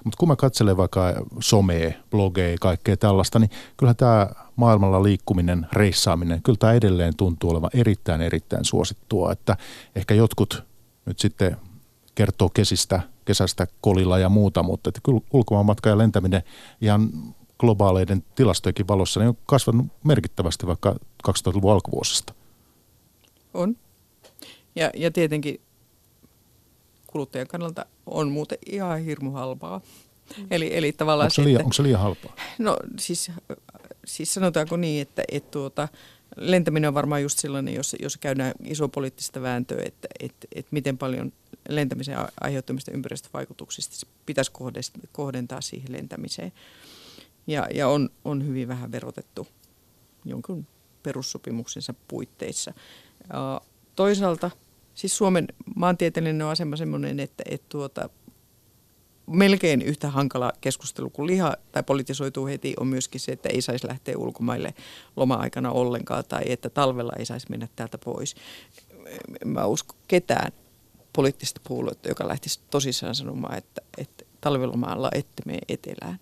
Mutta 0.04 0.18
kun 0.18 0.28
mä 0.28 0.36
katselen 0.36 0.78
vaikka 0.78 1.14
somea, 1.40 1.92
blogeja, 2.10 2.58
kaikkea 2.62 2.98
tällaista, 2.98 3.40
niin 3.40 3.50
kyllä 3.78 3.94
tämä 3.94 4.28
maailmalla 4.56 5.04
liikkuminen, 5.04 5.68
reissaaminen, 5.74 6.44
kyllä 6.44 6.58
tämä 6.58 6.74
edelleen 6.74 7.16
tuntuu 7.18 7.50
olevan 7.50 7.70
erittäin, 7.74 8.22
erittäin 8.22 8.66
suosittua. 8.66 9.32
Että 9.32 9.58
ehkä 9.96 10.14
jotkut 10.14 10.64
nyt 11.06 11.20
sitten 11.20 11.58
kertoo 12.16 12.50
kesistä 12.50 13.02
kesästä 13.26 13.68
kolilla 13.82 14.20
ja 14.20 14.30
muuta, 14.30 14.64
mutta 14.64 14.90
että 14.90 15.02
kyllä 15.04 15.22
ulkomaanmatka 15.34 15.90
ja 15.90 15.98
lentäminen 15.98 16.44
ihan 16.82 17.10
globaaleiden 17.60 18.24
tilastojenkin 18.36 18.88
valossa 18.88 19.20
niin 19.20 19.28
on 19.28 19.38
kasvanut 19.46 19.88
merkittävästi 20.04 20.68
vaikka 20.68 20.96
2000-luvun 21.28 21.72
alkuvuosista. 21.72 22.34
On. 23.54 23.78
Ja, 24.76 24.92
ja 24.96 25.12
tietenkin 25.12 25.62
kuluttajan 27.08 27.48
kannalta 27.48 27.86
on 28.06 28.32
muuten 28.32 28.58
ihan 28.66 29.00
hirmu 29.00 29.32
halpaa. 29.32 29.82
Mm. 30.38 30.48
Eli, 30.52 30.78
eli 30.78 30.92
tavallaan 30.92 31.26
onko 31.26 31.34
se, 31.34 31.44
liian, 31.44 31.56
että, 31.56 31.66
onko 31.66 31.74
se 31.74 31.84
liian 31.84 32.02
halpaa? 32.02 32.36
No 32.60 32.78
siis, 33.00 33.32
siis 34.06 34.34
sanotaanko 34.34 34.78
niin, 34.78 35.02
että 35.02 35.24
et 35.32 35.52
tuota, 35.52 35.88
lentäminen 36.36 36.88
on 36.88 36.94
varmaan 36.94 37.22
just 37.22 37.40
sellainen, 37.40 37.74
jos, 37.74 37.96
jos 38.00 38.18
käydään 38.18 38.54
iso 38.64 38.88
poliittista 38.88 39.42
vääntöä, 39.42 39.82
että 39.86 40.08
et, 40.20 40.34
et 40.56 40.68
miten 40.72 40.98
paljon 40.98 41.34
lentämisen 41.70 42.18
aiheuttamista 42.42 42.92
ympäristövaikutuksista 42.92 44.08
pitäisi 44.26 44.52
kohdentaa 45.12 45.62
siihen 45.62 45.92
lentämiseen. 45.92 46.52
Ja, 47.48 47.68
ja 47.74 47.88
on, 47.88 48.10
on 48.26 48.48
hyvin 48.48 48.68
vähän 48.68 48.92
verotettu 48.92 49.48
jonkun 50.26 50.68
perussopimuksensa 51.04 51.94
puitteissa. 52.08 52.74
Toisaalta 53.96 54.52
siis 54.94 55.18
Suomen 55.18 55.48
maantieteellinen 55.76 56.48
asema 56.48 56.76
sellainen, 56.76 57.20
että, 57.20 57.44
että 57.50 57.66
tuota, 57.70 58.10
melkein 59.32 59.82
yhtä 59.82 60.10
hankala 60.10 60.52
keskustelu 60.62 61.10
kuin 61.10 61.28
liha 61.28 61.56
tai 61.72 61.84
politisoituu 61.84 62.48
heti 62.48 62.74
on 62.80 62.88
myöskin 62.88 63.22
se, 63.22 63.32
että 63.32 63.50
ei 63.50 63.62
saisi 63.62 63.88
lähteä 63.88 64.18
ulkomaille 64.18 64.74
loma-aikana 65.16 65.72
ollenkaan 65.72 66.24
tai 66.26 66.42
että 66.46 66.70
talvella 66.70 67.14
ei 67.20 67.26
saisi 67.26 67.48
mennä 67.50 67.68
täältä 67.76 67.98
pois. 67.98 68.36
Mä 69.46 69.66
usko 69.66 69.96
ketään 70.08 70.52
poliittista 71.14 71.62
puoluetta, 71.68 72.10
joka 72.10 72.28
lähtisi 72.28 72.60
tosissaan 72.72 73.16
sanomaan, 73.16 73.58
että, 73.58 73.82
että 73.98 74.26
talvilomaalla 74.42 75.10
ette 75.14 75.44
mene 75.46 75.60
etelään. 75.70 76.20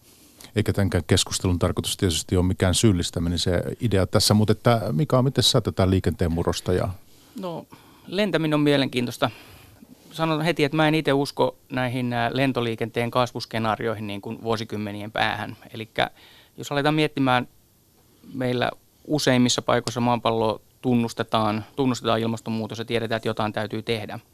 Eikä 0.55 0.73
tämänkään 0.73 1.03
keskustelun 1.07 1.59
tarkoitus 1.59 1.97
tietysti 1.97 2.37
ole 2.37 2.45
mikään 2.45 2.75
syyllistäminen 2.75 3.39
se 3.39 3.61
idea 3.81 4.07
tässä, 4.07 4.33
mutta 4.33 4.51
että 4.51 4.81
Mika, 4.91 5.21
miten 5.21 5.43
sä 5.43 5.61
tätä 5.61 5.89
liikenteen 5.89 6.31
murrosta? 6.31 6.73
Ja... 6.73 6.89
No 7.39 7.65
lentäminen 8.07 8.53
on 8.53 8.59
mielenkiintoista. 8.59 9.31
Sanon 10.11 10.41
heti, 10.41 10.63
että 10.63 10.75
mä 10.75 10.87
en 10.87 10.95
itse 10.95 11.13
usko 11.13 11.57
näihin 11.71 12.15
lentoliikenteen 12.31 13.11
kasvuskenaarioihin 13.11 14.07
niin 14.07 14.21
kuin 14.21 14.43
vuosikymmenien 14.43 15.11
päähän. 15.11 15.57
Eli 15.73 15.89
jos 16.57 16.71
aletaan 16.71 16.95
miettimään, 16.95 17.47
meillä 18.33 18.71
useimmissa 19.07 19.61
paikoissa 19.61 20.01
maapalloa 20.01 20.59
tunnustetaan, 20.81 21.65
tunnustetaan 21.75 22.19
ilmastonmuutos 22.19 22.79
ja 22.79 22.85
tiedetään, 22.85 23.17
että 23.17 23.29
jotain 23.29 23.53
täytyy 23.53 23.81
tehdä– 23.81 24.19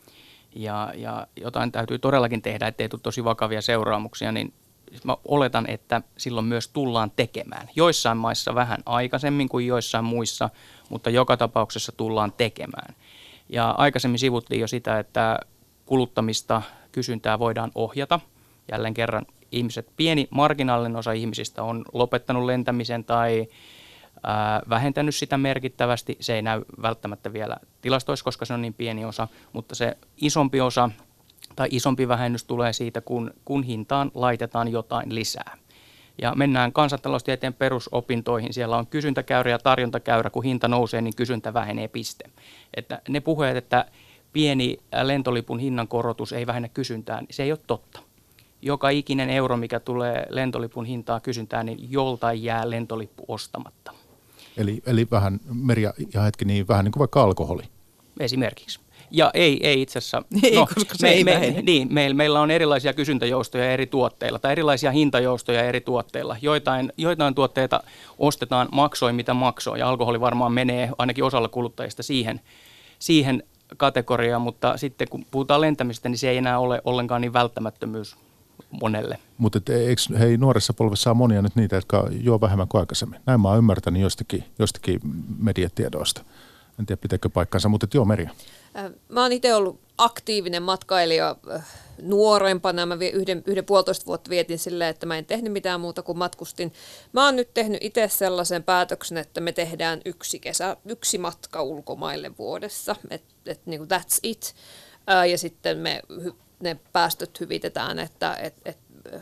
ja, 0.56 0.94
ja 0.96 1.28
jotain 1.42 1.72
täytyy 1.72 2.00
todellakin 2.00 2.42
tehdä, 2.42 2.68
ettei 2.68 2.90
tule 2.90 3.02
tosi 3.04 3.24
vakavia 3.24 3.62
seuraamuksia, 3.62 4.32
niin 4.32 4.54
mä 5.04 5.18
oletan, 5.26 5.70
että 5.70 6.02
silloin 6.18 6.46
myös 6.46 6.68
tullaan 6.68 7.12
tekemään. 7.16 7.70
Joissain 7.76 8.18
maissa 8.18 8.56
vähän 8.56 8.84
aikaisemmin 8.86 9.50
kuin 9.50 9.68
joissain 9.68 10.06
muissa, 10.06 10.50
mutta 10.90 11.10
joka 11.10 11.38
tapauksessa 11.38 11.92
tullaan 11.92 12.34
tekemään. 12.38 12.96
Ja 13.50 13.70
aikaisemmin 13.70 14.20
sivuttiin 14.20 14.62
jo 14.62 14.68
sitä, 14.68 15.00
että 15.00 15.40
kuluttamista, 15.86 16.62
kysyntää 16.92 17.40
voidaan 17.40 17.72
ohjata. 17.76 18.20
Jälleen 18.72 18.94
kerran 18.94 19.26
ihmiset, 19.52 19.88
pieni 19.98 20.28
marginaalinen 20.30 20.96
osa 20.96 21.12
ihmisistä 21.12 21.64
on 21.64 21.86
lopettanut 21.94 22.46
lentämisen 22.46 23.04
tai 23.04 23.48
vähentänyt 24.70 25.16
sitä 25.16 25.38
merkittävästi. 25.38 26.18
Se 26.20 26.36
ei 26.36 26.42
näy 26.42 26.62
välttämättä 26.82 27.34
vielä 27.34 27.58
tilastoissa, 27.82 28.24
koska 28.24 28.46
se 28.46 28.54
on 28.54 28.62
niin 28.62 28.74
pieni 28.74 29.06
osa, 29.06 29.28
mutta 29.54 29.76
se 29.76 29.98
isompi 30.18 30.62
osa 30.62 30.90
tai 31.56 31.68
isompi 31.72 32.08
vähennys 32.08 32.44
tulee 32.44 32.74
siitä, 32.74 33.02
kun, 33.02 33.34
kun 33.46 33.64
hintaan 33.64 34.12
laitetaan 34.14 34.68
jotain 34.68 35.16
lisää. 35.16 35.58
Ja 36.22 36.36
mennään 36.36 36.74
kansantaloustieteen 36.74 37.54
perusopintoihin. 37.54 38.54
Siellä 38.54 38.78
on 38.78 38.88
kysyntäkäyrä 38.88 39.52
ja 39.52 39.60
tarjontakäyrä. 39.60 40.30
Kun 40.30 40.44
hinta 40.44 40.68
nousee, 40.68 41.02
niin 41.02 41.16
kysyntä 41.16 41.54
vähenee 41.54 41.88
piste. 41.88 42.30
Että 42.74 43.02
ne 43.10 43.20
puheet, 43.20 43.58
että 43.58 43.86
pieni 44.36 44.78
lentolipun 45.04 45.60
hinnan 45.60 45.88
korotus 45.88 46.34
ei 46.34 46.48
vähennä 46.48 46.70
kysyntää, 46.70 47.22
niin 47.22 47.28
se 47.32 47.44
ei 47.44 47.52
ole 47.52 47.60
totta. 47.68 48.00
joka 48.62 48.90
ikinen 48.90 49.30
euro, 49.30 49.58
mikä 49.58 49.80
tulee 49.80 50.26
lentolipun 50.30 50.86
hintaa 50.86 51.20
kysyntään, 51.20 51.66
niin 51.66 51.92
joltain 51.92 52.44
jää 52.44 52.70
lentolippu 52.70 53.26
ostamatta. 53.28 53.92
Eli, 54.58 54.82
eli 54.86 55.08
vähän, 55.12 55.40
Merja, 55.54 55.94
ja 56.14 56.22
hetki, 56.22 56.46
niin 56.46 56.68
vähän 56.68 56.86
niin 56.86 56.92
kuin 56.92 57.00
vaikka 57.00 57.24
alkoholi. 57.24 57.64
Esimerkiksi. 58.20 58.80
Ja 59.12 59.32
ei, 59.34 59.68
ei 59.68 59.82
itse 59.82 60.00
asiassa. 60.00 60.24
Ei, 60.44 60.56
no, 60.56 60.68
koska 60.76 60.96
se 60.96 61.08
me, 61.08 61.14
ei 61.14 61.24
me, 61.24 61.32
vähene. 61.32 61.62
Niin, 61.62 61.94
meillä, 61.94 62.16
meillä 62.16 62.42
on 62.42 62.52
erilaisia 62.52 62.94
kysyntäjoustoja 62.94 63.72
eri 63.72 63.88
tuotteilla 63.88 64.40
tai 64.40 64.52
erilaisia 64.52 64.92
hintajoustoja 64.92 65.64
eri 65.64 65.82
tuotteilla. 65.82 66.38
Joitain, 66.42 66.94
joitain 66.98 67.36
tuotteita 67.36 67.84
ostetaan 68.20 68.68
maksoi 68.72 69.14
mitä 69.14 69.34
maksoi 69.34 69.80
ja 69.80 69.90
alkoholi 69.90 70.20
varmaan 70.20 70.52
menee 70.52 70.90
ainakin 70.98 71.24
osalla 71.24 71.48
kuluttajista 71.48 72.04
siihen, 72.04 72.42
siihen 73.00 73.44
kategoriaan, 73.78 74.42
mutta 74.42 74.78
sitten 74.78 75.08
kun 75.10 75.26
puhutaan 75.32 75.62
lentämistä, 75.62 76.10
niin 76.10 76.18
se 76.18 76.30
ei 76.30 76.38
enää 76.38 76.60
ole 76.60 76.82
ollenkaan 76.86 77.22
niin 77.22 77.34
välttämättömyys 77.34 78.16
monelle. 78.82 79.20
Mutta 79.38 79.60
eikö 79.74 80.02
hei 80.20 80.38
nuoressa 80.38 80.74
polvessa 80.74 81.12
on 81.12 81.18
monia 81.18 81.42
nyt 81.42 81.56
niitä, 81.56 81.76
jotka 81.76 82.08
juo 82.12 82.42
vähemmän 82.42 82.68
kuin 82.68 82.80
aikaisemmin? 82.80 83.20
Näin 83.26 83.42
mä 83.42 83.50
oon 83.50 83.58
ymmärtänyt 83.58 84.02
jostakin, 84.02 84.44
jostakin 84.60 85.00
mediatiedoista. 85.40 86.22
En 86.80 86.86
tiedä 86.86 87.00
pitääkö 87.02 87.30
paikkansa, 87.30 87.70
mutta 87.70 87.88
joo 87.94 88.06
Merja. 88.06 88.30
Äh, 88.78 88.92
Mä 89.10 89.22
oon 89.22 89.32
itse 89.32 89.56
ollut 89.56 89.80
aktiivinen 89.98 90.64
matkailija 90.64 91.36
äh, 91.54 91.66
nuorempana. 92.02 92.86
Mä 92.86 92.98
yhden, 93.14 93.44
yhden 93.46 93.66
puolitoista 93.66 94.06
vuotta 94.06 94.30
vietin 94.30 94.60
silleen, 94.60 94.90
että 94.90 95.06
mä 95.06 95.18
en 95.18 95.26
tehnyt 95.26 95.54
mitään 95.54 95.82
muuta 95.82 96.02
kuin 96.02 96.18
matkustin. 96.18 96.74
Mä 97.14 97.26
oon 97.26 97.36
nyt 97.36 97.54
tehnyt 97.54 97.78
itse 97.82 98.08
sellaisen 98.08 98.64
päätöksen, 98.64 99.18
että 99.18 99.42
me 99.42 99.52
tehdään 99.52 100.02
yksi 100.06 100.40
kesä, 100.40 100.78
yksi 100.86 101.18
matka 101.18 101.62
ulkomaille 101.62 102.38
vuodessa. 102.38 102.96
Että 103.10 103.34
et, 103.46 103.66
niin 103.66 103.80
kuin 103.80 103.90
that's 103.90 104.20
it. 104.24 104.56
Ää, 105.08 105.26
Ja 105.26 105.38
sitten 105.38 105.78
me 105.78 106.02
ne 106.60 106.80
päästöt 106.94 107.40
hyvitetään, 107.40 108.00
että 108.00 108.36
et, 108.36 108.54
et, 108.66 108.78
äh, 109.14 109.22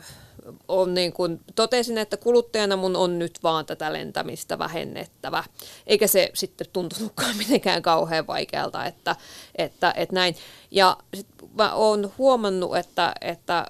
on 0.68 0.94
niin 0.94 1.12
kuin, 1.12 1.40
totesin, 1.54 1.98
että 1.98 2.16
kuluttajana 2.16 2.76
mun 2.76 2.96
on 2.96 3.18
nyt 3.18 3.38
vaan 3.42 3.66
tätä 3.66 3.92
lentämistä 3.92 4.58
vähennettävä. 4.58 5.44
Eikä 5.86 6.06
se 6.06 6.30
sitten 6.34 6.66
tuntunutkaan 6.72 7.36
mitenkään 7.48 7.82
kauhean 7.82 8.26
vaikealta, 8.26 8.86
että, 8.86 9.16
että, 9.56 9.94
että 9.96 10.14
näin. 10.14 10.36
Ja 10.70 10.96
sit 11.14 11.26
mä 11.58 11.74
oon 11.74 12.12
huomannut, 12.18 12.76
että, 12.76 13.12
että 13.20 13.66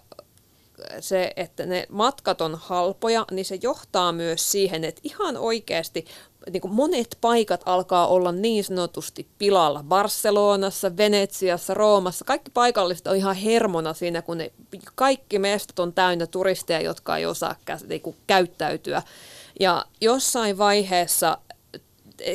se, 1.01 1.33
että 1.37 1.67
ne 1.67 1.87
matkat 1.89 2.41
on 2.41 2.59
halpoja, 2.63 3.25
niin 3.31 3.45
se 3.45 3.59
johtaa 3.63 4.13
myös 4.13 4.53
siihen, 4.53 4.85
että 4.85 5.01
ihan 5.05 5.37
oikeasti 5.37 6.05
niin 6.53 6.61
kuin 6.61 6.75
monet 6.75 7.19
paikat 7.21 7.61
alkaa 7.67 8.07
olla 8.07 8.33
niin 8.33 8.65
sanotusti 8.65 9.27
pilalla. 9.39 9.83
Barcelonassa, 9.83 10.97
Venetsiassa, 10.97 11.75
Roomassa, 11.75 12.25
kaikki 12.25 12.51
paikalliset 12.51 13.07
on 13.07 13.17
ihan 13.17 13.37
hermona 13.37 13.95
siinä, 13.95 14.23
kun 14.23 14.39
ne 14.39 14.53
kaikki 14.95 15.39
mestat 15.39 15.79
on 15.79 15.93
täynnä 15.93 16.27
turisteja, 16.27 16.81
jotka 16.81 17.17
ei 17.17 17.27
osaa 17.27 17.57
kä- 17.71 17.87
niin 17.87 18.01
kuin 18.01 18.17
käyttäytyä. 18.27 19.03
Ja 19.61 19.85
jossain 20.01 20.59
vaiheessa 20.59 21.39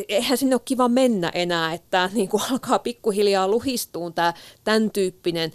eihän 0.07 0.37
sinne 0.37 0.55
ole 0.55 0.61
kiva 0.65 0.87
mennä 0.87 1.31
enää, 1.33 1.73
että 1.73 2.09
niin 2.13 2.29
kuin 2.29 2.43
alkaa 2.51 2.79
pikkuhiljaa 2.79 3.47
luhistuun 3.47 4.13
tämä 4.13 4.33
tämän 4.63 4.91
tyyppinen 4.91 5.51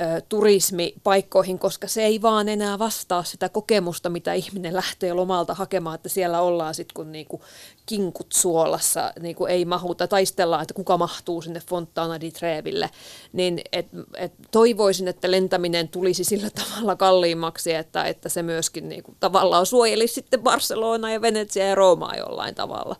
ö, 0.00 0.20
turismi 0.28 0.94
paikkoihin, 1.02 1.58
koska 1.58 1.88
se 1.88 2.02
ei 2.02 2.22
vaan 2.22 2.48
enää 2.48 2.78
vastaa 2.78 3.24
sitä 3.24 3.48
kokemusta, 3.48 4.10
mitä 4.10 4.32
ihminen 4.32 4.76
lähtee 4.76 5.12
lomalta 5.12 5.54
hakemaan, 5.54 5.94
että 5.94 6.08
siellä 6.08 6.40
ollaan 6.40 6.74
sitten 6.74 6.94
kun 6.94 7.12
niinku 7.12 7.40
kinkut 7.86 8.32
suolassa 8.32 9.12
niinku 9.20 9.46
ei 9.46 9.64
mahuta, 9.64 10.08
taistellaan, 10.08 10.62
että 10.62 10.74
kuka 10.74 10.98
mahtuu 10.98 11.42
sinne 11.42 11.60
Fontana 11.60 12.20
di 12.20 12.30
Treville, 12.30 12.90
niin 13.32 13.60
et, 13.72 13.86
et 14.16 14.32
toivoisin, 14.50 15.08
että 15.08 15.30
lentäminen 15.30 15.88
tulisi 15.88 16.24
sillä 16.24 16.50
tavalla 16.64 16.96
kalliimmaksi, 16.96 17.74
että, 17.74 18.04
että 18.04 18.28
se 18.28 18.42
myöskin 18.42 18.88
niinku 18.88 19.14
tavallaan 19.20 19.66
suojelisi 19.66 20.14
sitten 20.14 20.42
Barcelona 20.42 21.12
ja 21.12 21.20
Venetsia 21.20 21.66
ja 21.66 21.74
Roomaa 21.74 22.16
jollain 22.16 22.54
tavalla. 22.54 22.96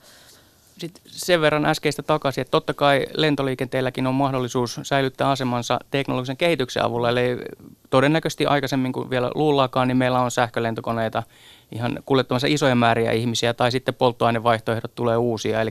Sitten 0.80 1.02
sen 1.06 1.40
verran 1.40 1.66
äskeistä 1.66 2.02
takaisin, 2.02 2.42
että 2.42 2.50
totta 2.50 2.74
kai 2.74 3.06
lentoliikenteelläkin 3.14 4.06
on 4.06 4.14
mahdollisuus 4.14 4.80
säilyttää 4.82 5.30
asemansa 5.30 5.78
teknologisen 5.90 6.36
kehityksen 6.36 6.84
avulla. 6.84 7.08
Eli 7.08 7.38
todennäköisesti 7.90 8.46
aikaisemmin 8.46 8.92
kuin 8.92 9.10
vielä 9.10 9.30
luullaakaan, 9.34 9.88
niin 9.88 9.96
meillä 9.96 10.20
on 10.20 10.30
sähkölentokoneita 10.30 11.22
ihan 11.72 11.98
kuljettamassa 12.04 12.46
isoja 12.50 12.74
määriä 12.74 13.12
ihmisiä, 13.12 13.54
tai 13.54 13.72
sitten 13.72 13.94
polttoainevaihtoehdot 13.94 14.94
tulee 14.94 15.16
uusia. 15.16 15.60
Eli 15.60 15.70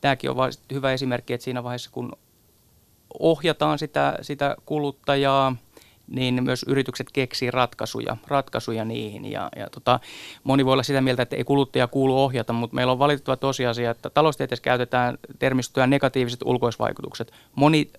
tämäkin 0.00 0.30
on 0.30 0.36
hyvä 0.72 0.92
esimerkki, 0.92 1.32
että 1.32 1.44
siinä 1.44 1.64
vaiheessa 1.64 1.90
kun 1.92 2.12
ohjataan 3.18 3.78
sitä, 3.78 4.18
sitä 4.22 4.56
kuluttajaa, 4.66 5.56
niin 6.06 6.44
myös 6.44 6.64
yritykset 6.68 7.06
keksii 7.12 7.50
ratkaisuja, 7.50 8.16
ratkaisuja 8.28 8.84
niihin. 8.84 9.30
Ja, 9.30 9.48
ja 9.56 9.70
tota, 9.70 10.00
moni 10.44 10.64
voi 10.64 10.72
olla 10.72 10.82
sitä 10.82 11.00
mieltä, 11.00 11.22
että 11.22 11.36
ei 11.36 11.44
kuluttaja 11.44 11.86
kuulu 11.86 12.22
ohjata, 12.22 12.52
mutta 12.52 12.74
meillä 12.74 12.92
on 12.92 12.98
valitettava 12.98 13.36
tosiasia, 13.36 13.90
että 13.90 14.10
taloustieteessä 14.10 14.62
käytetään 14.62 15.18
termistöä 15.38 15.86
negatiiviset 15.86 16.40
ulkoisvaikutukset. 16.44 17.32
Moni 17.54 17.90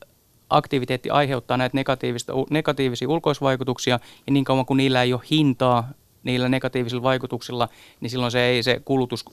aktiviteetti 0.49 1.09
aiheuttaa 1.09 1.57
näitä 1.57 1.77
negatiivista, 1.77 2.33
negatiivisia 2.49 3.09
ulkoisvaikutuksia, 3.09 3.99
ja 4.27 4.33
niin 4.33 4.45
kauan 4.45 4.65
kuin 4.65 4.77
niillä 4.77 5.03
ei 5.03 5.13
ole 5.13 5.21
hintaa 5.31 5.89
niillä 6.23 6.49
negatiivisilla 6.49 7.03
vaikutuksilla, 7.03 7.69
niin 8.01 8.09
silloin 8.09 8.31
se 8.31 8.39
ei 8.39 8.63
se 8.63 8.81
kulutus 8.85 9.25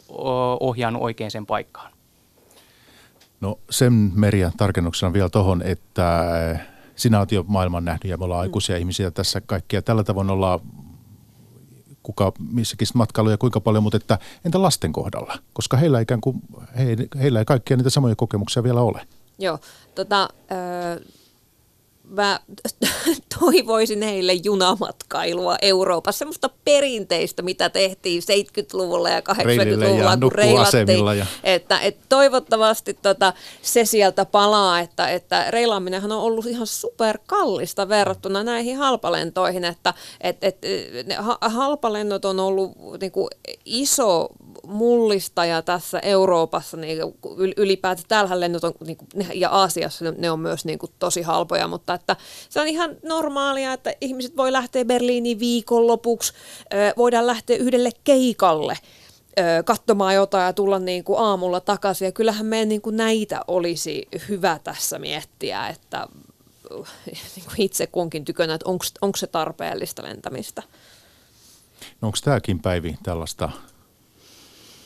ohjaannut 0.61 1.03
oikein 1.03 1.31
sen 1.31 1.47
paikkaan. 1.47 1.93
No 3.41 3.59
sen 3.71 3.93
Merja 4.15 4.51
tarkennuksena 4.57 5.13
vielä 5.13 5.29
tuohon, 5.29 5.63
että 5.63 6.31
sinä 7.01 7.19
olet 7.19 7.33
jo 7.33 7.45
maailman 7.49 7.85
nähnyt 7.85 8.05
ja 8.05 8.17
me 8.17 8.25
ollaan 8.25 8.41
aikuisia 8.41 8.77
mm. 8.77 8.81
ihmisiä 8.81 9.11
tässä 9.11 9.41
kaikkia. 9.41 9.83
Tällä 9.83 10.05
tavoin 10.05 10.31
ollaan 10.31 10.61
kuka 12.03 12.33
missäkin 12.53 12.89
matkailuja 12.95 13.39
kuinka 13.39 13.61
paljon, 13.61 13.83
mutta 13.83 13.97
että 13.97 14.19
entä 14.45 14.63
lasten 14.63 14.93
kohdalla? 14.93 15.39
Koska 15.53 15.77
heillä, 15.77 16.01
ikään 16.01 16.21
kuin, 16.21 16.43
he, 16.79 16.97
heillä 17.21 17.39
ei 17.39 17.45
kaikkia 17.45 17.77
niitä 17.77 17.91
samoja 17.91 18.17
kokemuksia 18.17 18.63
vielä 18.63 18.81
ole. 18.81 19.07
Joo, 19.39 19.59
tota, 19.95 20.29
mä 22.11 22.41
toivoisin 23.41 24.03
heille 24.03 24.33
junamatkailua 24.33 25.57
Euroopassa, 25.63 26.19
semmoista 26.19 26.51
perinteistä, 26.65 27.43
mitä 27.43 27.71
tehtiin 27.71 28.23
70-luvulla 28.23 29.09
ja 29.09 29.21
80-luvulla, 29.21 30.17
kun 30.17 30.33
reilattiin. 30.33 31.19
Ja... 31.19 31.27
Että, 31.45 31.81
et 31.81 31.97
toivottavasti 32.09 32.95
tota, 32.95 33.33
se 33.63 33.85
sieltä 33.85 34.25
palaa, 34.25 34.81
että, 34.81 35.09
että 35.09 35.51
reilaaminenhan 35.51 36.13
on 36.13 36.23
ollut 36.23 36.47
ihan 36.47 36.67
super 36.67 37.19
kallista 37.27 37.89
verrattuna 37.89 38.43
näihin 38.43 38.77
halpalentoihin, 38.77 39.65
että 39.65 39.95
et, 40.21 40.45
et, 40.45 40.59
ne 41.07 41.17
halpalennot 41.41 42.25
on 42.25 42.41
ollut 42.41 42.73
niin 43.01 43.13
kuin, 43.13 43.29
iso 43.65 44.29
mullistaja 44.71 45.63
tässä 45.63 45.99
Euroopassa, 45.99 46.77
niin 46.77 46.99
ylipäätään 47.57 48.09
täällähän 48.09 48.41
lennot 48.41 48.65
on, 48.65 48.73
niin 48.87 48.97
kuin, 48.97 49.09
ja 49.35 49.51
Aasiassa 49.51 50.05
ne 50.19 50.31
on 50.31 50.41
myös 50.41 50.65
niin 50.65 50.79
kuin, 50.79 50.93
tosi 50.99 51.23
halpoja, 51.23 51.69
mutta 51.69 51.95
että 51.95 52.17
se 52.49 52.61
on 52.61 52.69
ihan 52.69 52.97
normaalia, 53.03 53.73
että 53.73 53.95
ihmiset 54.01 54.37
voi 54.37 54.53
lähteä 54.53 54.85
Berliiniin 54.85 55.39
viikonlopuksi, 55.39 56.33
voidaan 56.97 57.27
lähteä 57.27 57.57
yhdelle 57.57 57.91
keikalle 58.05 58.79
katsomaan 59.65 60.15
jotain 60.15 60.45
ja 60.45 60.53
tulla 60.53 60.79
niin 60.79 61.05
kuin 61.05 61.19
aamulla 61.19 61.61
takaisin. 61.61 62.07
Ja 62.07 62.13
kyllähän 62.13 62.47
meidän 62.47 62.69
niin 62.69 62.81
kuin 62.81 62.97
näitä 62.97 63.41
olisi 63.49 64.09
hyvä 64.29 64.61
tässä 64.65 64.99
miettiä, 64.99 65.69
että 65.69 66.07
niin 67.37 67.45
kuin 67.45 67.61
itse 67.61 67.87
kunkin 67.87 68.25
tykönä, 68.25 68.55
että 68.55 68.71
onko 69.01 69.17
se 69.17 69.27
tarpeellista 69.27 70.03
lentämistä. 70.03 70.63
No 72.01 72.07
onko 72.07 72.19
tämäkin 72.25 72.63
Päivi 72.63 72.97
tällaista 73.03 73.51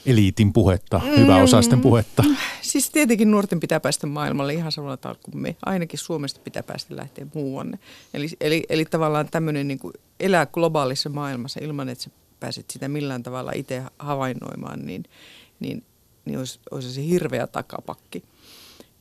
eliitin 0.06 0.52
puhetta, 0.52 0.98
mm. 1.04 1.20
hyväosaisten 1.20 1.80
puhetta? 1.80 2.24
Siis 2.62 2.90
tietenkin 2.90 3.30
nuorten 3.30 3.60
pitää 3.60 3.80
päästä 3.80 4.06
maailmalle 4.06 4.54
ihan 4.54 4.72
samalla 4.72 4.96
tavalla 4.96 5.20
kuin 5.22 5.38
me. 5.38 5.56
Ainakin 5.66 5.98
Suomesta 5.98 6.40
pitää 6.44 6.62
päästä 6.62 6.96
lähteä 6.96 7.26
muuanne. 7.34 7.78
Eli, 8.14 8.28
eli, 8.40 8.64
eli 8.68 8.84
tavallaan 8.84 9.28
tämmöinen 9.30 9.68
niin 9.68 9.80
elää 10.20 10.46
globaalissa 10.46 11.08
maailmassa 11.08 11.60
ilman, 11.62 11.88
että 11.88 12.04
sä 12.04 12.10
pääset 12.40 12.70
sitä 12.70 12.88
millään 12.88 13.22
tavalla 13.22 13.52
itse 13.54 13.82
havainnoimaan, 13.98 14.86
niin, 14.86 15.04
niin, 15.60 15.84
niin 16.24 16.38
olisi, 16.38 16.60
olisi 16.70 16.92
se 16.92 17.04
hirveä 17.04 17.46
takapakki. 17.46 18.22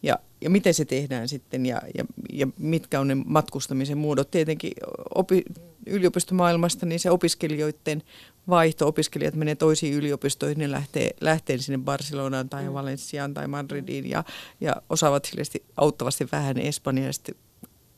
Ja, 0.03 0.19
ja 0.41 0.49
miten 0.49 0.73
se 0.73 0.85
tehdään 0.85 1.27
sitten 1.27 1.65
ja, 1.65 1.81
ja, 1.97 2.05
ja 2.33 2.47
mitkä 2.59 2.99
on 2.99 3.07
ne 3.07 3.15
matkustamisen 3.15 3.97
muodot. 3.97 4.31
Tietenkin 4.31 4.71
opi, 5.15 5.43
yliopistomaailmasta 5.85 6.85
niin 6.85 6.99
se 6.99 7.11
opiskelijoiden 7.11 8.03
vaihto, 8.49 8.87
opiskelijat 8.87 9.35
menee 9.35 9.55
toisiin 9.55 9.93
yliopistoihin, 9.93 10.57
ne 10.57 10.71
lähtee, 10.71 11.09
lähtee 11.21 11.57
sinne 11.57 11.77
Barcelonaan 11.77 12.49
tai 12.49 12.63
mm. 12.63 12.73
Valenciaan 12.73 13.33
tai 13.33 13.47
Madridiin 13.47 14.09
ja, 14.09 14.23
ja 14.61 14.75
osaavat 14.89 15.31
hiljaisesti 15.31 15.63
auttavasti 15.77 16.27
vähän 16.31 16.57
Espanjaa 16.57 17.05
ja 17.05 17.13
sitten 17.13 17.35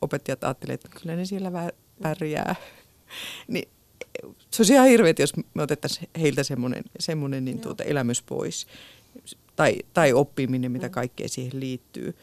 opettajat 0.02 0.44
ajattelevat, 0.44 0.84
että 0.84 0.98
kyllä 1.00 1.16
ne 1.16 1.24
siellä 1.24 1.52
pärjää. 2.02 2.54
niin, 3.48 3.68
se 4.50 4.62
olisi 4.62 4.72
ihan 4.72 4.88
hirveet, 4.88 5.18
jos 5.18 5.32
me 5.54 5.62
otettaisiin 5.62 6.08
heiltä 6.20 6.42
semmoinen, 6.42 6.84
semmoinen 7.00 7.44
niin 7.44 7.60
tuota 7.60 7.84
elämys 7.84 8.22
pois 8.22 8.66
tai, 9.56 9.78
tai 9.94 10.12
oppiminen, 10.12 10.72
mitä 10.72 10.88
kaikkea 10.88 11.28
siihen 11.28 11.60
liittyy. 11.60 12.16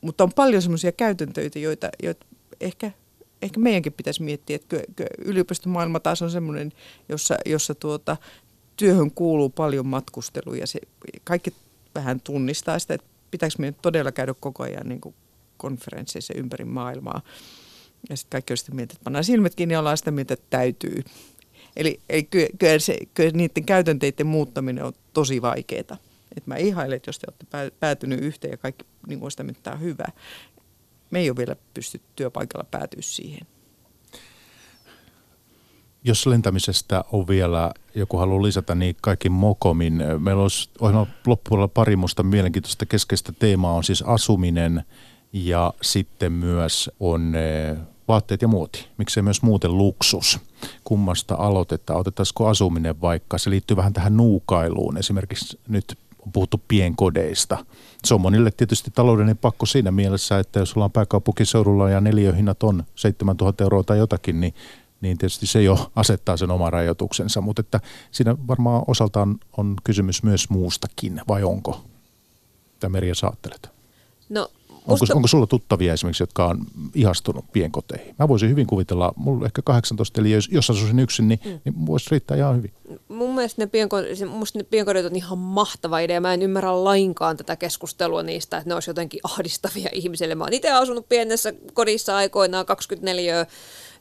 Mutta 0.00 0.24
on 0.24 0.32
paljon 0.32 0.62
semmoisia 0.62 0.92
käytäntöitä, 0.92 1.58
joita, 1.58 1.88
joita 2.02 2.26
ehkä, 2.60 2.90
ehkä 3.44 3.60
meidänkin 3.60 3.92
pitäisi 3.92 4.22
miettiä, 4.22 4.56
että 4.56 5.04
yliopistomaailma 5.24 6.00
taas 6.00 6.22
on 6.22 6.30
semmoinen, 6.30 6.72
jossa, 7.08 7.36
jossa 7.46 7.74
tuota, 7.74 8.16
työhön 8.76 9.10
kuuluu 9.10 9.50
paljon 9.50 9.86
matkustelua 9.86 10.56
ja 10.56 10.66
se, 10.66 10.80
kaikki 11.24 11.54
vähän 11.94 12.20
tunnistaa 12.20 12.78
sitä, 12.78 12.94
että 12.94 13.06
pitääkö 13.30 13.54
meidän 13.58 13.80
todella 13.82 14.12
käydä 14.12 14.34
koko 14.40 14.62
ajan 14.62 14.88
niin 14.88 15.00
konferensseissa 15.56 16.34
ympäri 16.36 16.64
maailmaa. 16.64 17.22
Ja 18.10 18.16
sitten 18.16 18.30
kaikki 18.30 18.52
on 18.52 18.56
sitä 18.56 18.72
mieltä, 18.72 18.92
että 18.92 19.04
pannaan 19.04 19.24
silmät 19.24 19.54
kiinni 19.54 19.72
ja 19.72 19.78
ollaan 19.78 19.96
sitä 19.96 20.10
mieltä, 20.10 20.34
että 20.34 20.46
täytyy. 20.50 21.02
Eli, 21.76 22.00
eli 22.08 22.22
kyllä, 22.22 22.48
kyllä, 22.58 22.78
se, 22.78 22.98
kyllä 23.14 23.30
niiden 23.30 23.64
käytänteiden 23.64 24.26
muuttaminen 24.26 24.84
on 24.84 24.92
tosi 25.12 25.42
vaikeaa. 25.42 25.96
Et 26.36 26.46
mä 26.46 26.56
ihailen, 26.56 26.96
että 26.96 27.08
jos 27.08 27.18
te 27.18 27.26
olette 27.28 27.76
päätynyt 27.80 28.20
yhteen 28.20 28.50
ja 28.50 28.56
kaikki 28.56 28.84
niin 29.06 29.20
kuin 29.20 29.32
että 29.38 29.62
tämä 29.62 29.74
on 29.74 29.80
hyvä. 29.80 30.04
Me 31.14 31.20
ei 31.20 31.30
ole 31.30 31.36
vielä 31.36 31.56
pysty 31.74 32.00
työpaikalla 32.16 32.66
päätyä 32.70 33.02
siihen. 33.02 33.46
Jos 36.04 36.26
lentämisestä 36.26 37.04
on 37.12 37.28
vielä 37.28 37.72
joku 37.94 38.16
haluaa 38.16 38.42
lisätä, 38.42 38.74
niin 38.74 38.96
kaikki 39.00 39.28
mokomin. 39.28 40.02
Meillä 40.18 40.42
olisi 40.42 40.70
ohjelman 40.80 41.06
loppupuolella 41.26 41.68
pari 41.68 41.96
musta 41.96 42.22
mielenkiintoista 42.22 42.86
keskeistä 42.86 43.32
teemaa 43.32 43.72
on 43.72 43.84
siis 43.84 44.02
asuminen 44.02 44.84
ja 45.32 45.74
sitten 45.82 46.32
myös 46.32 46.90
on 47.00 47.32
vaatteet 48.08 48.42
ja 48.42 48.48
muoti. 48.48 48.86
Miksei 48.98 49.22
myös 49.22 49.42
muuten 49.42 49.78
luksus. 49.78 50.38
Kummasta 50.84 51.34
aloitetaan? 51.34 52.00
Otetaanko 52.00 52.46
asuminen 52.46 53.00
vaikka? 53.00 53.38
Se 53.38 53.50
liittyy 53.50 53.76
vähän 53.76 53.92
tähän 53.92 54.16
nuukailuun. 54.16 54.96
Esimerkiksi 54.96 55.60
nyt 55.68 55.98
on 56.26 56.32
puhuttu 56.32 56.62
pienkodeista. 56.68 57.66
Se 58.04 58.14
on 58.14 58.20
monille 58.20 58.50
tietysti 58.50 58.90
taloudellinen 58.94 59.38
pakko 59.38 59.66
siinä 59.66 59.90
mielessä, 59.90 60.38
että 60.38 60.58
jos 60.58 60.74
ollaan 60.74 60.92
pääkaupunkiseudulla 60.92 61.90
ja 61.90 62.00
neliöhinnat 62.00 62.62
on 62.62 62.84
7000 62.94 63.64
euroa 63.64 63.82
tai 63.82 63.98
jotakin, 63.98 64.40
niin 64.40 64.54
niin 65.00 65.18
tietysti 65.18 65.46
se 65.46 65.62
jo 65.62 65.90
asettaa 65.96 66.36
sen 66.36 66.50
oman 66.50 66.72
rajoituksensa, 66.72 67.40
mutta 67.40 67.60
että 67.60 67.80
siinä 68.10 68.36
varmaan 68.48 68.82
osaltaan 68.86 69.38
on 69.56 69.76
kysymys 69.84 70.22
myös 70.22 70.50
muustakin, 70.50 71.20
vai 71.28 71.42
onko? 71.42 71.84
Mitä 72.74 72.88
Merja 72.88 73.14
sä 73.14 73.26
ajattelet? 73.26 73.70
No 74.28 74.48
Onko, 74.86 75.06
onko 75.14 75.28
sulla 75.28 75.46
tuttavia 75.46 75.92
esimerkiksi, 75.92 76.22
jotka 76.22 76.46
on 76.46 76.66
ihastunut 76.94 77.44
pienkoteihin? 77.52 78.14
Mä 78.18 78.28
voisin 78.28 78.50
hyvin 78.50 78.66
kuvitella, 78.66 79.12
mulla 79.16 79.46
ehkä 79.46 79.62
18, 79.62 80.20
eli 80.20 80.30
jos, 80.30 80.48
jos 80.52 80.70
asuisin 80.70 80.98
yksin, 80.98 81.28
niin, 81.28 81.40
mm. 81.44 81.60
niin 81.64 81.86
voisi 81.86 82.10
riittää 82.10 82.36
ihan 82.36 82.56
hyvin. 82.56 82.72
Mun 83.08 83.34
mielestä 83.34 83.62
ne, 83.62 83.66
pienko, 83.66 83.96
musta 84.28 84.58
ne 84.58 84.64
pienkodit 84.64 85.06
on 85.06 85.16
ihan 85.16 85.38
mahtava 85.38 85.98
idea. 85.98 86.20
Mä 86.20 86.34
en 86.34 86.42
ymmärrä 86.42 86.84
lainkaan 86.84 87.36
tätä 87.36 87.56
keskustelua 87.56 88.22
niistä, 88.22 88.56
että 88.56 88.70
ne 88.70 88.74
olisi 88.74 88.90
jotenkin 88.90 89.20
ahdistavia 89.22 89.88
ihmisille. 89.92 90.34
Mä 90.34 90.44
oon 90.44 90.52
itse 90.52 90.70
asunut 90.70 91.08
pienessä 91.08 91.52
kodissa 91.72 92.16
aikoinaan 92.16 92.66
24 92.66 93.46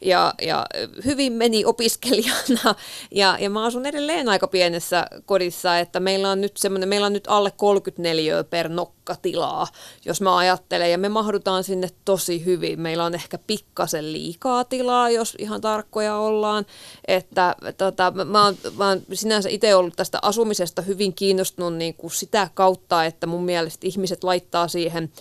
ja, 0.06 0.34
ja 0.42 0.66
hyvin 1.06 1.34
meni 1.34 1.66
opiskelijana. 1.66 2.76
Ja, 3.12 3.38
ja 3.40 3.50
mä 3.50 3.66
asun 3.66 3.86
edelleen 3.86 4.30
aika 4.30 4.48
pienessä 4.48 5.08
kodissa, 5.26 5.80
että 5.80 6.00
meillä 6.00 6.32
on 6.32 6.42
nyt 6.42 6.58
semmoinen, 6.58 6.90
meillä 6.90 7.08
on 7.08 7.14
nyt 7.14 7.28
alle 7.28 7.52
34 7.52 8.44
per 8.44 8.70
nokka 8.70 9.16
tilaa, 9.22 9.68
jos 10.06 10.22
mä 10.22 10.38
ajattelen. 10.38 10.92
Ja 10.92 10.98
me 10.98 11.10
mahdutaan 11.10 11.64
sinne 11.64 11.90
tosi 12.06 12.46
hyvin. 12.46 12.82
Meillä 12.82 13.04
on 13.04 13.16
ehkä 13.16 13.38
pikkasen 13.38 14.14
liikaa 14.14 14.64
tilaa, 14.64 15.10
jos 15.10 15.36
ihan 15.40 15.62
tarkkoja 15.62 16.18
ollaan, 16.18 16.66
että 17.08 17.56
tota, 17.78 18.12
mä, 18.26 18.46
oon, 18.46 18.58
mä 18.78 18.90
oon 18.90 19.02
sinänsä 19.14 19.50
itse 19.50 19.76
ollut 19.76 19.96
tästä 19.96 20.20
asumisesta 20.22 20.82
hyvin 20.82 21.14
kiinnostunut 21.14 21.74
niin 21.74 21.94
kuin 21.94 22.12
sitä 22.12 22.50
kautta, 22.54 23.06
että 23.06 23.28
mun 23.28 23.46
mielestä 23.46 23.88
ihmiset 23.88 24.24
laittaa 24.24 24.68
siihen 24.68 25.12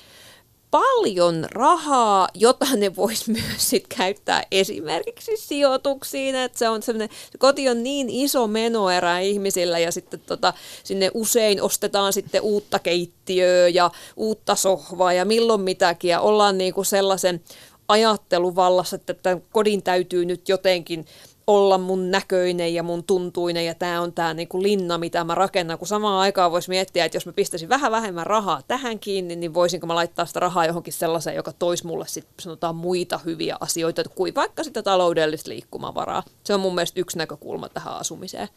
paljon 0.73 1.47
rahaa, 1.51 2.29
jota 2.35 2.67
ne 2.77 2.97
vois 2.97 3.29
myös 3.29 3.71
sit 3.71 3.85
käyttää 3.97 4.43
esimerkiksi 4.51 5.37
sijoituksiin, 5.37 6.35
että 6.35 6.59
se 6.59 6.69
on 6.69 6.83
semmoinen, 6.83 7.09
koti 7.39 7.69
on 7.69 7.83
niin 7.83 8.11
iso 8.11 8.47
menoerä 8.47 9.19
ihmisillä 9.19 9.79
ja 9.79 9.93
sitten 9.93 10.21
tota, 10.27 10.53
sinne 10.85 11.11
usein 11.15 11.63
ostetaan 11.63 12.13
sitten 12.13 12.43
uutta 12.43 12.79
keittiöä 12.79 13.69
ja 13.69 13.91
uutta 14.17 14.55
sohvaa 14.55 15.13
ja 15.13 15.25
milloin 15.25 15.61
mitäkin 15.61 16.09
ja 16.09 16.21
ollaan 16.21 16.59
niinku 16.59 16.85
sellaisen 16.85 17.41
ajatteluvallassa, 17.89 18.97
että 18.97 19.15
tämän 19.15 19.43
kodin 19.53 19.83
täytyy 19.83 20.25
nyt 20.25 20.49
jotenkin 20.49 21.07
olla 21.47 21.79
mun 21.79 22.11
näköinen 22.11 22.75
ja 22.75 22.83
mun 22.83 23.05
tuntuinen 23.05 23.67
ja 23.67 23.75
tämä 23.75 24.01
on 24.01 24.13
tämä 24.13 24.35
niinku 24.35 24.63
linna, 24.63 24.99
mitä 24.99 25.25
mä 25.25 25.35
rakennan, 25.35 25.79
kun 25.79 25.89
samaan 25.89 26.21
aikaan 26.21 26.53
voisi 26.53 26.69
miettiä, 26.69 27.05
että 27.05 27.17
jos 27.17 27.27
mä 27.27 27.33
pistäisin 27.33 27.69
vähän 27.69 27.93
vähemmän 27.93 28.27
rahaa 28.27 28.63
tähän 28.69 28.99
kiinni, 28.99 29.37
niin 29.37 29.55
voisinko 29.55 29.87
mä 29.87 29.95
laittaa 29.95 30.27
sitä 30.27 30.41
rahaa 30.41 30.67
johonkin 30.67 30.93
sellaiseen, 30.93 31.37
joka 31.37 31.53
toisi 31.53 31.87
mulle 31.87 32.07
sit, 32.09 32.27
sanotaan 32.41 32.77
muita 32.77 33.19
hyviä 33.19 33.57
asioita, 33.61 34.05
kuin 34.05 34.35
vaikka 34.35 34.65
sitä 34.65 34.83
taloudellista 34.83 35.51
liikkumavaraa. 35.51 36.23
Se 36.45 36.55
on 36.55 36.61
mun 36.61 36.75
mielestä 36.75 37.01
yksi 37.01 37.19
näkökulma 37.19 37.69
tähän 37.69 37.95
asumiseen. 37.95 38.49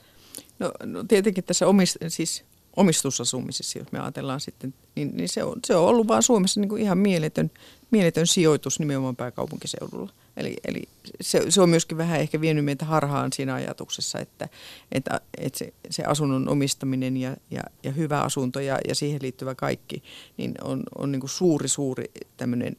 No, 0.59 0.71
no 0.83 1.03
tietenkin 1.03 1.43
tässä 1.43 1.67
omist, 1.67 1.97
siis 2.07 2.43
omistusasumisessa, 2.75 3.79
jos 3.79 3.91
me 3.91 3.99
ajatellaan 3.99 4.39
sitten, 4.39 4.73
niin, 4.95 5.17
niin 5.17 5.29
se, 5.29 5.43
on, 5.43 5.59
se 5.65 5.75
on 5.75 5.85
ollut 5.85 6.07
vaan 6.07 6.23
Suomessa 6.23 6.59
niin 6.59 6.69
kuin 6.69 6.81
ihan 6.81 6.97
mieletön, 6.97 7.51
mieletön 7.91 8.27
sijoitus 8.27 8.79
nimenomaan 8.79 9.15
pääkaupunkiseudulla. 9.15 10.11
Eli, 10.37 10.55
eli 10.67 10.83
se, 11.21 11.51
se 11.51 11.61
on 11.61 11.69
myöskin 11.69 11.97
vähän 11.97 12.19
ehkä 12.19 12.41
vienyt 12.41 12.65
meitä 12.65 12.85
harhaan 12.85 13.33
siinä 13.33 13.53
ajatuksessa, 13.53 14.19
että, 14.19 14.49
että, 14.91 15.21
että 15.37 15.59
se, 15.59 15.73
se 15.89 16.03
asunnon 16.03 16.49
omistaminen 16.49 17.17
ja, 17.17 17.37
ja, 17.51 17.61
ja 17.83 17.91
hyvä 17.91 18.21
asunto 18.21 18.59
ja, 18.59 18.79
ja 18.87 18.95
siihen 18.95 19.21
liittyvä 19.21 19.55
kaikki 19.55 20.03
niin 20.37 20.55
on, 20.63 20.83
on 20.97 21.11
niin 21.11 21.19
kuin 21.19 21.29
suuri, 21.29 21.67
suuri 21.67 22.05
tämmöinen 22.37 22.75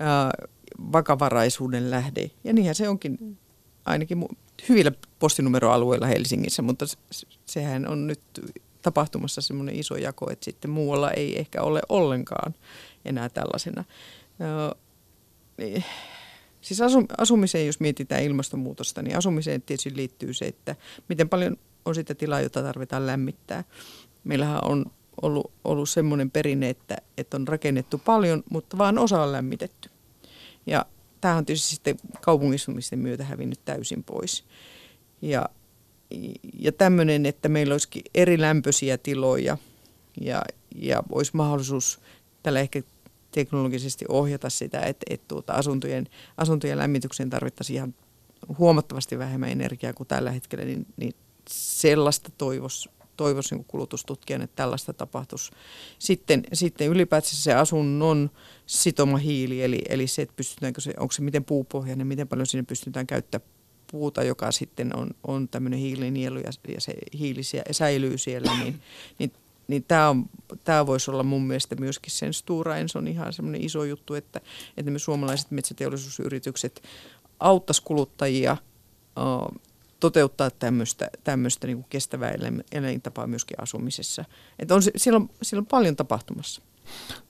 ää, 0.00 0.30
vakavaraisuuden 0.92 1.90
lähde. 1.90 2.30
Ja 2.44 2.52
niinhän 2.52 2.74
se 2.74 2.88
onkin 2.88 3.38
ainakin 3.84 4.24
hyvillä 4.68 4.92
postinumeroalueilla 5.18 6.06
Helsingissä, 6.06 6.62
mutta 6.62 6.84
sehän 7.46 7.88
on 7.88 8.06
nyt 8.06 8.20
tapahtumassa 8.82 9.40
semmoinen 9.40 9.74
iso 9.74 9.96
jako, 9.96 10.30
että 10.30 10.44
sitten 10.44 10.70
muualla 10.70 11.10
ei 11.10 11.38
ehkä 11.38 11.62
ole 11.62 11.80
ollenkaan 11.88 12.54
enää 13.04 13.28
tällaisena. 13.28 13.84
Niin 15.58 15.84
Siis 16.66 16.80
asumiseen, 17.18 17.66
jos 17.66 17.80
mietitään 17.80 18.22
ilmastonmuutosta, 18.22 19.02
niin 19.02 19.16
asumiseen 19.16 19.62
tietysti 19.62 19.96
liittyy 19.96 20.34
se, 20.34 20.44
että 20.46 20.76
miten 21.08 21.28
paljon 21.28 21.56
on 21.84 21.94
sitä 21.94 22.14
tilaa, 22.14 22.40
jota 22.40 22.62
tarvitaan 22.62 23.06
lämmittää. 23.06 23.64
Meillähän 24.24 24.64
on 24.64 24.86
ollut, 25.22 25.52
ollut 25.64 25.88
semmoinen 25.88 26.30
perinne, 26.30 26.70
että, 26.70 26.96
että 27.18 27.36
on 27.36 27.48
rakennettu 27.48 27.98
paljon, 27.98 28.42
mutta 28.50 28.78
vaan 28.78 28.98
osa 28.98 29.22
on 29.22 29.32
lämmitetty. 29.32 29.90
Ja 30.66 30.86
tämä 31.20 31.36
on 31.36 31.46
tietysti 31.46 31.70
sitten 31.70 31.96
kaupungistumisten 32.20 32.98
myötä 32.98 33.24
hävinnyt 33.24 33.60
täysin 33.64 34.04
pois. 34.04 34.44
Ja, 35.22 35.48
ja 36.58 36.72
tämmöinen, 36.72 37.26
että 37.26 37.48
meillä 37.48 37.74
olisikin 37.74 38.02
eri 38.14 38.40
lämpöisiä 38.40 38.98
tiloja 38.98 39.58
ja, 40.20 40.42
ja 40.74 41.02
olisi 41.12 41.30
mahdollisuus 41.34 42.00
tällä 42.42 42.60
ehkä 42.60 42.82
teknologisesti 43.36 44.04
ohjata 44.08 44.50
sitä, 44.50 44.80
että, 44.80 45.06
että 45.10 45.24
tuota 45.28 45.52
asuntojen, 45.52 46.06
asuntojen 46.36 46.78
lämmitykseen 46.78 47.30
tarvittaisiin 47.30 47.76
ihan 47.76 47.94
huomattavasti 48.58 49.18
vähemmän 49.18 49.48
energiaa 49.48 49.92
kuin 49.92 50.06
tällä 50.06 50.30
hetkellä, 50.30 50.64
niin, 50.64 50.86
niin 50.96 51.14
sellaista 51.50 52.30
toivos, 52.38 52.88
toivoisi 53.16 53.54
niin 53.54 53.64
kulutustutkijan, 53.64 54.42
että 54.42 54.56
tällaista 54.56 54.92
tapahtuisi. 54.92 55.50
Sitten, 55.98 56.42
sitten 56.52 56.88
ylipäätään 56.88 57.34
se 57.34 57.54
asunnon 57.54 58.30
sitoma 58.66 59.16
hiili, 59.16 59.62
eli, 59.62 59.82
eli 59.88 60.06
se, 60.06 60.22
että 60.22 60.36
pystytäänkö 60.36 60.80
se, 60.80 60.92
onko 60.98 61.12
se 61.12 61.22
miten 61.22 61.44
puupohjainen, 61.44 62.06
miten 62.06 62.28
paljon 62.28 62.46
sinne 62.46 62.62
pystytään 62.62 63.06
käyttämään 63.06 63.50
puuta, 63.90 64.22
joka 64.22 64.52
sitten 64.52 64.96
on, 64.96 65.10
on 65.26 65.48
tämmöinen 65.48 65.78
hiilinielu 65.78 66.38
ja, 66.38 66.50
ja 66.68 66.80
se 66.80 66.94
hiili 67.18 67.40
säilyy 67.70 68.18
siellä, 68.18 68.58
niin, 68.58 68.82
niin 69.18 69.32
niin 69.68 69.84
tämä, 69.88 70.08
on, 70.08 70.26
tämä 70.64 70.86
voisi 70.86 71.10
olla 71.10 71.22
mun 71.22 71.46
mielestä 71.46 71.76
myöskin 71.76 72.12
sen 72.12 72.34
Stura 72.34 72.74
on 72.94 73.08
ihan 73.08 73.32
semmoinen 73.32 73.64
iso 73.64 73.84
juttu, 73.84 74.14
että, 74.14 74.40
että 74.76 74.90
me 74.90 74.98
suomalaiset 74.98 75.50
metsäteollisuusyritykset 75.50 76.82
auttaisi 77.40 77.82
kuluttajia 77.82 78.56
uh, 79.18 79.60
toteuttaa 80.00 80.50
tämmöistä, 80.50 81.10
tämmöistä 81.24 81.66
niin 81.66 81.76
kuin 81.76 81.86
kestävää 81.90 82.32
elintapaa 82.72 83.26
myöskin 83.26 83.62
asumisessa. 83.62 84.24
Että 84.58 84.74
on, 84.74 84.82
siellä, 84.96 85.16
on, 85.16 85.30
siellä 85.42 85.60
on 85.60 85.66
paljon 85.66 85.96
tapahtumassa. 85.96 86.62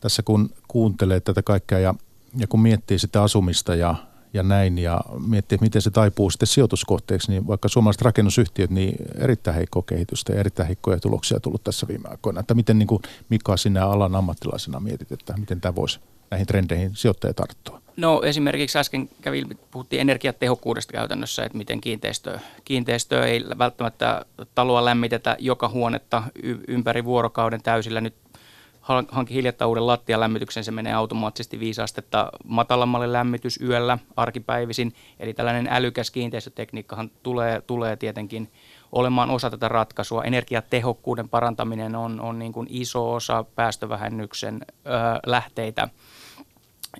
Tässä 0.00 0.22
kun 0.22 0.50
kuuntelee 0.68 1.20
tätä 1.20 1.42
kaikkea 1.42 1.78
ja, 1.78 1.94
ja 2.36 2.46
kun 2.46 2.60
miettii 2.60 2.98
sitä 2.98 3.22
asumista 3.22 3.74
ja 3.74 3.94
ja 4.36 4.42
näin 4.42 4.78
ja 4.78 5.00
miettiä, 5.26 5.58
miten 5.60 5.82
se 5.82 5.90
taipuu 5.90 6.30
sitten 6.30 6.46
sijoituskohteeksi, 6.46 7.30
niin 7.30 7.46
vaikka 7.46 7.68
suomalaiset 7.68 8.02
rakennusyhtiöt, 8.02 8.70
niin 8.70 8.96
erittäin 9.18 9.56
heikkoa 9.56 9.82
kehitystä 9.82 10.32
ja 10.32 10.40
erittäin 10.40 10.66
heikkoja 10.66 11.00
tuloksia 11.00 11.40
tullut 11.40 11.64
tässä 11.64 11.88
viime 11.88 12.08
aikoina. 12.08 12.40
Että 12.40 12.54
miten 12.54 12.78
niin 12.78 12.86
kuin 12.86 13.02
Mika 13.28 13.56
sinä 13.56 13.86
alan 13.86 14.14
ammattilaisena 14.16 14.80
mietit, 14.80 15.12
että 15.12 15.34
miten 15.38 15.60
tämä 15.60 15.74
voisi 15.74 16.00
näihin 16.30 16.46
trendeihin 16.46 16.96
sijoittaja 16.96 17.34
tarttua? 17.34 17.80
No 17.96 18.22
esimerkiksi 18.22 18.78
äsken 18.78 19.08
kävi, 19.20 19.44
puhuttiin 19.70 20.00
energiatehokkuudesta 20.00 20.92
käytännössä, 20.92 21.44
että 21.44 21.58
miten 21.58 21.80
kiinteistö, 21.80 22.38
kiinteistö 22.64 23.26
ei 23.26 23.44
välttämättä 23.58 24.24
taloa 24.54 24.84
lämmitetä 24.84 25.36
joka 25.38 25.68
huonetta 25.68 26.22
ympäri 26.68 27.04
vuorokauden 27.04 27.62
täysillä. 27.62 28.00
Nyt 28.00 28.14
hankin 29.08 29.34
hiljattain 29.34 29.68
uuden 29.68 29.86
lattialämmityksen, 29.86 30.64
se 30.64 30.70
menee 30.70 30.92
automaattisesti 30.92 31.60
viisi 31.60 31.82
astetta 31.82 32.32
matalammalle 32.44 33.12
lämmitys 33.12 33.60
yöllä 33.60 33.98
arkipäivisin. 34.16 34.94
Eli 35.20 35.34
tällainen 35.34 35.68
älykäs 35.70 36.10
kiinteistötekniikkahan 36.10 37.10
tulee, 37.22 37.60
tulee 37.60 37.96
tietenkin 37.96 38.52
olemaan 38.92 39.30
osa 39.30 39.50
tätä 39.50 39.68
ratkaisua. 39.68 40.24
Energiatehokkuuden 40.24 41.28
parantaminen 41.28 41.96
on, 41.96 42.20
on 42.20 42.38
niin 42.38 42.52
kuin 42.52 42.66
iso 42.70 43.14
osa 43.14 43.44
päästövähennyksen 43.54 44.60
ö, 44.70 44.90
lähteitä. 45.26 45.88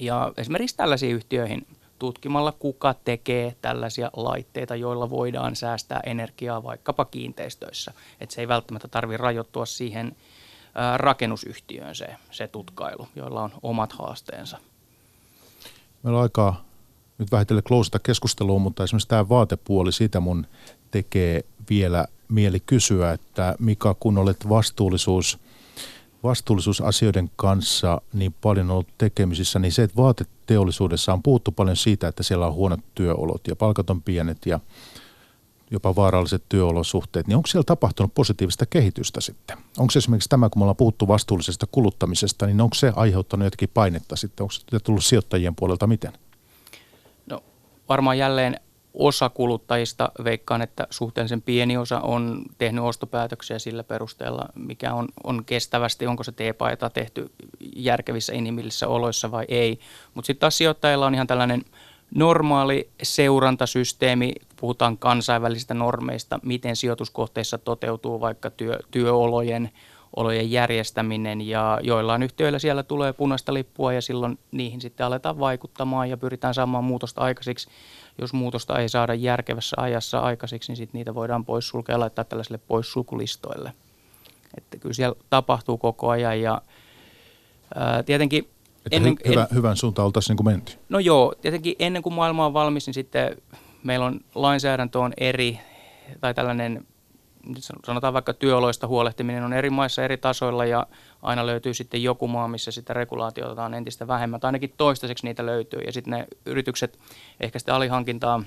Ja 0.01 0.33
esimerkiksi 0.37 0.77
tällaisiin 0.77 1.15
yhtiöihin 1.15 1.67
tutkimalla, 1.99 2.53
kuka 2.53 2.95
tekee 2.95 3.57
tällaisia 3.63 4.11
laitteita, 4.17 4.77
joilla 4.77 5.11
voidaan 5.11 5.57
säästää 5.57 6.01
energiaa 6.07 6.63
vaikkapa 6.63 7.05
kiinteistöissä. 7.05 7.93
Että 8.21 8.35
se 8.35 8.41
ei 8.41 8.49
välttämättä 8.49 8.89
tarvitse 8.89 9.23
rajoittua 9.23 9.67
siihen 9.67 10.17
rakennusyhtiöön 10.97 11.95
se, 11.95 12.07
se 12.31 12.49
tutkailu, 12.49 13.09
joilla 13.17 13.43
on 13.43 13.51
omat 13.63 13.93
haasteensa. 13.93 14.59
Meillä 16.03 16.19
on 16.19 16.23
aikaa 16.23 16.65
nyt 17.19 17.33
vähitellen 17.33 17.65
klousata 17.65 17.99
keskustelua, 17.99 18.59
mutta 18.59 18.85
esimerkiksi 18.85 19.09
tämä 19.09 19.29
vaatepuoli, 19.29 19.93
siitä 19.93 20.21
mun 20.21 20.47
tekee 20.91 21.45
vielä 21.71 22.07
mieli 22.29 22.61
kysyä, 22.61 23.13
että 23.13 23.55
Mika, 23.59 23.95
kun 24.01 24.19
olet 24.19 24.49
vastuullisuus, 24.49 25.39
vastuullisuusasioiden 26.23 27.31
kanssa 27.37 28.01
niin 28.13 28.35
paljon 28.41 28.71
ollut 28.71 28.89
tekemisissä, 28.99 29.59
niin 29.59 29.73
se, 29.73 29.83
että 29.83 29.97
vaateteollisuudessa 29.97 31.13
on 31.13 31.23
puhuttu 31.23 31.53
paljon 31.53 31.77
siitä, 31.77 32.09
että 32.09 32.23
siellä 32.23 32.47
on 32.47 32.55
huonot 32.55 32.81
työolot 32.95 33.49
ja 33.49 33.57
palkat 33.57 33.91
on 33.91 34.03
pienet 34.03 34.47
ja 34.47 34.61
jopa 35.71 35.97
vaaralliset 35.97 36.43
työolosuhteet, 36.49 37.27
niin 37.27 37.37
onko 37.37 37.47
siellä 37.47 37.65
tapahtunut 37.65 38.15
positiivista 38.15 38.67
kehitystä 38.67 39.21
sitten? 39.21 39.59
Onko 39.79 39.93
esimerkiksi 39.97 40.29
tämä, 40.29 40.49
kun 40.49 40.61
me 40.61 40.65
ollaan 40.65 40.77
puhuttu 40.77 41.09
vastuullisesta 41.09 41.67
kuluttamisesta, 41.71 42.47
niin 42.47 42.61
onko 42.61 42.75
se 42.75 42.93
aiheuttanut 42.97 43.47
jotakin 43.47 43.71
painetta 43.75 44.17
sitten? 44.17 44.45
Onko 44.45 44.53
se 44.53 44.81
tullut 44.85 45.05
sijoittajien 45.05 45.55
puolelta 45.55 45.87
miten? 45.87 46.13
No 47.27 47.45
varmaan 47.89 48.19
jälleen 48.19 48.61
osa 48.95 49.29
kuluttajista, 49.29 50.13
veikkaan, 50.25 50.63
että 50.63 50.87
suhteellisen 50.91 51.43
pieni 51.43 51.77
osa 51.77 52.01
on 52.01 52.43
tehnyt 52.59 52.85
ostopäätöksiä 52.85 53.59
sillä 53.59 53.85
perusteella, 53.85 54.49
mikä 54.55 54.95
on, 54.95 55.09
on 55.25 55.45
kestävästi, 55.45 56.07
onko 56.07 56.25
se 56.25 56.33
teepaita 56.33 56.91
tehty 56.91 57.31
järkevissä 57.77 58.33
inhimillisissä 58.33 58.89
oloissa 58.89 59.31
vai 59.31 59.45
ei. 59.49 59.81
Mutta 60.15 60.27
sitten 60.27 60.41
taas 60.41 60.59
sijoittajilla 60.59 61.07
on 61.07 61.15
ihan 61.15 61.27
tällainen 61.27 61.65
normaali 62.15 62.91
seurantasysteemi, 63.03 64.33
puhutaan 64.61 64.99
kansainvälisistä 64.99 65.75
normeista, 65.75 66.39
miten 66.43 66.77
sijoituskohteissa 66.77 67.59
toteutuu 67.59 68.21
vaikka 68.21 68.51
työ, 68.51 68.79
työolojen 68.91 69.71
olojen 70.17 70.51
järjestäminen 70.51 71.41
ja 71.41 71.81
joillain 71.83 72.23
yhtiöillä 72.23 72.59
siellä 72.59 72.83
tulee 72.83 73.13
punaista 73.13 73.55
lippua 73.55 73.93
ja 73.93 74.03
silloin 74.03 74.39
niihin 74.53 74.81
sitten 74.81 75.07
aletaan 75.07 75.39
vaikuttamaan 75.39 76.11
ja 76.11 76.17
pyritään 76.17 76.55
saamaan 76.55 76.85
muutosta 76.85 77.21
aikaiseksi. 77.21 77.69
Jos 78.19 78.33
muutosta 78.33 78.79
ei 78.79 78.89
saada 78.89 79.15
järkevässä 79.15 79.77
ajassa 79.79 80.19
aikaiseksi, 80.19 80.73
niin 80.73 80.77
sitten 80.77 80.99
niitä 80.99 81.15
voidaan 81.15 81.45
poissulkea 81.45 81.95
ja 81.95 82.01
laittaa 82.01 82.25
tällaisille 82.25 82.59
poissulkulistoille. 82.59 83.73
Että 84.59 84.77
kyllä 84.77 84.93
siellä 84.93 85.17
tapahtuu 85.31 85.79
koko 85.79 86.09
ajan 86.09 86.41
ja 86.41 86.63
ää, 87.75 88.03
tietenkin 88.03 88.49
että 88.87 88.97
ennen, 88.97 89.15
hy- 89.27 89.29
hyvä, 89.29 89.47
en, 89.51 89.57
hyvän 89.57 89.77
suuntaan 89.77 90.07
oltaisiin 90.07 90.37
niin 90.37 90.45
menty. 90.45 90.73
No 90.89 90.99
joo, 90.99 91.35
tietenkin 91.41 91.77
ennen 91.79 92.03
kuin 92.03 92.15
maailma 92.15 92.47
on 92.47 92.53
valmis, 92.53 92.87
niin 92.87 92.95
sitten 92.95 93.37
meillä 93.83 94.07
on 94.07 94.21
lainsäädäntö 94.35 94.99
on 94.99 95.13
eri, 95.17 95.61
tai 96.21 96.35
tällainen, 96.35 96.87
sanotaan 97.85 98.15
vaikka 98.15 98.35
työoloista 98.35 98.87
huolehtiminen 98.87 99.45
on 99.45 99.53
eri 99.53 99.71
maissa 99.71 100.05
eri 100.05 100.17
tasoilla 100.17 100.65
ja 100.65 100.87
aina 101.23 101.47
löytyy 101.47 101.75
sitten 101.75 102.03
joku 102.03 102.29
maa, 102.29 102.49
missä 102.49 102.71
sitä 102.71 102.93
regulaatiota 102.93 103.65
on 103.65 103.75
entistä 103.75 104.07
vähemmän, 104.07 104.41
tai 104.41 104.49
ainakin 104.49 104.75
toistaiseksi 104.77 105.27
niitä 105.27 105.47
löytyy. 105.47 105.81
Ja 105.81 105.93
sitten 105.93 106.11
ne 106.11 106.27
yritykset 106.47 106.99
ehkä 107.41 107.59
sitä 107.59 107.75
alihankintaa 107.75 108.43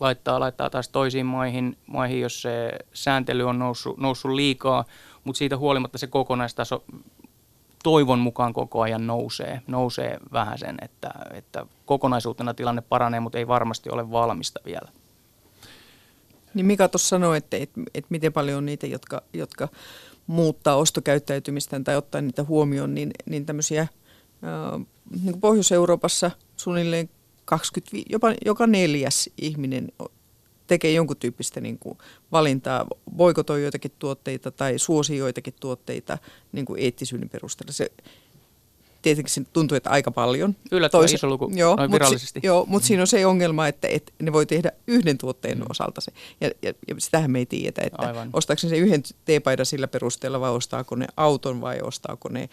laittaa, 0.00 0.40
laittaa 0.40 0.70
taas 0.70 0.88
toisiin 0.88 1.26
maihin, 1.26 1.76
maihin, 1.86 2.20
jos 2.20 2.42
se 2.42 2.72
sääntely 2.92 3.48
on 3.48 3.58
noussut, 3.58 3.98
noussut 3.98 4.30
liikaa, 4.30 4.84
mutta 5.24 5.38
siitä 5.38 5.56
huolimatta 5.56 5.98
se 5.98 6.06
kokonaistaso 6.06 6.84
toivon 7.82 8.18
mukaan 8.18 8.52
koko 8.52 8.80
ajan 8.80 9.06
nousee, 9.06 9.62
nousee 9.66 10.18
vähän 10.32 10.58
sen, 10.58 10.76
että, 10.82 11.10
että 11.34 11.66
kokonaisuutena 11.86 12.54
tilanne 12.54 12.82
paranee, 12.82 13.20
mutta 13.20 13.38
ei 13.38 13.48
varmasti 13.48 13.90
ole 13.90 14.10
valmista 14.10 14.60
vielä. 14.64 14.88
Niin 16.54 16.66
Mika 16.66 16.88
tuossa 16.88 17.08
sanoi, 17.08 17.36
että, 17.36 17.56
että, 17.56 17.80
että 17.94 18.08
miten 18.10 18.32
paljon 18.32 18.58
on 18.58 18.66
niitä, 18.66 18.86
jotka, 18.86 19.22
jotka 19.32 19.68
muuttaa 20.26 20.76
ostokäyttäytymistään 20.76 21.84
tai 21.84 21.96
ottaa 21.96 22.20
niitä 22.20 22.44
huomioon, 22.44 22.94
niin, 22.94 23.10
niin 23.26 23.46
tämmöisiä 23.46 23.86
niin 25.22 25.40
Pohjois-Euroopassa 25.40 26.30
suunnilleen 26.56 27.10
20, 27.44 28.10
jopa 28.10 28.34
joka 28.46 28.66
neljäs 28.66 29.30
ihminen 29.38 29.88
tekee 30.70 30.92
jonkun 30.92 31.16
tyyppistä 31.16 31.60
niin 31.60 31.78
kuin 31.78 31.98
valintaa, 32.32 32.86
boikotoi 33.16 33.62
joitakin 33.62 33.92
tuotteita 33.98 34.50
tai 34.50 34.78
suosii 34.78 35.18
joitakin 35.18 35.54
tuotteita 35.60 36.18
niin 36.52 36.64
kuin 36.64 36.82
eettisyyden 36.82 37.28
perusteella. 37.28 37.72
Se, 37.72 37.92
tietenkin 39.02 39.34
se 39.34 39.42
tuntuu, 39.52 39.76
että 39.76 39.90
aika 39.90 40.10
paljon. 40.10 40.56
Yllättävän 40.72 41.02
Toisa, 41.02 41.14
iso 41.14 41.28
luku 41.28 41.50
joo, 41.54 41.76
noin 41.76 41.92
virallisesti. 41.92 42.40
Si, 42.40 42.46
joo, 42.46 42.66
mutta 42.68 42.86
siinä 42.86 43.02
on 43.02 43.06
se 43.06 43.26
ongelma, 43.26 43.68
että, 43.68 43.88
että 43.88 44.12
ne 44.22 44.32
voi 44.32 44.46
tehdä 44.46 44.72
yhden 44.86 45.18
tuotteen 45.18 45.58
mm. 45.58 45.64
osalta 45.68 46.00
se. 46.00 46.12
Ja, 46.40 46.50
ja, 46.62 46.72
ja 46.88 46.94
sitähän 46.98 47.30
me 47.30 47.38
ei 47.38 47.46
tiedetä, 47.46 47.82
että 47.82 48.02
Aivan. 48.06 48.30
ostaako 48.32 48.60
se 48.60 48.78
yhden 48.78 49.02
teepaidan 49.24 49.66
sillä 49.66 49.88
perusteella 49.88 50.40
vai 50.40 50.50
ostaako 50.50 50.94
ne 50.94 51.06
auton 51.16 51.60
vai 51.60 51.80
ostaako 51.80 52.28
ne 52.28 52.48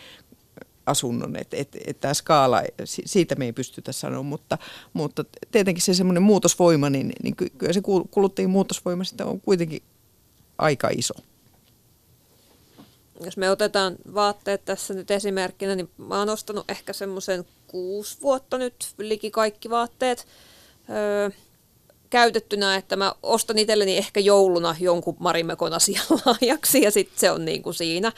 asunnon, 0.88 1.36
että 1.36 1.58
et, 1.58 1.68
et 1.86 2.00
tämä 2.00 2.14
skaala, 2.14 2.62
siitä 2.86 3.36
me 3.36 3.46
ei 3.46 3.54
pystytä 3.54 3.92
sanoa, 3.92 4.24
mutta, 4.24 4.58
mutta 4.94 5.26
tietenkin 5.52 5.84
se 5.84 5.94
semmoinen 5.94 6.24
muutosvoima, 6.24 6.90
niin, 6.90 7.14
niin 7.24 7.36
kyllä 7.36 7.74
se 7.74 7.82
kuluttajien 8.12 8.50
muutosvoima 8.50 9.04
sitten 9.04 9.28
on 9.28 9.42
kuitenkin 9.42 9.84
aika 10.58 10.90
iso. 10.98 11.14
Jos 13.26 13.38
me 13.38 13.52
otetaan 13.52 13.96
vaatteet 14.14 14.66
tässä 14.66 14.94
nyt 14.94 15.12
esimerkkinä, 15.12 15.76
niin 15.76 15.90
mä 15.98 16.20
oon 16.20 16.30
ostanut 16.30 16.72
ehkä 16.72 16.94
semmoisen 16.94 17.46
kuusi 17.68 18.18
vuotta 18.22 18.58
nyt 18.58 18.76
liki 18.98 19.32
kaikki 19.32 19.70
vaatteet 19.70 20.28
öö, 20.90 21.30
käytettynä, 22.10 22.76
että 22.76 22.96
mä 22.96 23.14
ostan 23.24 23.58
itselleni 23.58 23.98
ehkä 23.98 24.20
jouluna 24.20 24.76
jonkun 24.80 25.16
Marimekon 25.20 25.74
asian 25.74 26.06
lahjaksi 26.26 26.82
ja 26.82 26.92
sitten 26.92 27.20
se 27.20 27.32
on 27.32 27.46
niin 27.46 27.64
kuin 27.64 27.74
siinä. 27.74 28.12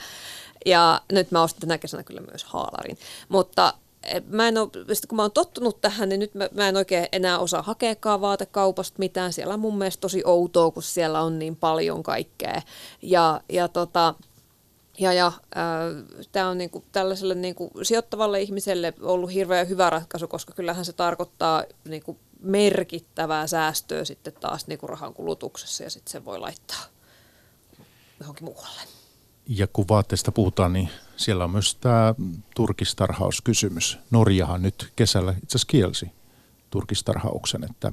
Ja 0.66 1.00
nyt 1.12 1.30
mä 1.30 1.42
ostin 1.42 1.60
tänä 1.60 1.78
kesänä 1.78 2.02
kyllä 2.02 2.20
myös 2.20 2.44
haalarin. 2.44 2.98
Mutta 3.28 3.74
eh, 4.02 4.22
mä 4.26 4.48
en 4.48 4.58
ole, 4.58 4.68
kun 5.08 5.16
mä 5.16 5.22
oon 5.22 5.32
tottunut 5.32 5.80
tähän, 5.80 6.08
niin 6.08 6.20
nyt 6.20 6.34
mä, 6.34 6.48
mä 6.52 6.68
en 6.68 6.76
oikein 6.76 7.06
enää 7.12 7.38
osaa 7.38 7.62
hakeakaan 7.62 8.20
vaatekaupasta 8.20 8.98
mitään. 8.98 9.32
Siellä 9.32 9.54
on 9.54 9.60
mun 9.60 9.78
mielestä 9.78 10.00
tosi 10.00 10.22
outoa, 10.24 10.70
kun 10.70 10.82
siellä 10.82 11.20
on 11.20 11.38
niin 11.38 11.56
paljon 11.56 12.02
kaikkea. 12.02 12.62
Ja, 13.02 13.40
ja 13.48 13.68
tota, 13.68 14.14
ja, 14.98 15.12
ja 15.12 15.26
äh, 15.26 16.22
tämä 16.32 16.48
on 16.48 16.58
niinku 16.58 16.84
tällaiselle 16.92 17.34
niinku 17.34 17.70
sijoittavalle 17.82 18.40
ihmiselle 18.40 18.94
ollut 19.02 19.32
hirveän 19.32 19.68
hyvä 19.68 19.90
ratkaisu, 19.90 20.28
koska 20.28 20.52
kyllähän 20.52 20.84
se 20.84 20.92
tarkoittaa 20.92 21.64
niinku 21.84 22.18
merkittävää 22.40 23.46
säästöä 23.46 24.04
sitten 24.04 24.32
taas 24.40 24.66
niinku 24.66 24.86
rahan 24.86 25.14
kulutuksessa 25.14 25.84
ja 25.84 25.90
sitten 25.90 26.12
se 26.12 26.24
voi 26.24 26.38
laittaa 26.38 26.84
johonkin 28.20 28.44
muualle. 28.44 28.99
Ja 29.56 29.66
kun 29.66 29.88
vaatteista 29.88 30.32
puhutaan, 30.32 30.72
niin 30.72 30.88
siellä 31.16 31.44
on 31.44 31.50
myös 31.50 31.74
tämä 31.74 32.14
turkistarhauskysymys. 32.54 33.98
Norjahan 34.10 34.62
nyt 34.62 34.92
kesällä 34.96 35.32
itse 35.32 35.46
asiassa 35.48 35.66
kielsi 35.66 36.10
turkistarhauksen, 36.70 37.64
että, 37.64 37.92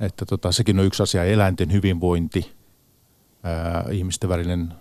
että 0.00 0.26
tota, 0.26 0.52
sekin 0.52 0.80
on 0.80 0.86
yksi 0.86 1.02
asia, 1.02 1.24
eläinten 1.24 1.72
hyvinvointi, 1.72 2.52
ää, 3.42 3.84
ihmisten 3.90 4.28
välinen 4.30 4.74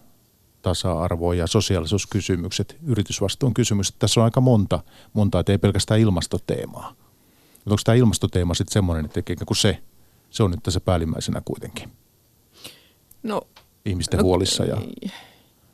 tasa-arvo 0.61 1.33
ja 1.33 1.47
sosiaalisuuskysymykset, 1.47 2.77
yritysvastuun 2.87 3.53
kysymykset. 3.53 3.95
Tässä 3.99 4.19
on 4.19 4.25
aika 4.25 4.41
monta, 4.41 4.83
monta 5.13 5.39
että 5.39 5.51
ei 5.51 5.57
pelkästään 5.57 5.99
ilmastoteemaa. 5.99 6.89
Mutta 6.89 7.71
onko 7.71 7.81
tämä 7.85 7.95
ilmastoteema 7.95 8.53
sitten 8.53 8.73
semmoinen, 8.73 9.05
että 9.05 9.45
kun 9.45 9.55
se, 9.55 9.81
se 10.29 10.43
on 10.43 10.51
nyt 10.51 10.63
tässä 10.63 10.79
päällimmäisenä 10.79 11.41
kuitenkin? 11.45 11.91
No, 13.23 13.41
ihmisten 13.85 14.17
no, 14.17 14.23
huolissa. 14.23 14.65
Ja... 14.65 14.77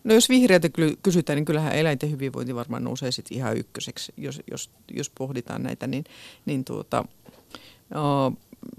No 0.07 0.13
jos 0.13 0.29
vihreältä 0.29 0.69
kysytään, 1.03 1.37
niin 1.37 1.45
kyllähän 1.45 1.75
eläinten 1.75 2.11
hyvinvointi 2.11 2.55
varmaan 2.55 2.83
nousee 2.83 3.11
sitten 3.11 3.37
ihan 3.37 3.57
ykköseksi, 3.57 4.13
jos, 4.17 4.41
jos, 4.51 4.69
jos 4.91 5.09
pohditaan 5.09 5.63
näitä, 5.63 5.87
niin, 5.87 6.03
niin 6.45 6.65
tuota, 6.65 7.05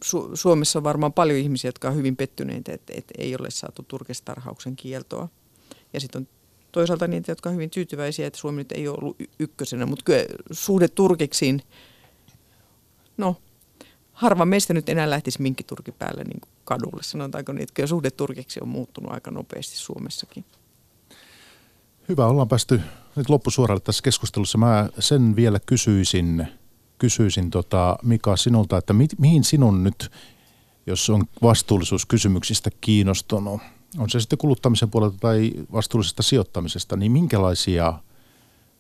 Su- 0.05 0.31
Suomessa 0.35 0.79
on 0.79 0.85
varmaan 0.85 1.12
paljon 1.12 1.39
ihmisiä, 1.39 1.68
jotka 1.68 1.89
on 1.89 1.97
hyvin 1.97 2.16
pettyneitä, 2.16 2.72
että, 2.72 2.93
että 2.97 3.14
ei 3.18 3.37
ole 3.41 3.51
saatu 3.51 3.83
turkistarhauksen 3.83 4.76
kieltoa. 4.76 5.29
Ja 5.93 6.01
sitten 6.01 6.20
on 6.20 6.29
toisaalta 6.72 7.07
niitä, 7.07 7.31
jotka 7.33 7.49
on 7.49 7.55
hyvin 7.55 7.70
tyytyväisiä, 7.70 8.26
että 8.26 8.39
Suomi 8.39 8.59
nyt 8.59 8.72
ei 8.72 8.89
ole 8.89 8.99
ollut 9.01 9.16
ykkösenä, 9.39 9.87
mutta 9.87 10.05
kyllä 10.05 10.24
suhde 10.51 10.89
turkiksiin, 10.89 11.62
no 13.16 13.37
harva 14.12 14.45
meistä 14.45 14.74
nyt 14.74 14.89
enää 14.89 15.11
lähtisi 15.11 15.43
minkkiturki 15.43 15.93
päälle 15.93 16.24
niin 16.24 16.41
kadulle, 16.64 17.03
sanotaanko 17.03 17.53
niin, 17.53 17.62
että 17.62 17.74
kyllä 17.74 17.87
suhde 17.87 18.11
turkiksi 18.11 18.61
on 18.62 18.68
muuttunut 18.68 19.12
aika 19.12 19.31
nopeasti 19.31 19.76
Suomessakin. 19.76 20.45
Hyvä, 22.09 22.27
ollaan 22.27 22.49
päästy 22.49 22.81
nyt 23.17 23.31
loppusuoralle 23.31 23.81
tässä 23.81 24.03
keskustelussa 24.03 24.59
mä 24.59 24.89
sen 24.99 25.37
vielä 25.37 25.61
kysyisin, 25.67 26.49
kysyisin 26.99 27.51
tota 27.51 27.99
Mika 28.03 28.37
sinulta, 28.37 28.77
että 28.77 28.93
mi, 28.93 29.07
mihin 29.19 29.45
sinun 29.45 29.85
nyt, 29.85 30.11
jos 30.87 31.11
on 31.11 31.25
vastuullisuuskysymyksistä 31.43 32.71
kiinnostunut, 32.81 33.61
on 33.99 34.11
se 34.11 34.21
sitten 34.21 34.39
kuluttamisen 34.39 34.91
puolelta 34.91 35.17
tai 35.21 35.53
vastuullisesta 35.73 36.23
sijoittamisesta, 36.23 36.97
niin 36.97 37.13
minkälaisia 37.13 37.95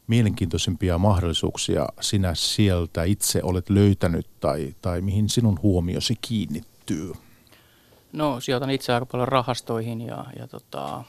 mielenkiintoisimpia 0.06 0.98
mahdollisuuksia 0.98 1.86
sinä 2.00 2.34
sieltä 2.34 3.04
itse 3.04 3.42
olet 3.42 3.70
löytänyt 3.70 4.26
tai, 4.40 4.74
tai 4.82 5.00
mihin 5.00 5.28
sinun 5.28 5.58
huomiosi 5.62 6.14
kiinnittyy? 6.20 7.12
No 8.12 8.40
sijoitan 8.40 8.70
itse 8.70 8.92
aika 8.92 9.06
paljon 9.06 9.28
rahastoihin 9.28 10.00
ja, 10.00 10.24
ja 10.38 10.48
tota, 10.48 11.04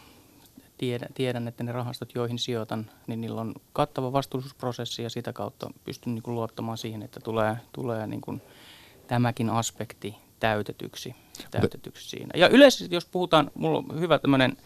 tiedän, 0.80 1.10
tiedän, 1.14 1.48
että 1.48 1.64
ne 1.64 1.72
rahastot, 1.72 2.16
joihin 2.16 2.40
sijoitan, 2.40 2.92
niin 3.08 3.22
niillä 3.22 3.42
on 3.42 3.54
kattava 3.74 4.14
vastuullisuusprosessi 4.14 5.04
ja 5.04 5.10
sitä 5.10 5.34
kautta 5.34 5.72
pystyn 5.84 6.16
niin 6.16 6.24
kuin 6.24 6.36
luottamaan 6.36 6.78
siihen, 6.78 7.02
että 7.02 7.20
tulee, 7.20 7.58
tulee 7.74 8.08
niin 8.08 8.22
kuin 8.22 8.42
tämäkin 9.08 9.50
aspekti 9.50 10.16
täytetyksi, 10.40 11.16
täytetyksi 11.52 12.10
siinä. 12.10 12.32
Ja 12.36 12.48
yleisesti, 12.48 12.96
jos 12.96 13.06
puhutaan, 13.06 13.52
mulla 13.56 13.78
on 13.78 14.00
hyvä 14.00 14.20
tämmöinen, 14.20 14.58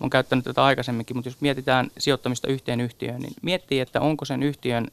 olen 0.00 0.10
käyttänyt 0.10 0.44
tätä 0.44 0.64
aikaisemminkin, 0.64 1.16
mutta 1.16 1.28
jos 1.28 1.40
mietitään 1.40 1.90
sijoittamista 1.98 2.48
yhteen 2.48 2.80
yhtiöön, 2.80 3.20
niin 3.20 3.34
miettii, 3.42 3.80
että 3.80 4.00
onko 4.00 4.24
sen 4.24 4.42
yhtiön 4.42 4.88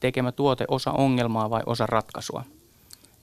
tekemä 0.00 0.32
tuote 0.32 0.64
osa 0.68 0.92
ongelmaa 0.92 1.50
vai 1.50 1.62
osa 1.66 1.86
ratkaisua. 1.86 2.44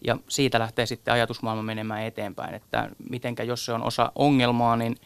Ja 0.01 0.17
siitä 0.27 0.59
lähtee 0.59 0.85
sitten 0.85 1.13
ajatusmaailma 1.13 1.63
menemään 1.63 2.03
eteenpäin, 2.03 2.53
että 2.53 2.89
mitenkä 3.09 3.43
jos 3.43 3.65
se 3.65 3.73
on 3.73 3.83
osa 3.83 4.11
ongelmaa, 4.15 4.75
niin 4.75 4.97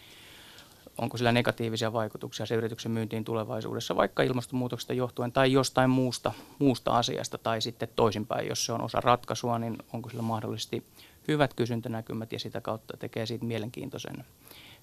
onko 1.02 1.18
sillä 1.18 1.32
negatiivisia 1.32 1.94
vaikutuksia 1.94 2.46
se 2.46 2.56
yrityksen 2.56 2.92
myyntiin 2.92 3.24
tulevaisuudessa, 3.24 3.96
vaikka 3.96 4.24
ilmastonmuutoksesta 4.24 4.94
johtuen 4.94 5.32
tai 5.32 5.52
jostain 5.52 5.90
muusta, 5.90 6.32
muusta 6.60 6.92
asiasta, 6.92 7.38
tai 7.38 7.62
sitten 7.62 7.90
toisinpäin, 7.96 8.48
jos 8.48 8.66
se 8.66 8.74
on 8.74 8.82
osa 8.82 9.02
ratkaisua, 9.02 9.60
niin 9.60 9.78
onko 9.94 10.10
sillä 10.10 10.22
mahdollisesti 10.22 10.84
hyvät 11.28 11.54
kysyntänäkymät 11.54 12.34
ja 12.34 12.40
sitä 12.40 12.62
kautta 12.62 12.98
tekee 12.98 13.26
siitä 13.26 13.46
mielenkiintoisen 13.46 14.26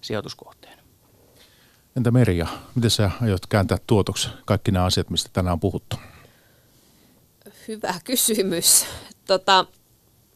sijoituskohteen. 0.01 0.79
Entä 1.97 2.11
Merja, 2.11 2.47
miten 2.75 2.91
sä 2.91 3.11
aiot 3.23 3.47
kääntää 3.47 3.79
tuotoksi 3.87 4.29
kaikki 4.45 4.71
nämä 4.71 4.85
asiat, 4.85 5.11
mistä 5.11 5.31
tänään 5.33 5.53
on 5.53 5.61
puhuttu? 5.61 5.97
Hyvä 7.69 7.95
kysymys. 8.05 8.87
Tota, 9.27 9.67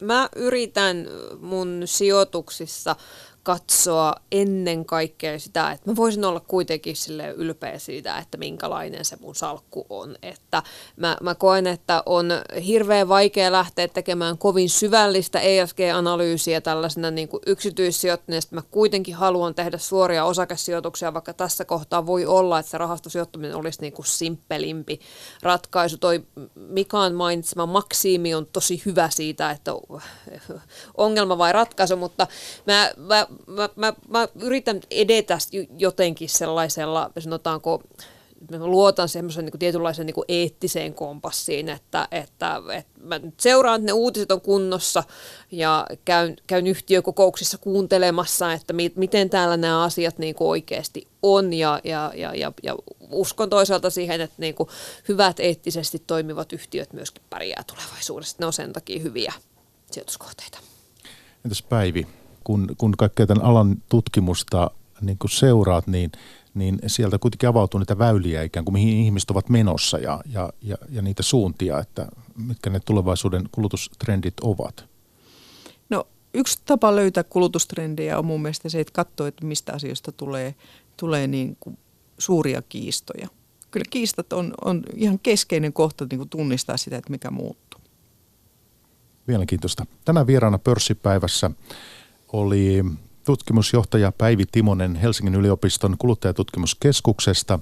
mä 0.02 0.28
yritän 0.36 1.06
mun 1.40 1.82
sijoituksissa 1.84 2.96
katsoa 3.42 4.14
ennen 4.32 4.84
kaikkea 4.84 5.38
sitä, 5.38 5.70
että 5.70 5.90
mä 5.90 5.96
voisin 5.96 6.24
olla 6.24 6.40
kuitenkin 6.40 6.96
sille 6.96 7.30
ylpeä 7.30 7.78
siitä, 7.78 8.18
että 8.18 8.38
minkälainen 8.38 9.04
se 9.04 9.16
mun 9.20 9.34
salkku 9.34 9.86
on. 9.88 10.16
Että 10.22 10.62
mä, 10.96 11.16
mä 11.20 11.34
koen, 11.34 11.66
että 11.66 12.02
on 12.06 12.30
hirveän 12.66 13.08
vaikea 13.08 13.52
lähteä 13.52 13.88
tekemään 13.88 14.38
kovin 14.38 14.70
syvällistä 14.70 15.40
ESG-analyysiä 15.40 16.60
tällaisena 16.60 17.10
niin 17.10 17.28
kuin 17.28 17.42
yksityissijoittajana. 17.46 18.42
Mä 18.50 18.62
kuitenkin 18.70 19.14
haluan 19.14 19.54
tehdä 19.54 19.78
suoria 19.78 20.24
osakesijoituksia, 20.24 21.14
vaikka 21.14 21.32
tässä 21.32 21.64
kohtaa 21.64 22.06
voi 22.06 22.26
olla, 22.26 22.58
että 22.58 22.70
se 22.70 22.78
rahastosijoittaminen 22.78 23.56
olisi 23.56 23.80
niin 23.80 23.92
kuin 23.92 24.06
simppelimpi 24.06 25.00
ratkaisu. 25.42 25.98
Toi 25.98 26.24
Mikaan 26.54 27.14
mainitsema 27.14 27.66
maksiimi 27.66 28.34
on 28.34 28.46
tosi 28.46 28.82
hyvä 28.86 29.10
siitä, 29.10 29.50
että 29.50 29.72
ongelma 30.96 31.38
vai 31.38 31.52
ratkaisu, 31.52 31.96
mutta 31.96 32.26
mä, 32.66 32.90
mä 32.96 33.26
mä, 33.46 33.68
mä, 33.76 33.94
mä 34.08 34.28
yritän 34.40 34.80
edetä 34.90 35.38
jotenkin 35.78 36.28
sellaisella, 36.28 37.10
sanotaanko, 37.18 37.82
mä 38.50 38.66
luotan 38.66 39.08
semmoisen 39.08 39.44
niin 39.44 39.58
tietynlaisen 39.58 40.06
niin 40.06 40.14
eettiseen 40.28 40.94
kompassiin, 40.94 41.68
että, 41.68 42.08
että, 42.10 42.62
että 42.72 43.00
mä 43.00 43.18
nyt 43.18 43.40
seuraan, 43.40 43.80
että 43.80 43.86
ne 43.86 43.92
uutiset 43.92 44.30
on 44.32 44.40
kunnossa 44.40 45.04
ja 45.50 45.86
käyn, 46.04 46.36
käyn 46.46 46.66
yhtiökokouksissa 46.66 47.58
kuuntelemassa, 47.58 48.52
että 48.52 48.72
mi, 48.72 48.92
miten 48.96 49.30
täällä 49.30 49.56
nämä 49.56 49.82
asiat 49.82 50.18
niin 50.18 50.34
kuin 50.34 50.48
oikeasti 50.48 51.08
on 51.22 51.52
ja, 51.52 51.80
ja, 51.84 52.12
ja, 52.14 52.34
ja, 52.34 52.52
ja 52.62 52.76
uskon 53.10 53.50
toisaalta 53.50 53.90
siihen, 53.90 54.20
että 54.20 54.36
niin 54.38 54.54
kuin 54.54 54.68
hyvät 55.08 55.40
eettisesti 55.40 56.02
toimivat 56.06 56.52
yhtiöt 56.52 56.92
myöskin 56.92 57.22
pärjää 57.30 57.64
tulevaisuudessa. 57.66 58.36
Ne 58.40 58.46
on 58.46 58.52
sen 58.52 58.72
takia 58.72 59.00
hyviä 59.00 59.32
sijoituskohteita. 59.90 60.58
Entäs 61.44 61.62
Päivi, 61.62 62.06
kun, 62.44 62.74
kun 62.78 62.94
kaikkea 62.96 63.26
tämän 63.26 63.44
alan 63.44 63.82
tutkimusta 63.88 64.70
niin 65.00 65.18
kun 65.18 65.30
seuraat, 65.30 65.86
niin, 65.86 66.12
niin 66.54 66.78
sieltä 66.86 67.18
kuitenkin 67.18 67.48
avautuu 67.48 67.78
niitä 67.78 67.98
väyliä 67.98 68.42
ikään 68.42 68.64
kuin 68.64 68.72
mihin 68.72 69.04
ihmiset 69.04 69.30
ovat 69.30 69.48
menossa 69.48 69.98
ja, 69.98 70.20
ja, 70.26 70.52
ja, 70.62 70.76
ja 70.90 71.02
niitä 71.02 71.22
suuntia, 71.22 71.78
että 71.78 72.06
mitkä 72.36 72.70
ne 72.70 72.80
tulevaisuuden 72.80 73.48
kulutustrendit 73.52 74.40
ovat. 74.40 74.84
No 75.90 76.06
yksi 76.34 76.58
tapa 76.64 76.96
löytää 76.96 77.24
kulutustrendejä 77.24 78.18
on 78.18 78.24
mun 78.24 78.42
mielestä 78.42 78.68
se, 78.68 78.80
että 78.80 78.92
katsoo, 78.92 79.26
että 79.26 79.46
mistä 79.46 79.72
asioista 79.72 80.12
tulee, 80.12 80.54
tulee 80.96 81.26
niin 81.26 81.56
kuin 81.60 81.78
suuria 82.18 82.62
kiistoja. 82.62 83.28
Kyllä 83.70 83.86
kiistat 83.90 84.32
on, 84.32 84.54
on 84.64 84.82
ihan 84.96 85.18
keskeinen 85.18 85.72
kohta 85.72 86.06
niin 86.10 86.18
kuin 86.18 86.28
tunnistaa 86.28 86.76
sitä, 86.76 86.96
että 86.96 87.10
mikä 87.10 87.30
muuttuu. 87.30 87.80
Mielenkiintoista. 89.26 89.86
Tänään 90.04 90.26
vieraana 90.26 90.58
pörssipäivässä 90.58 91.50
oli 92.32 92.84
tutkimusjohtaja 93.24 94.12
Päivi 94.12 94.44
Timonen 94.52 94.94
Helsingin 94.94 95.34
yliopiston 95.34 95.96
kuluttajatutkimuskeskuksesta. 95.98 97.58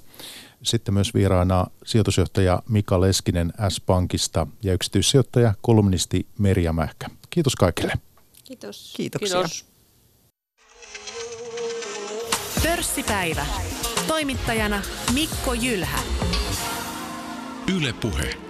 Sitten 0.63 0.95
myös 0.95 1.15
vieraana 1.15 1.67
sijoitusjohtaja 1.85 2.63
Mika 2.69 3.01
Leskinen 3.01 3.53
S-Pankista 3.69 4.47
ja 4.63 4.73
yksityissijoittaja 4.73 5.55
kolumnisti 5.61 6.27
Merja 6.39 6.73
Mähkä. 6.73 7.11
Kiitos 7.31 7.57
kaikille. 7.57 7.93
Kiitos. 8.45 8.95
Kiitoksia. 8.97 9.37
Kiitos. 9.37 9.65
Pörssipäivä. 12.63 13.47
Toimittajana 14.07 14.83
Mikko 15.15 15.55
Jylhä. 15.55 15.99
Yle 17.77 17.93
Puhe. 17.93 18.50